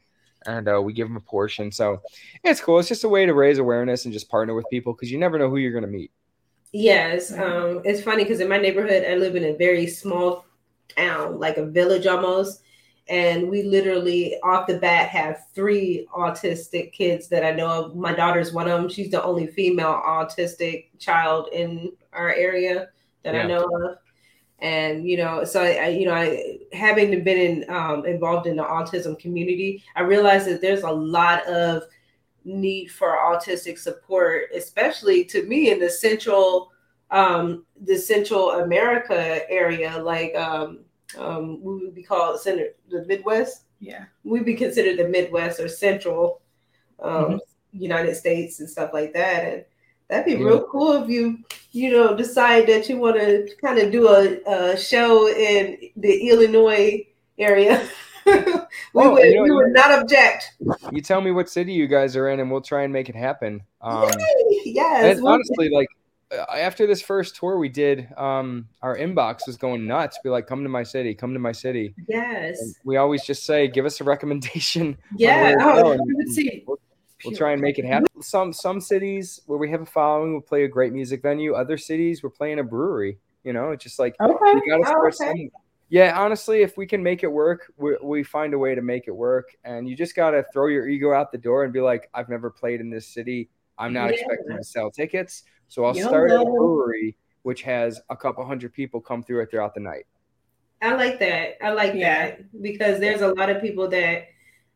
and 0.45 0.67
uh, 0.67 0.81
we 0.81 0.93
give 0.93 1.07
them 1.07 1.17
a 1.17 1.21
portion. 1.21 1.71
So 1.71 2.01
it's 2.43 2.61
cool. 2.61 2.79
It's 2.79 2.89
just 2.89 3.03
a 3.03 3.09
way 3.09 3.25
to 3.25 3.33
raise 3.33 3.57
awareness 3.57 4.05
and 4.05 4.13
just 4.13 4.29
partner 4.29 4.53
with 4.53 4.65
people 4.69 4.93
because 4.93 5.11
you 5.11 5.17
never 5.17 5.37
know 5.37 5.49
who 5.49 5.57
you're 5.57 5.71
going 5.71 5.83
to 5.83 5.89
meet. 5.89 6.11
Yes, 6.71 7.31
um, 7.31 7.81
it's 7.85 8.01
funny 8.01 8.23
because 8.23 8.39
in 8.39 8.49
my 8.49 8.57
neighborhood, 8.57 9.05
I 9.07 9.15
live 9.15 9.35
in 9.35 9.43
a 9.43 9.55
very 9.55 9.85
small 9.85 10.45
town, 10.97 11.39
like 11.39 11.57
a 11.57 11.65
village 11.67 12.07
almost, 12.07 12.61
and 13.07 13.47
we 13.47 13.61
literally 13.61 14.39
off 14.41 14.65
the 14.65 14.79
bat 14.79 15.09
have 15.09 15.45
three 15.53 16.07
autistic 16.15 16.91
kids 16.91 17.27
that 17.27 17.45
I 17.45 17.51
know 17.51 17.67
of. 17.67 17.95
My 17.95 18.13
daughter's 18.13 18.53
one 18.53 18.67
of 18.67 18.81
them. 18.81 18.89
She's 18.89 19.11
the 19.11 19.23
only 19.23 19.45
female 19.45 20.01
autistic 20.03 20.87
child 20.97 21.49
in 21.51 21.91
our 22.11 22.33
area 22.33 22.89
that 23.23 23.33
Yeah. 23.33 23.43
I 23.43 23.47
know 23.47 23.63
of. 23.63 23.97
And 24.59 25.07
you 25.09 25.17
know, 25.17 25.43
so 25.43 25.61
I, 25.61 25.71
I 25.75 25.87
you 25.89 26.05
know, 26.05 26.13
I 26.13 26.59
having 26.71 27.23
been 27.23 27.37
in, 27.37 27.69
um, 27.69 28.05
involved 28.05 28.47
in 28.47 28.55
the 28.55 28.63
autism 28.63 29.17
community, 29.19 29.83
I 29.95 30.01
realized 30.01 30.47
that 30.47 30.61
there's 30.61 30.83
a 30.83 30.91
lot 30.91 31.45
of 31.47 31.83
need 32.45 32.87
for 32.87 33.17
autistic 33.17 33.77
support, 33.77 34.49
especially 34.55 35.25
to 35.25 35.43
me 35.43 35.71
in 35.71 35.79
the 35.79 35.89
central, 35.89 36.71
um, 37.11 37.65
the 37.83 37.97
Central 37.97 38.51
America 38.51 39.41
area, 39.49 39.97
like 40.01 40.35
um, 40.35 40.79
um, 41.17 41.61
we 41.61 41.75
would 41.85 41.95
be 41.95 42.03
called 42.03 42.39
center, 42.39 42.67
the 42.89 43.05
Midwest. 43.05 43.65
Yeah. 43.79 44.05
We'd 44.23 44.45
be 44.45 44.55
considered 44.55 44.97
the 44.97 45.09
Midwest 45.09 45.59
or 45.59 45.67
Central 45.67 46.41
um, 46.99 47.33
Mhm. 47.33 47.39
United 47.73 48.15
States 48.15 48.59
and 48.61 48.69
stuff 48.69 48.91
like 48.93 49.13
that. 49.13 49.43
And 49.45 49.65
that'd 50.13 50.25
be 50.25 50.39
Yeah. 50.41 50.47
real 50.47 50.63
cool 50.71 51.03
if 51.03 51.09
you, 51.09 51.39
you 51.71 51.91
know, 51.91 52.15
decide 52.15 52.67
that 52.67 52.87
you 52.89 52.97
want 52.97 53.15
to 53.17 53.47
kind 53.61 53.79
of 53.79 53.91
do 53.91 54.07
a, 54.07 54.73
a 54.73 54.77
show 54.77 55.27
in 55.29 55.77
the 55.97 56.29
Illinois 56.29 57.05
area. 57.37 57.85
we 58.25 58.31
Oh, 58.95 59.11
would, 59.13 59.23
you 59.25 59.35
know, 59.35 59.43
we 59.43 59.51
would 59.51 59.73
not 59.73 60.01
object. 60.01 60.53
You 60.91 61.01
tell 61.01 61.19
me 61.21 61.31
what 61.31 61.49
city 61.49 61.73
you 61.73 61.87
guys 61.87 62.15
are 62.15 62.29
in, 62.29 62.39
and 62.39 62.49
we'll 62.51 62.61
try 62.61 62.83
and 62.83 62.93
make 62.93 63.09
it 63.09 63.15
happen. 63.15 63.61
Um, 63.81 64.09
yes. 64.63 65.19
honestly, 65.23 65.69
like 65.69 65.87
uh, 66.31 66.45
after 66.55 66.87
this 66.87 67.01
first 67.01 67.35
tour 67.35 67.57
we 67.57 67.69
did, 67.69 68.07
um, 68.17 68.67
our 68.81 68.95
inbox 68.97 69.45
was 69.45 69.57
going 69.57 69.85
nuts. 69.85 70.19
Be 70.23 70.29
like, 70.29 70.47
come 70.47 70.63
to 70.63 70.69
my 70.69 70.83
city, 70.83 71.13
come 71.15 71.33
to 71.33 71.39
my 71.39 71.51
city. 71.51 71.93
yes. 72.07 72.59
And 72.61 72.75
we 72.85 72.95
always 72.97 73.23
just 73.25 73.45
say, 73.45 73.67
give 73.67 73.85
us 73.85 73.99
a 73.99 74.03
recommendation. 74.03 74.97
Yeah. 75.17 75.55
Oh, 75.59 75.97
Let's 76.17 76.35
see. 76.35 76.63
We'll, 76.65 76.77
we'll 77.25 77.35
try 77.35 77.51
and 77.53 77.61
make 77.61 77.79
it 77.79 77.85
happen. 77.85 78.07
Some 78.21 78.53
some 78.53 78.79
cities 78.81 79.39
where 79.45 79.57
we 79.57 79.69
have 79.71 79.81
a 79.81 79.85
following 79.85 80.33
will 80.33 80.41
play 80.41 80.63
a 80.63 80.67
great 80.67 80.93
music 80.93 81.21
venue. 81.21 81.53
Other 81.53 81.77
cities 81.77 82.23
we're 82.23 82.29
playing 82.29 82.59
a 82.59 82.63
brewery. 82.63 83.17
You 83.43 83.53
know, 83.53 83.71
it's 83.71 83.83
just 83.83 83.99
like 83.99 84.15
Okay. 84.21 84.35
we 84.53 84.69
gotta 84.69 84.83
Oh, 84.85 85.09
start 85.11 85.15
okay. 85.21 85.49
Yeah, 85.89 86.19
honestly, 86.19 86.61
if 86.61 86.75
we 86.77 86.87
can 86.87 87.03
make 87.03 87.23
it 87.23 87.27
work, 87.31 87.71
we, 87.77 87.95
we 88.01 88.23
find 88.23 88.53
a 88.53 88.57
way 88.57 88.73
to 88.73 88.81
make 88.81 89.07
it 89.07 89.11
work. 89.15 89.49
And 89.63 89.87
you 89.87 89.95
just 89.95 90.15
gotta 90.15 90.45
throw 90.51 90.67
your 90.67 90.87
ego 90.87 91.13
out 91.13 91.31
the 91.31 91.37
door 91.37 91.63
and 91.65 91.73
be 91.73 91.81
like, 91.81 92.09
I've 92.13 92.29
never 92.29 92.49
played 92.49 92.79
in 92.81 92.89
this 92.89 93.07
city. 93.07 93.49
I'm 93.77 93.93
not 93.93 94.09
Yeah. 94.09 94.15
expecting 94.21 94.57
to 94.57 94.63
sell 94.63 94.89
tickets, 94.91 95.43
so 95.67 95.85
I'll 95.85 95.95
YOLO. 95.95 96.07
start 96.09 96.31
at 96.31 96.41
a 96.41 96.45
brewery 96.45 97.15
which 97.43 97.61
has 97.63 97.99
a 98.09 98.15
couple 98.15 98.45
hundred 98.45 98.71
people 98.73 99.01
come 99.01 99.21
through 99.21 99.41
it 99.41 99.51
throughout 99.51 99.73
the 99.73 99.79
night. 99.81 100.05
I 100.81 100.95
like 100.95 101.19
that. 101.19 101.57
I 101.61 101.71
like 101.73 101.93
Yeah. 101.93 102.29
that 102.29 102.61
because 102.61 102.99
there's 103.01 103.21
a 103.21 103.33
lot 103.33 103.49
of 103.49 103.61
people 103.61 103.89
that, 103.89 104.27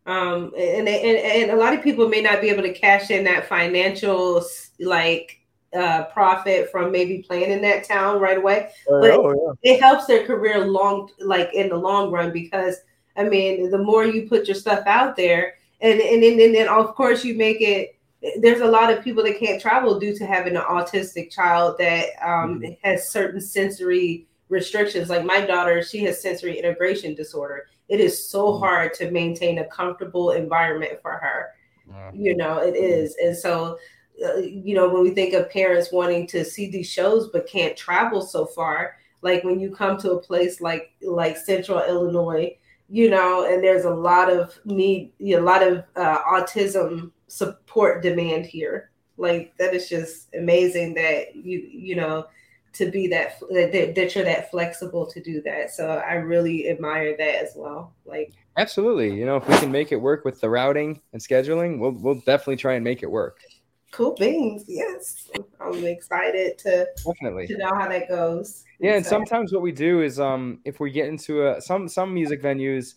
um, 0.07 0.53
and, 0.57 0.87
they, 0.87 1.01
and 1.01 1.17
and 1.17 1.51
a 1.51 1.61
lot 1.61 1.73
of 1.73 1.83
people 1.83 2.07
may 2.07 2.21
not 2.21 2.41
be 2.41 2.49
able 2.49 2.63
to 2.63 2.73
cash 2.73 3.11
in 3.11 3.23
that 3.25 3.47
financial 3.47 4.43
like 4.79 5.41
uh 5.75 6.05
profit 6.05 6.71
from 6.71 6.93
maybe 6.93 7.21
playing 7.27 7.51
in 7.51 7.61
that 7.61 7.83
town 7.83 8.21
right 8.21 8.37
away. 8.37 8.69
But- 8.87 9.11
oh, 9.11 9.57
It 9.63 9.81
helps 9.81 10.05
their 10.05 10.25
career 10.25 10.65
long, 10.65 11.09
like 11.19 11.53
in 11.53 11.67
the 11.69 11.75
long 11.75 12.09
run, 12.09 12.31
because 12.31 12.77
I 13.17 13.23
mean, 13.23 13.69
the 13.69 13.77
more 13.77 14.05
you 14.05 14.29
put 14.29 14.47
your 14.47 14.55
stuff 14.55 14.83
out 14.87 15.15
there, 15.17 15.55
and 15.81 15.99
and 15.99 16.23
then 16.23 16.39
and 16.39 16.55
then 16.55 16.69
of 16.69 16.95
course 16.95 17.25
you 17.25 17.35
make 17.35 17.61
it. 17.61 17.95
There's 18.41 18.61
a 18.61 18.67
lot 18.67 18.91
of 18.91 19.03
people 19.03 19.23
that 19.23 19.39
can't 19.39 19.61
travel 19.61 19.99
due 19.99 20.15
to 20.17 20.25
having 20.25 20.55
an 20.55 20.63
autistic 20.63 21.31
child 21.31 21.75
that 21.77 22.07
um, 22.25 22.63
has 22.83 23.11
certain 23.11 23.39
sensory 23.39 24.25
restrictions. 24.49 25.09
Like 25.09 25.23
my 25.23 25.41
daughter, 25.41 25.83
she 25.83 25.99
has 26.05 26.21
sensory 26.21 26.57
integration 26.57 27.13
disorder. 27.13 27.67
It 27.89 27.99
is 27.99 28.29
so 28.29 28.53
Mhm. 28.53 28.59
hard 28.59 28.93
to 28.95 29.11
maintain 29.11 29.59
a 29.59 29.65
comfortable 29.67 30.31
environment 30.31 30.99
for 31.01 31.11
her. 31.11 31.53
yeah. 31.89 32.11
You 32.13 32.35
know, 32.35 32.59
it 32.59 32.75
is, 32.75 33.15
and 33.23 33.35
so. 33.35 33.77
Uh, 34.25 34.37
you 34.37 34.73
know, 34.73 34.89
when 34.89 35.03
we 35.03 35.11
think 35.11 35.35
of 35.35 35.47
parents 35.51 35.91
wanting 35.91 36.25
to 36.25 36.43
see 36.43 36.71
these 36.71 36.87
shows 36.89 37.29
but 37.29 37.45
can't 37.45 37.77
travel 37.77 38.19
so 38.19 38.47
far, 38.47 38.95
like 39.21 39.43
when 39.43 39.59
you 39.59 39.69
come 39.69 39.95
to 39.99 40.13
a 40.13 40.19
place 40.19 40.59
like 40.59 40.89
like 41.03 41.37
Central 41.37 41.83
Illinois, 41.83 42.57
you 42.89 43.11
know, 43.11 43.45
and 43.45 43.63
there's 43.63 43.85
a 43.85 43.93
lot 43.93 44.31
of 44.31 44.57
need, 44.65 45.11
a 45.21 45.37
lot 45.37 45.61
of 45.61 45.83
uh, 45.95 46.23
autism 46.23 47.11
support 47.27 48.01
demand 48.01 48.47
here. 48.47 48.89
Like 49.17 49.53
that 49.59 49.75
is 49.75 49.87
just 49.87 50.33
amazing 50.33 50.95
that 50.95 51.35
you 51.35 51.59
you 51.71 51.95
know 51.95 52.25
to 52.73 52.91
be 52.91 53.07
that 53.07 53.39
that, 53.51 53.93
that 53.95 54.15
you're 54.15 54.23
that 54.25 54.51
flexible 54.51 55.05
to 55.07 55.21
do 55.21 55.41
that. 55.43 55.71
So 55.71 55.89
I 55.89 56.13
really 56.15 56.69
admire 56.69 57.15
that 57.17 57.35
as 57.43 57.53
well. 57.55 57.93
Like 58.05 58.33
Absolutely. 58.57 59.13
You 59.13 59.25
know, 59.25 59.37
if 59.37 59.47
we 59.47 59.55
can 59.57 59.71
make 59.71 59.91
it 59.91 59.97
work 59.97 60.25
with 60.25 60.41
the 60.41 60.49
routing 60.49 60.99
and 61.13 61.21
scheduling, 61.21 61.79
we'll 61.79 61.91
we'll 61.91 62.15
definitely 62.21 62.57
try 62.57 62.73
and 62.73 62.83
make 62.83 63.03
it 63.03 63.11
work. 63.11 63.39
cool 63.91 64.13
beans, 64.15 64.65
yes. 64.67 65.29
I'm 65.61 65.83
excited 65.85 66.57
to 66.59 66.87
Definitely. 67.05 67.47
to 67.47 67.57
know 67.57 67.71
how 67.73 67.87
that 67.87 68.09
goes. 68.09 68.63
Yeah, 68.79 68.95
and 68.95 69.05
So- 69.05 69.09
sometimes 69.11 69.53
what 69.53 69.61
we 69.61 69.71
do 69.71 70.01
is, 70.01 70.19
um, 70.19 70.59
if 70.65 70.79
we 70.79 70.91
get 70.91 71.07
into 71.07 71.47
a 71.47 71.61
some 71.61 71.87
some 71.87 72.13
music 72.13 72.41
venues, 72.41 72.95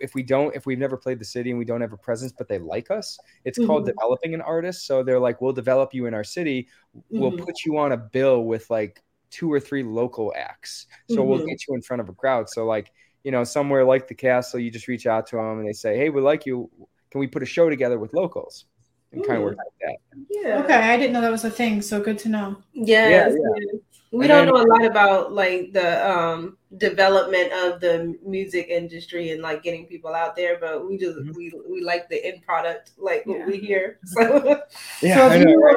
if 0.00 0.14
we 0.14 0.22
don't, 0.22 0.54
if 0.54 0.66
we've 0.66 0.78
never 0.78 0.96
played 0.96 1.18
the 1.18 1.24
city 1.24 1.50
and 1.50 1.58
we 1.58 1.64
don't 1.64 1.80
have 1.80 1.92
a 1.92 1.96
presence, 1.96 2.32
but 2.36 2.48
they 2.48 2.58
like 2.58 2.90
us, 2.90 3.18
it's 3.44 3.58
called 3.58 3.82
Mhm. 3.84 3.86
developing 3.94 4.34
an 4.34 4.40
artist. 4.40 4.86
So 4.86 5.02
they're 5.02 5.20
like, 5.20 5.40
we'll 5.40 5.52
develop 5.52 5.92
you 5.94 6.06
in 6.06 6.14
our 6.14 6.24
city. 6.24 6.68
We'll 7.10 7.32
Mhm. 7.32 7.44
put 7.44 7.64
you 7.64 7.78
on 7.78 7.92
a 7.92 7.96
bill 7.96 8.44
with 8.44 8.68
like 8.70 9.02
two 9.30 9.52
or 9.52 9.60
three 9.60 9.82
local 9.82 10.32
acts. 10.36 10.86
So 11.06 11.22
we'll 11.24 11.40
Mhm. 11.40 11.46
get 11.46 11.68
you 11.68 11.74
in 11.74 11.82
front 11.82 12.00
of 12.00 12.08
a 12.08 12.12
crowd. 12.14 12.48
So 12.48 12.66
like, 12.66 12.92
you 13.22 13.30
know, 13.30 13.44
somewhere 13.44 13.84
like 13.84 14.08
the 14.08 14.14
castle, 14.14 14.58
you 14.60 14.70
just 14.70 14.88
reach 14.88 15.06
out 15.06 15.26
to 15.28 15.36
them 15.36 15.58
and 15.60 15.68
they 15.68 15.72
say, 15.72 15.96
hey, 15.96 16.10
we 16.10 16.20
like 16.20 16.46
you. 16.46 16.70
Can 17.10 17.20
we 17.20 17.26
put 17.26 17.42
a 17.42 17.46
show 17.46 17.68
together 17.68 17.98
with 17.98 18.14
locals? 18.14 18.66
And 19.12 19.24
kind 19.26 19.38
of 19.38 19.42
work 19.44 19.56
like 19.56 19.66
that. 19.82 20.24
Yeah. 20.30 20.62
Okay, 20.62 20.74
I 20.74 20.96
didn't 20.96 21.12
know 21.12 21.20
that 21.20 21.32
was 21.32 21.44
a 21.44 21.50
thing, 21.50 21.82
so 21.82 22.00
good 22.00 22.18
to 22.20 22.28
know. 22.28 22.56
Yes, 22.72 23.32
Yeah, 23.36 23.44
yes. 23.56 23.80
We 24.12 24.24
And 24.24 24.28
don't 24.28 24.46
then- 24.46 24.54
know 24.54 24.62
a 24.62 24.66
lot 24.72 24.84
about 24.84 25.32
like 25.32 25.72
the 25.72 26.08
um 26.10 26.56
development 26.78 27.52
of 27.52 27.80
the 27.80 28.16
music 28.24 28.68
industry 28.68 29.30
and 29.30 29.42
like 29.42 29.62
getting 29.62 29.86
people 29.86 30.14
out 30.14 30.34
there, 30.36 30.58
but 30.60 30.88
we 30.88 30.96
just 30.98 31.16
Mhm. 31.18 31.34
we 31.36 31.52
we 31.68 31.82
like 31.82 32.08
the 32.08 32.24
end 32.24 32.42
product, 32.42 32.92
like 32.98 33.24
what 33.26 33.46
we 33.46 33.56
hear. 33.58 33.98
So 34.06 34.60
Yeah, 35.02 35.16
So 35.16 35.28
I 35.28 35.38
know. 35.44 35.54
right? 35.56 35.76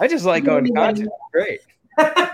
I 0.00 0.08
just 0.08 0.24
like 0.24 0.44
going 0.44 0.64
to 0.64 0.70
you- 0.70 0.74
concerts. 0.74 1.10
Great. 1.32 1.60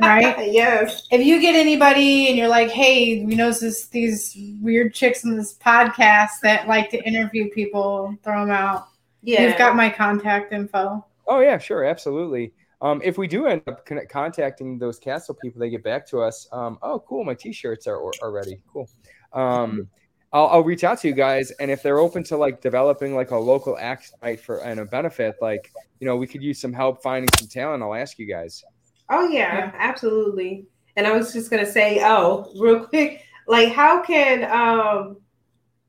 Right? 0.00 0.50
yes. 0.52 1.06
If 1.10 1.24
you 1.26 1.40
get 1.40 1.54
anybody 1.56 2.28
and 2.28 2.36
you're 2.38 2.48
like, 2.48 2.70
hey, 2.70 3.24
we 3.24 3.34
know 3.34 3.50
this 3.50 3.86
these 3.88 4.36
weird 4.62 4.94
chicks 4.94 5.24
in 5.24 5.36
this 5.36 5.54
podcast 5.54 6.40
that 6.42 6.68
like 6.68 6.90
to 6.90 7.02
interview 7.04 7.50
people, 7.50 8.14
throw 8.22 8.40
them 8.46 8.50
out. 8.50 8.88
Yeah. 9.28 9.42
You've 9.42 9.58
got 9.58 9.76
my 9.76 9.90
contact 9.90 10.54
info. 10.54 11.04
Oh 11.26 11.40
yeah, 11.40 11.58
sure, 11.58 11.84
absolutely. 11.84 12.54
Um, 12.80 13.02
if 13.04 13.18
we 13.18 13.28
do 13.28 13.46
end 13.46 13.60
up 13.66 13.84
con- 13.84 14.00
contacting 14.08 14.78
those 14.78 14.98
castle 14.98 15.34
people, 15.34 15.60
they 15.60 15.68
get 15.68 15.84
back 15.84 16.08
to 16.08 16.22
us. 16.22 16.48
Um, 16.50 16.78
oh, 16.80 17.00
cool, 17.00 17.24
my 17.24 17.34
T-shirts 17.34 17.86
are, 17.86 18.00
are 18.22 18.30
ready. 18.30 18.62
Cool. 18.72 18.88
Um, 19.34 19.86
I'll, 20.32 20.46
I'll 20.46 20.64
reach 20.64 20.82
out 20.82 20.98
to 21.00 21.08
you 21.08 21.12
guys, 21.12 21.50
and 21.60 21.70
if 21.70 21.82
they're 21.82 21.98
open 21.98 22.22
to 22.24 22.38
like 22.38 22.62
developing 22.62 23.14
like 23.14 23.30
a 23.30 23.36
local 23.36 23.76
act 23.78 24.14
night 24.22 24.40
for 24.40 24.64
and 24.64 24.80
a 24.80 24.86
benefit, 24.86 25.36
like 25.42 25.70
you 26.00 26.06
know, 26.06 26.16
we 26.16 26.26
could 26.26 26.42
use 26.42 26.58
some 26.58 26.72
help 26.72 27.02
finding 27.02 27.28
some 27.38 27.48
talent. 27.48 27.82
I'll 27.82 27.94
ask 27.94 28.18
you 28.18 28.26
guys. 28.26 28.64
Oh 29.10 29.28
yeah, 29.28 29.72
absolutely. 29.76 30.64
And 30.96 31.06
I 31.06 31.12
was 31.12 31.34
just 31.34 31.50
gonna 31.50 31.70
say, 31.70 32.00
oh, 32.02 32.50
real 32.58 32.86
quick, 32.86 33.24
like 33.46 33.72
how 33.72 34.02
can 34.02 34.44
um 34.50 35.18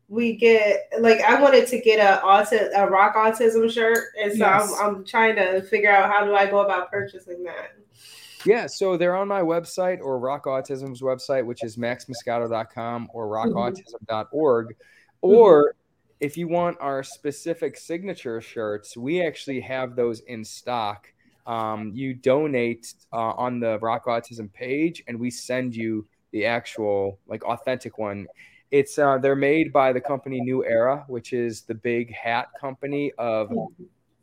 we 0.09 0.35
get 0.35 0.89
like 0.99 1.21
I 1.21 1.39
wanted 1.39 1.67
to 1.67 1.79
get 1.79 1.99
a 1.99 2.21
auti- 2.25 2.71
a 2.75 2.89
rock 2.89 3.15
autism 3.15 3.71
shirt, 3.71 4.07
and 4.21 4.31
so 4.31 4.39
Yes. 4.39 4.75
I'm 4.79 4.95
I'm 4.97 5.05
trying 5.05 5.35
to 5.35 5.61
figure 5.61 5.91
out 5.91 6.09
how 6.09 6.25
do 6.25 6.33
I 6.33 6.47
go 6.47 6.59
about 6.59 6.91
purchasing 6.91 7.43
that. 7.43 7.75
Yeah, 8.45 8.67
so 8.67 8.97
they're 8.97 9.15
on 9.15 9.27
my 9.27 9.41
website 9.41 9.99
or 10.01 10.17
Rock 10.17 10.45
Autism's 10.45 11.01
website, 11.01 11.45
which 11.45 11.63
is 11.63 11.75
maxmuscato.com 11.75 13.09
or 13.13 13.27
rockautism.org. 13.27 14.75
Or 15.21 15.75
if 16.21 16.37
you 16.37 16.47
want 16.47 16.77
our 16.79 17.03
specific 17.03 17.77
signature 17.77 18.39
shirts, 18.39 18.95
we 18.95 19.21
actually 19.21 19.59
have 19.59 19.95
those 19.95 20.21
in 20.21 20.45
stock. 20.45 21.11
Um, 21.47 21.91
you 21.93 22.13
donate 22.13 22.93
uh, 23.11 23.31
on 23.31 23.59
the 23.59 23.77
Rock 23.79 24.05
Autism 24.05 24.51
page, 24.53 25.03
and 25.07 25.19
we 25.19 25.29
send 25.31 25.75
you 25.75 26.07
the 26.31 26.45
actual, 26.45 27.19
like, 27.27 27.43
authentic 27.43 27.97
one. 27.97 28.27
It's 28.71 28.99
uh, 28.99 29.17
they're 29.17 29.35
made 29.35 29.73
by 29.73 29.93
the 29.93 30.01
company 30.01 30.39
New 30.41 30.63
Era, 30.63 31.03
which 31.07 31.33
is 31.33 31.61
the 31.61 31.73
big 31.73 32.13
hat 32.13 32.49
company 32.59 33.11
of 33.17 33.51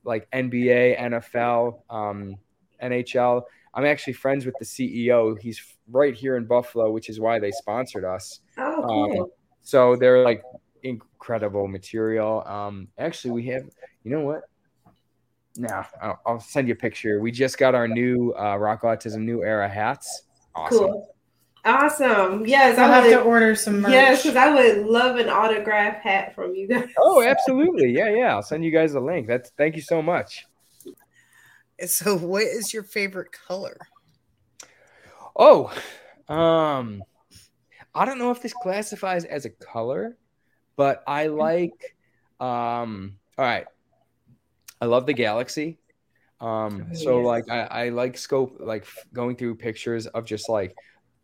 like 0.05 0.31
NBA, 0.31 0.99
NFL, 1.01 1.81
um, 1.91 2.37
NHL. 2.83 3.43
I'm 3.75 3.85
actually 3.85 4.13
friends 4.13 4.47
with 4.47 4.55
the 4.59 4.65
CEO. 4.65 5.39
He's 5.39 5.61
right 5.91 6.15
here 6.15 6.37
in 6.37 6.47
Buffalo, 6.47 6.91
which 6.91 7.09
is 7.09 7.21
why 7.21 7.39
they 7.39 7.51
sponsored 7.51 8.05
us. 8.05 8.41
Oh, 8.57 9.21
Um. 9.21 9.27
So 9.63 9.97
they're 9.97 10.23
like 10.23 10.45
incredible 10.85 11.67
material. 11.67 12.47
Um, 12.47 12.89
actually, 12.99 13.33
we 13.33 13.47
have, 13.47 13.65
you 14.05 14.13
know 14.13 14.21
what? 14.21 14.43
No, 15.57 15.85
I'll, 16.01 16.21
I'll 16.25 16.41
send 16.41 16.69
you 16.69 16.75
a 16.75 16.77
picture. 16.77 17.21
We 17.21 17.33
just 17.33 17.59
got 17.59 17.75
our 17.75 17.89
new 17.89 18.33
uh, 18.39 18.57
Rock 18.57 18.83
Autism 18.83 19.23
New 19.23 19.43
Era 19.43 19.69
hats. 19.69 20.23
Awesome. 20.55 20.79
Cool. 20.79 21.16
Awesome. 21.67 22.47
Yes, 22.47 22.79
I'll 22.79 22.91
I 22.91 22.95
have 22.95 23.05
would. 23.05 23.11
to 23.11 23.21
order 23.23 23.57
some 23.57 23.81
merch. 23.81 23.91
Yes, 23.91 24.23
because 24.23 24.37
I 24.37 24.55
would 24.55 24.87
love 24.87 25.17
an 25.17 25.29
autograph 25.29 26.01
hat 26.01 26.35
from 26.35 26.55
you 26.55 26.69
guys. 26.69 26.89
Oh, 26.99 27.23
absolutely. 27.27 27.91
Yeah, 27.91 28.11
yeah. 28.11 28.35
I'll 28.35 28.43
send 28.43 28.65
you 28.65 28.71
guys 28.71 28.95
a 28.95 29.01
link. 29.01 29.27
That's 29.27 29.51
thank 29.59 29.75
you 29.75 29.83
so 29.83 30.01
much. 30.01 30.47
So, 31.85 32.17
what 32.17 32.45
is 32.45 32.73
your 32.73 32.85
favorite 32.85 33.33
color? 33.33 33.77
Oh, 35.35 35.71
um, 36.29 37.03
I 37.95 38.05
don't 38.05 38.19
know 38.19 38.31
if 38.31 38.41
this 38.41 38.55
classifies 38.55 39.25
as 39.25 39.45
a 39.45 39.51
color, 39.51 40.17
but 40.77 41.03
I 41.07 41.27
like. 41.27 41.97
Um, 42.39 43.19
all 43.37 43.45
right, 43.45 43.67
I 44.81 44.87
love 44.87 45.07
the 45.07 45.15
galaxy. 45.15 45.79
Um, 46.41 46.95
so 46.95 47.21
like 47.21 47.49
I, 47.51 47.61
I 47.61 47.89
like 47.89 48.19
scope 48.19 48.59
like 48.61 48.87
going 49.13 49.37
through 49.37 49.57
pictures 49.57 50.07
of 50.07 50.27
just 50.27 50.49
like 50.51 50.75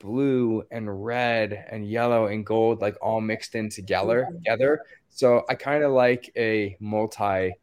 blue 0.03 0.65
and 0.71 1.05
red 1.05 1.67
and 1.71 1.89
yellow 1.89 2.27
and 2.27 2.45
gold 2.45 2.81
like 2.81 2.97
all 3.01 3.21
mixed 3.21 3.55
in 3.55 3.71
together 3.71 4.29
together. 4.33 4.83
So 5.09 5.45
I 5.49 5.55
kind 5.55 5.85
of 5.85 5.93
like 5.93 6.31
a 6.37 6.77
multi 6.81 7.55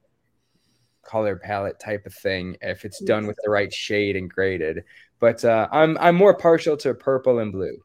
color 1.04 1.36
palette 1.36 1.80
type 1.80 2.06
of 2.06 2.14
thing 2.14 2.56
if 2.62 2.86
it's 2.86 3.02
done 3.04 3.28
with 3.28 3.38
the 3.44 3.50
right 3.50 3.72
shade 3.74 4.16
and 4.16 4.30
graded. 4.30 4.84
But 5.20 5.44
uh, 5.44 5.68
I'm 5.72 5.98
I'm 6.00 6.16
more 6.16 6.34
partial 6.34 6.78
to 6.78 6.94
purple 6.94 7.40
and 7.40 7.52
blue. 7.52 7.78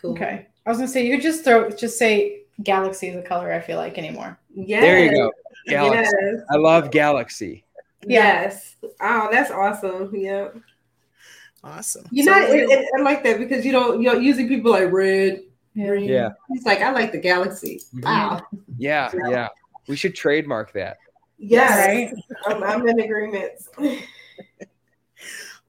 Cool. 0.00 0.12
Okay. 0.12 0.46
I 0.64 0.70
was 0.70 0.78
gonna 0.78 0.88
say 0.88 1.06
you 1.06 1.14
could 1.16 1.22
just 1.22 1.44
throw 1.44 1.70
just 1.70 1.98
say 1.98 2.42
galaxy 2.62 3.08
is 3.08 3.16
a 3.16 3.22
color 3.22 3.52
I 3.52 3.60
feel 3.60 3.76
like 3.76 3.98
anymore. 3.98 4.38
yeah 4.54 4.80
There 4.80 5.04
you 5.04 5.10
go. 5.10 5.30
Galaxy. 5.68 6.14
Yes. 6.20 6.40
I 6.50 6.56
love 6.56 6.90
Galaxy. 6.90 7.64
Yes. 8.06 8.76
Oh, 9.00 9.28
that's 9.30 9.50
awesome. 9.50 10.14
Yeah. 10.14 10.48
Awesome. 11.66 12.06
You 12.10 12.24
So 12.24 12.30
know, 12.30 12.40
what- 12.48 12.50
it, 12.58 12.70
it, 12.70 12.88
I 12.96 13.02
like 13.02 13.24
that 13.24 13.38
because 13.38 13.64
you 13.64 13.72
don't. 13.72 14.00
You 14.00 14.12
know, 14.12 14.18
usually 14.18 14.46
people 14.48 14.70
like 14.70 14.90
red. 14.92 15.42
green. 15.74 16.08
Yeah. 16.08 16.30
He's 16.52 16.64
like, 16.64 16.80
I 16.80 16.90
like 16.92 17.12
the 17.12 17.18
galaxy. 17.18 17.80
Wow. 18.02 18.40
Yeah, 18.78 19.10
yeah. 19.28 19.48
We 19.88 19.96
should 19.96 20.14
trademark 20.14 20.72
that. 20.72 20.98
Yes. 21.38 22.14
I'm, 22.46 22.62
I'm 22.62 22.88
in 22.88 23.00
agreement. 23.00 23.52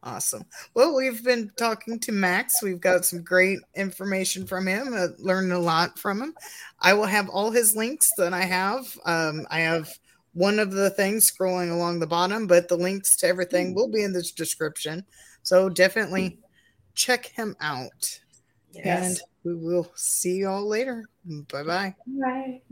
Awesome. 0.03 0.45
Well, 0.73 0.95
we've 0.95 1.21
been 1.23 1.51
talking 1.57 1.99
to 2.01 2.13
Max. 2.13 2.61
We've 2.63 2.79
got 2.79 3.03
some 3.03 3.23
great 3.23 3.59
information 3.75 4.47
from 4.47 4.65
him, 4.65 4.93
uh, 4.93 5.07
learned 5.17 5.51
a 5.51 5.59
lot 5.59 5.99
from 5.99 6.21
him. 6.21 6.33
I 6.79 6.93
will 6.93 7.07
have 7.07 7.27
all 7.27 7.51
his 7.51 7.75
links 7.75 8.13
that 8.17 8.33
I 8.33 8.43
have. 8.43 8.85
Um, 9.05 9.45
I 9.49 9.59
have 9.61 9.89
one 10.33 10.59
of 10.59 10.71
the 10.71 10.91
things 10.91 11.29
scrolling 11.29 11.71
along 11.73 11.99
the 11.99 12.07
bottom, 12.07 12.47
but 12.47 12.69
the 12.69 12.77
links 12.77 13.17
to 13.17 13.27
everything 13.27 13.73
will 13.73 13.89
be 13.89 14.03
in 14.03 14.13
this 14.13 14.31
description. 14.31 15.03
So 15.47 15.69
definitely 15.69 16.39
check 16.93 17.27
him 17.27 17.55
out. 17.61 18.19
Yes. 18.73 19.21
And 19.45 19.55
we 19.55 19.55
will 19.55 19.89
see 19.95 20.35
you 20.39 20.49
all 20.49 20.67
later. 20.67 21.05
Bye 21.25 21.63
bye. 21.63 21.95
Right. 22.05 22.63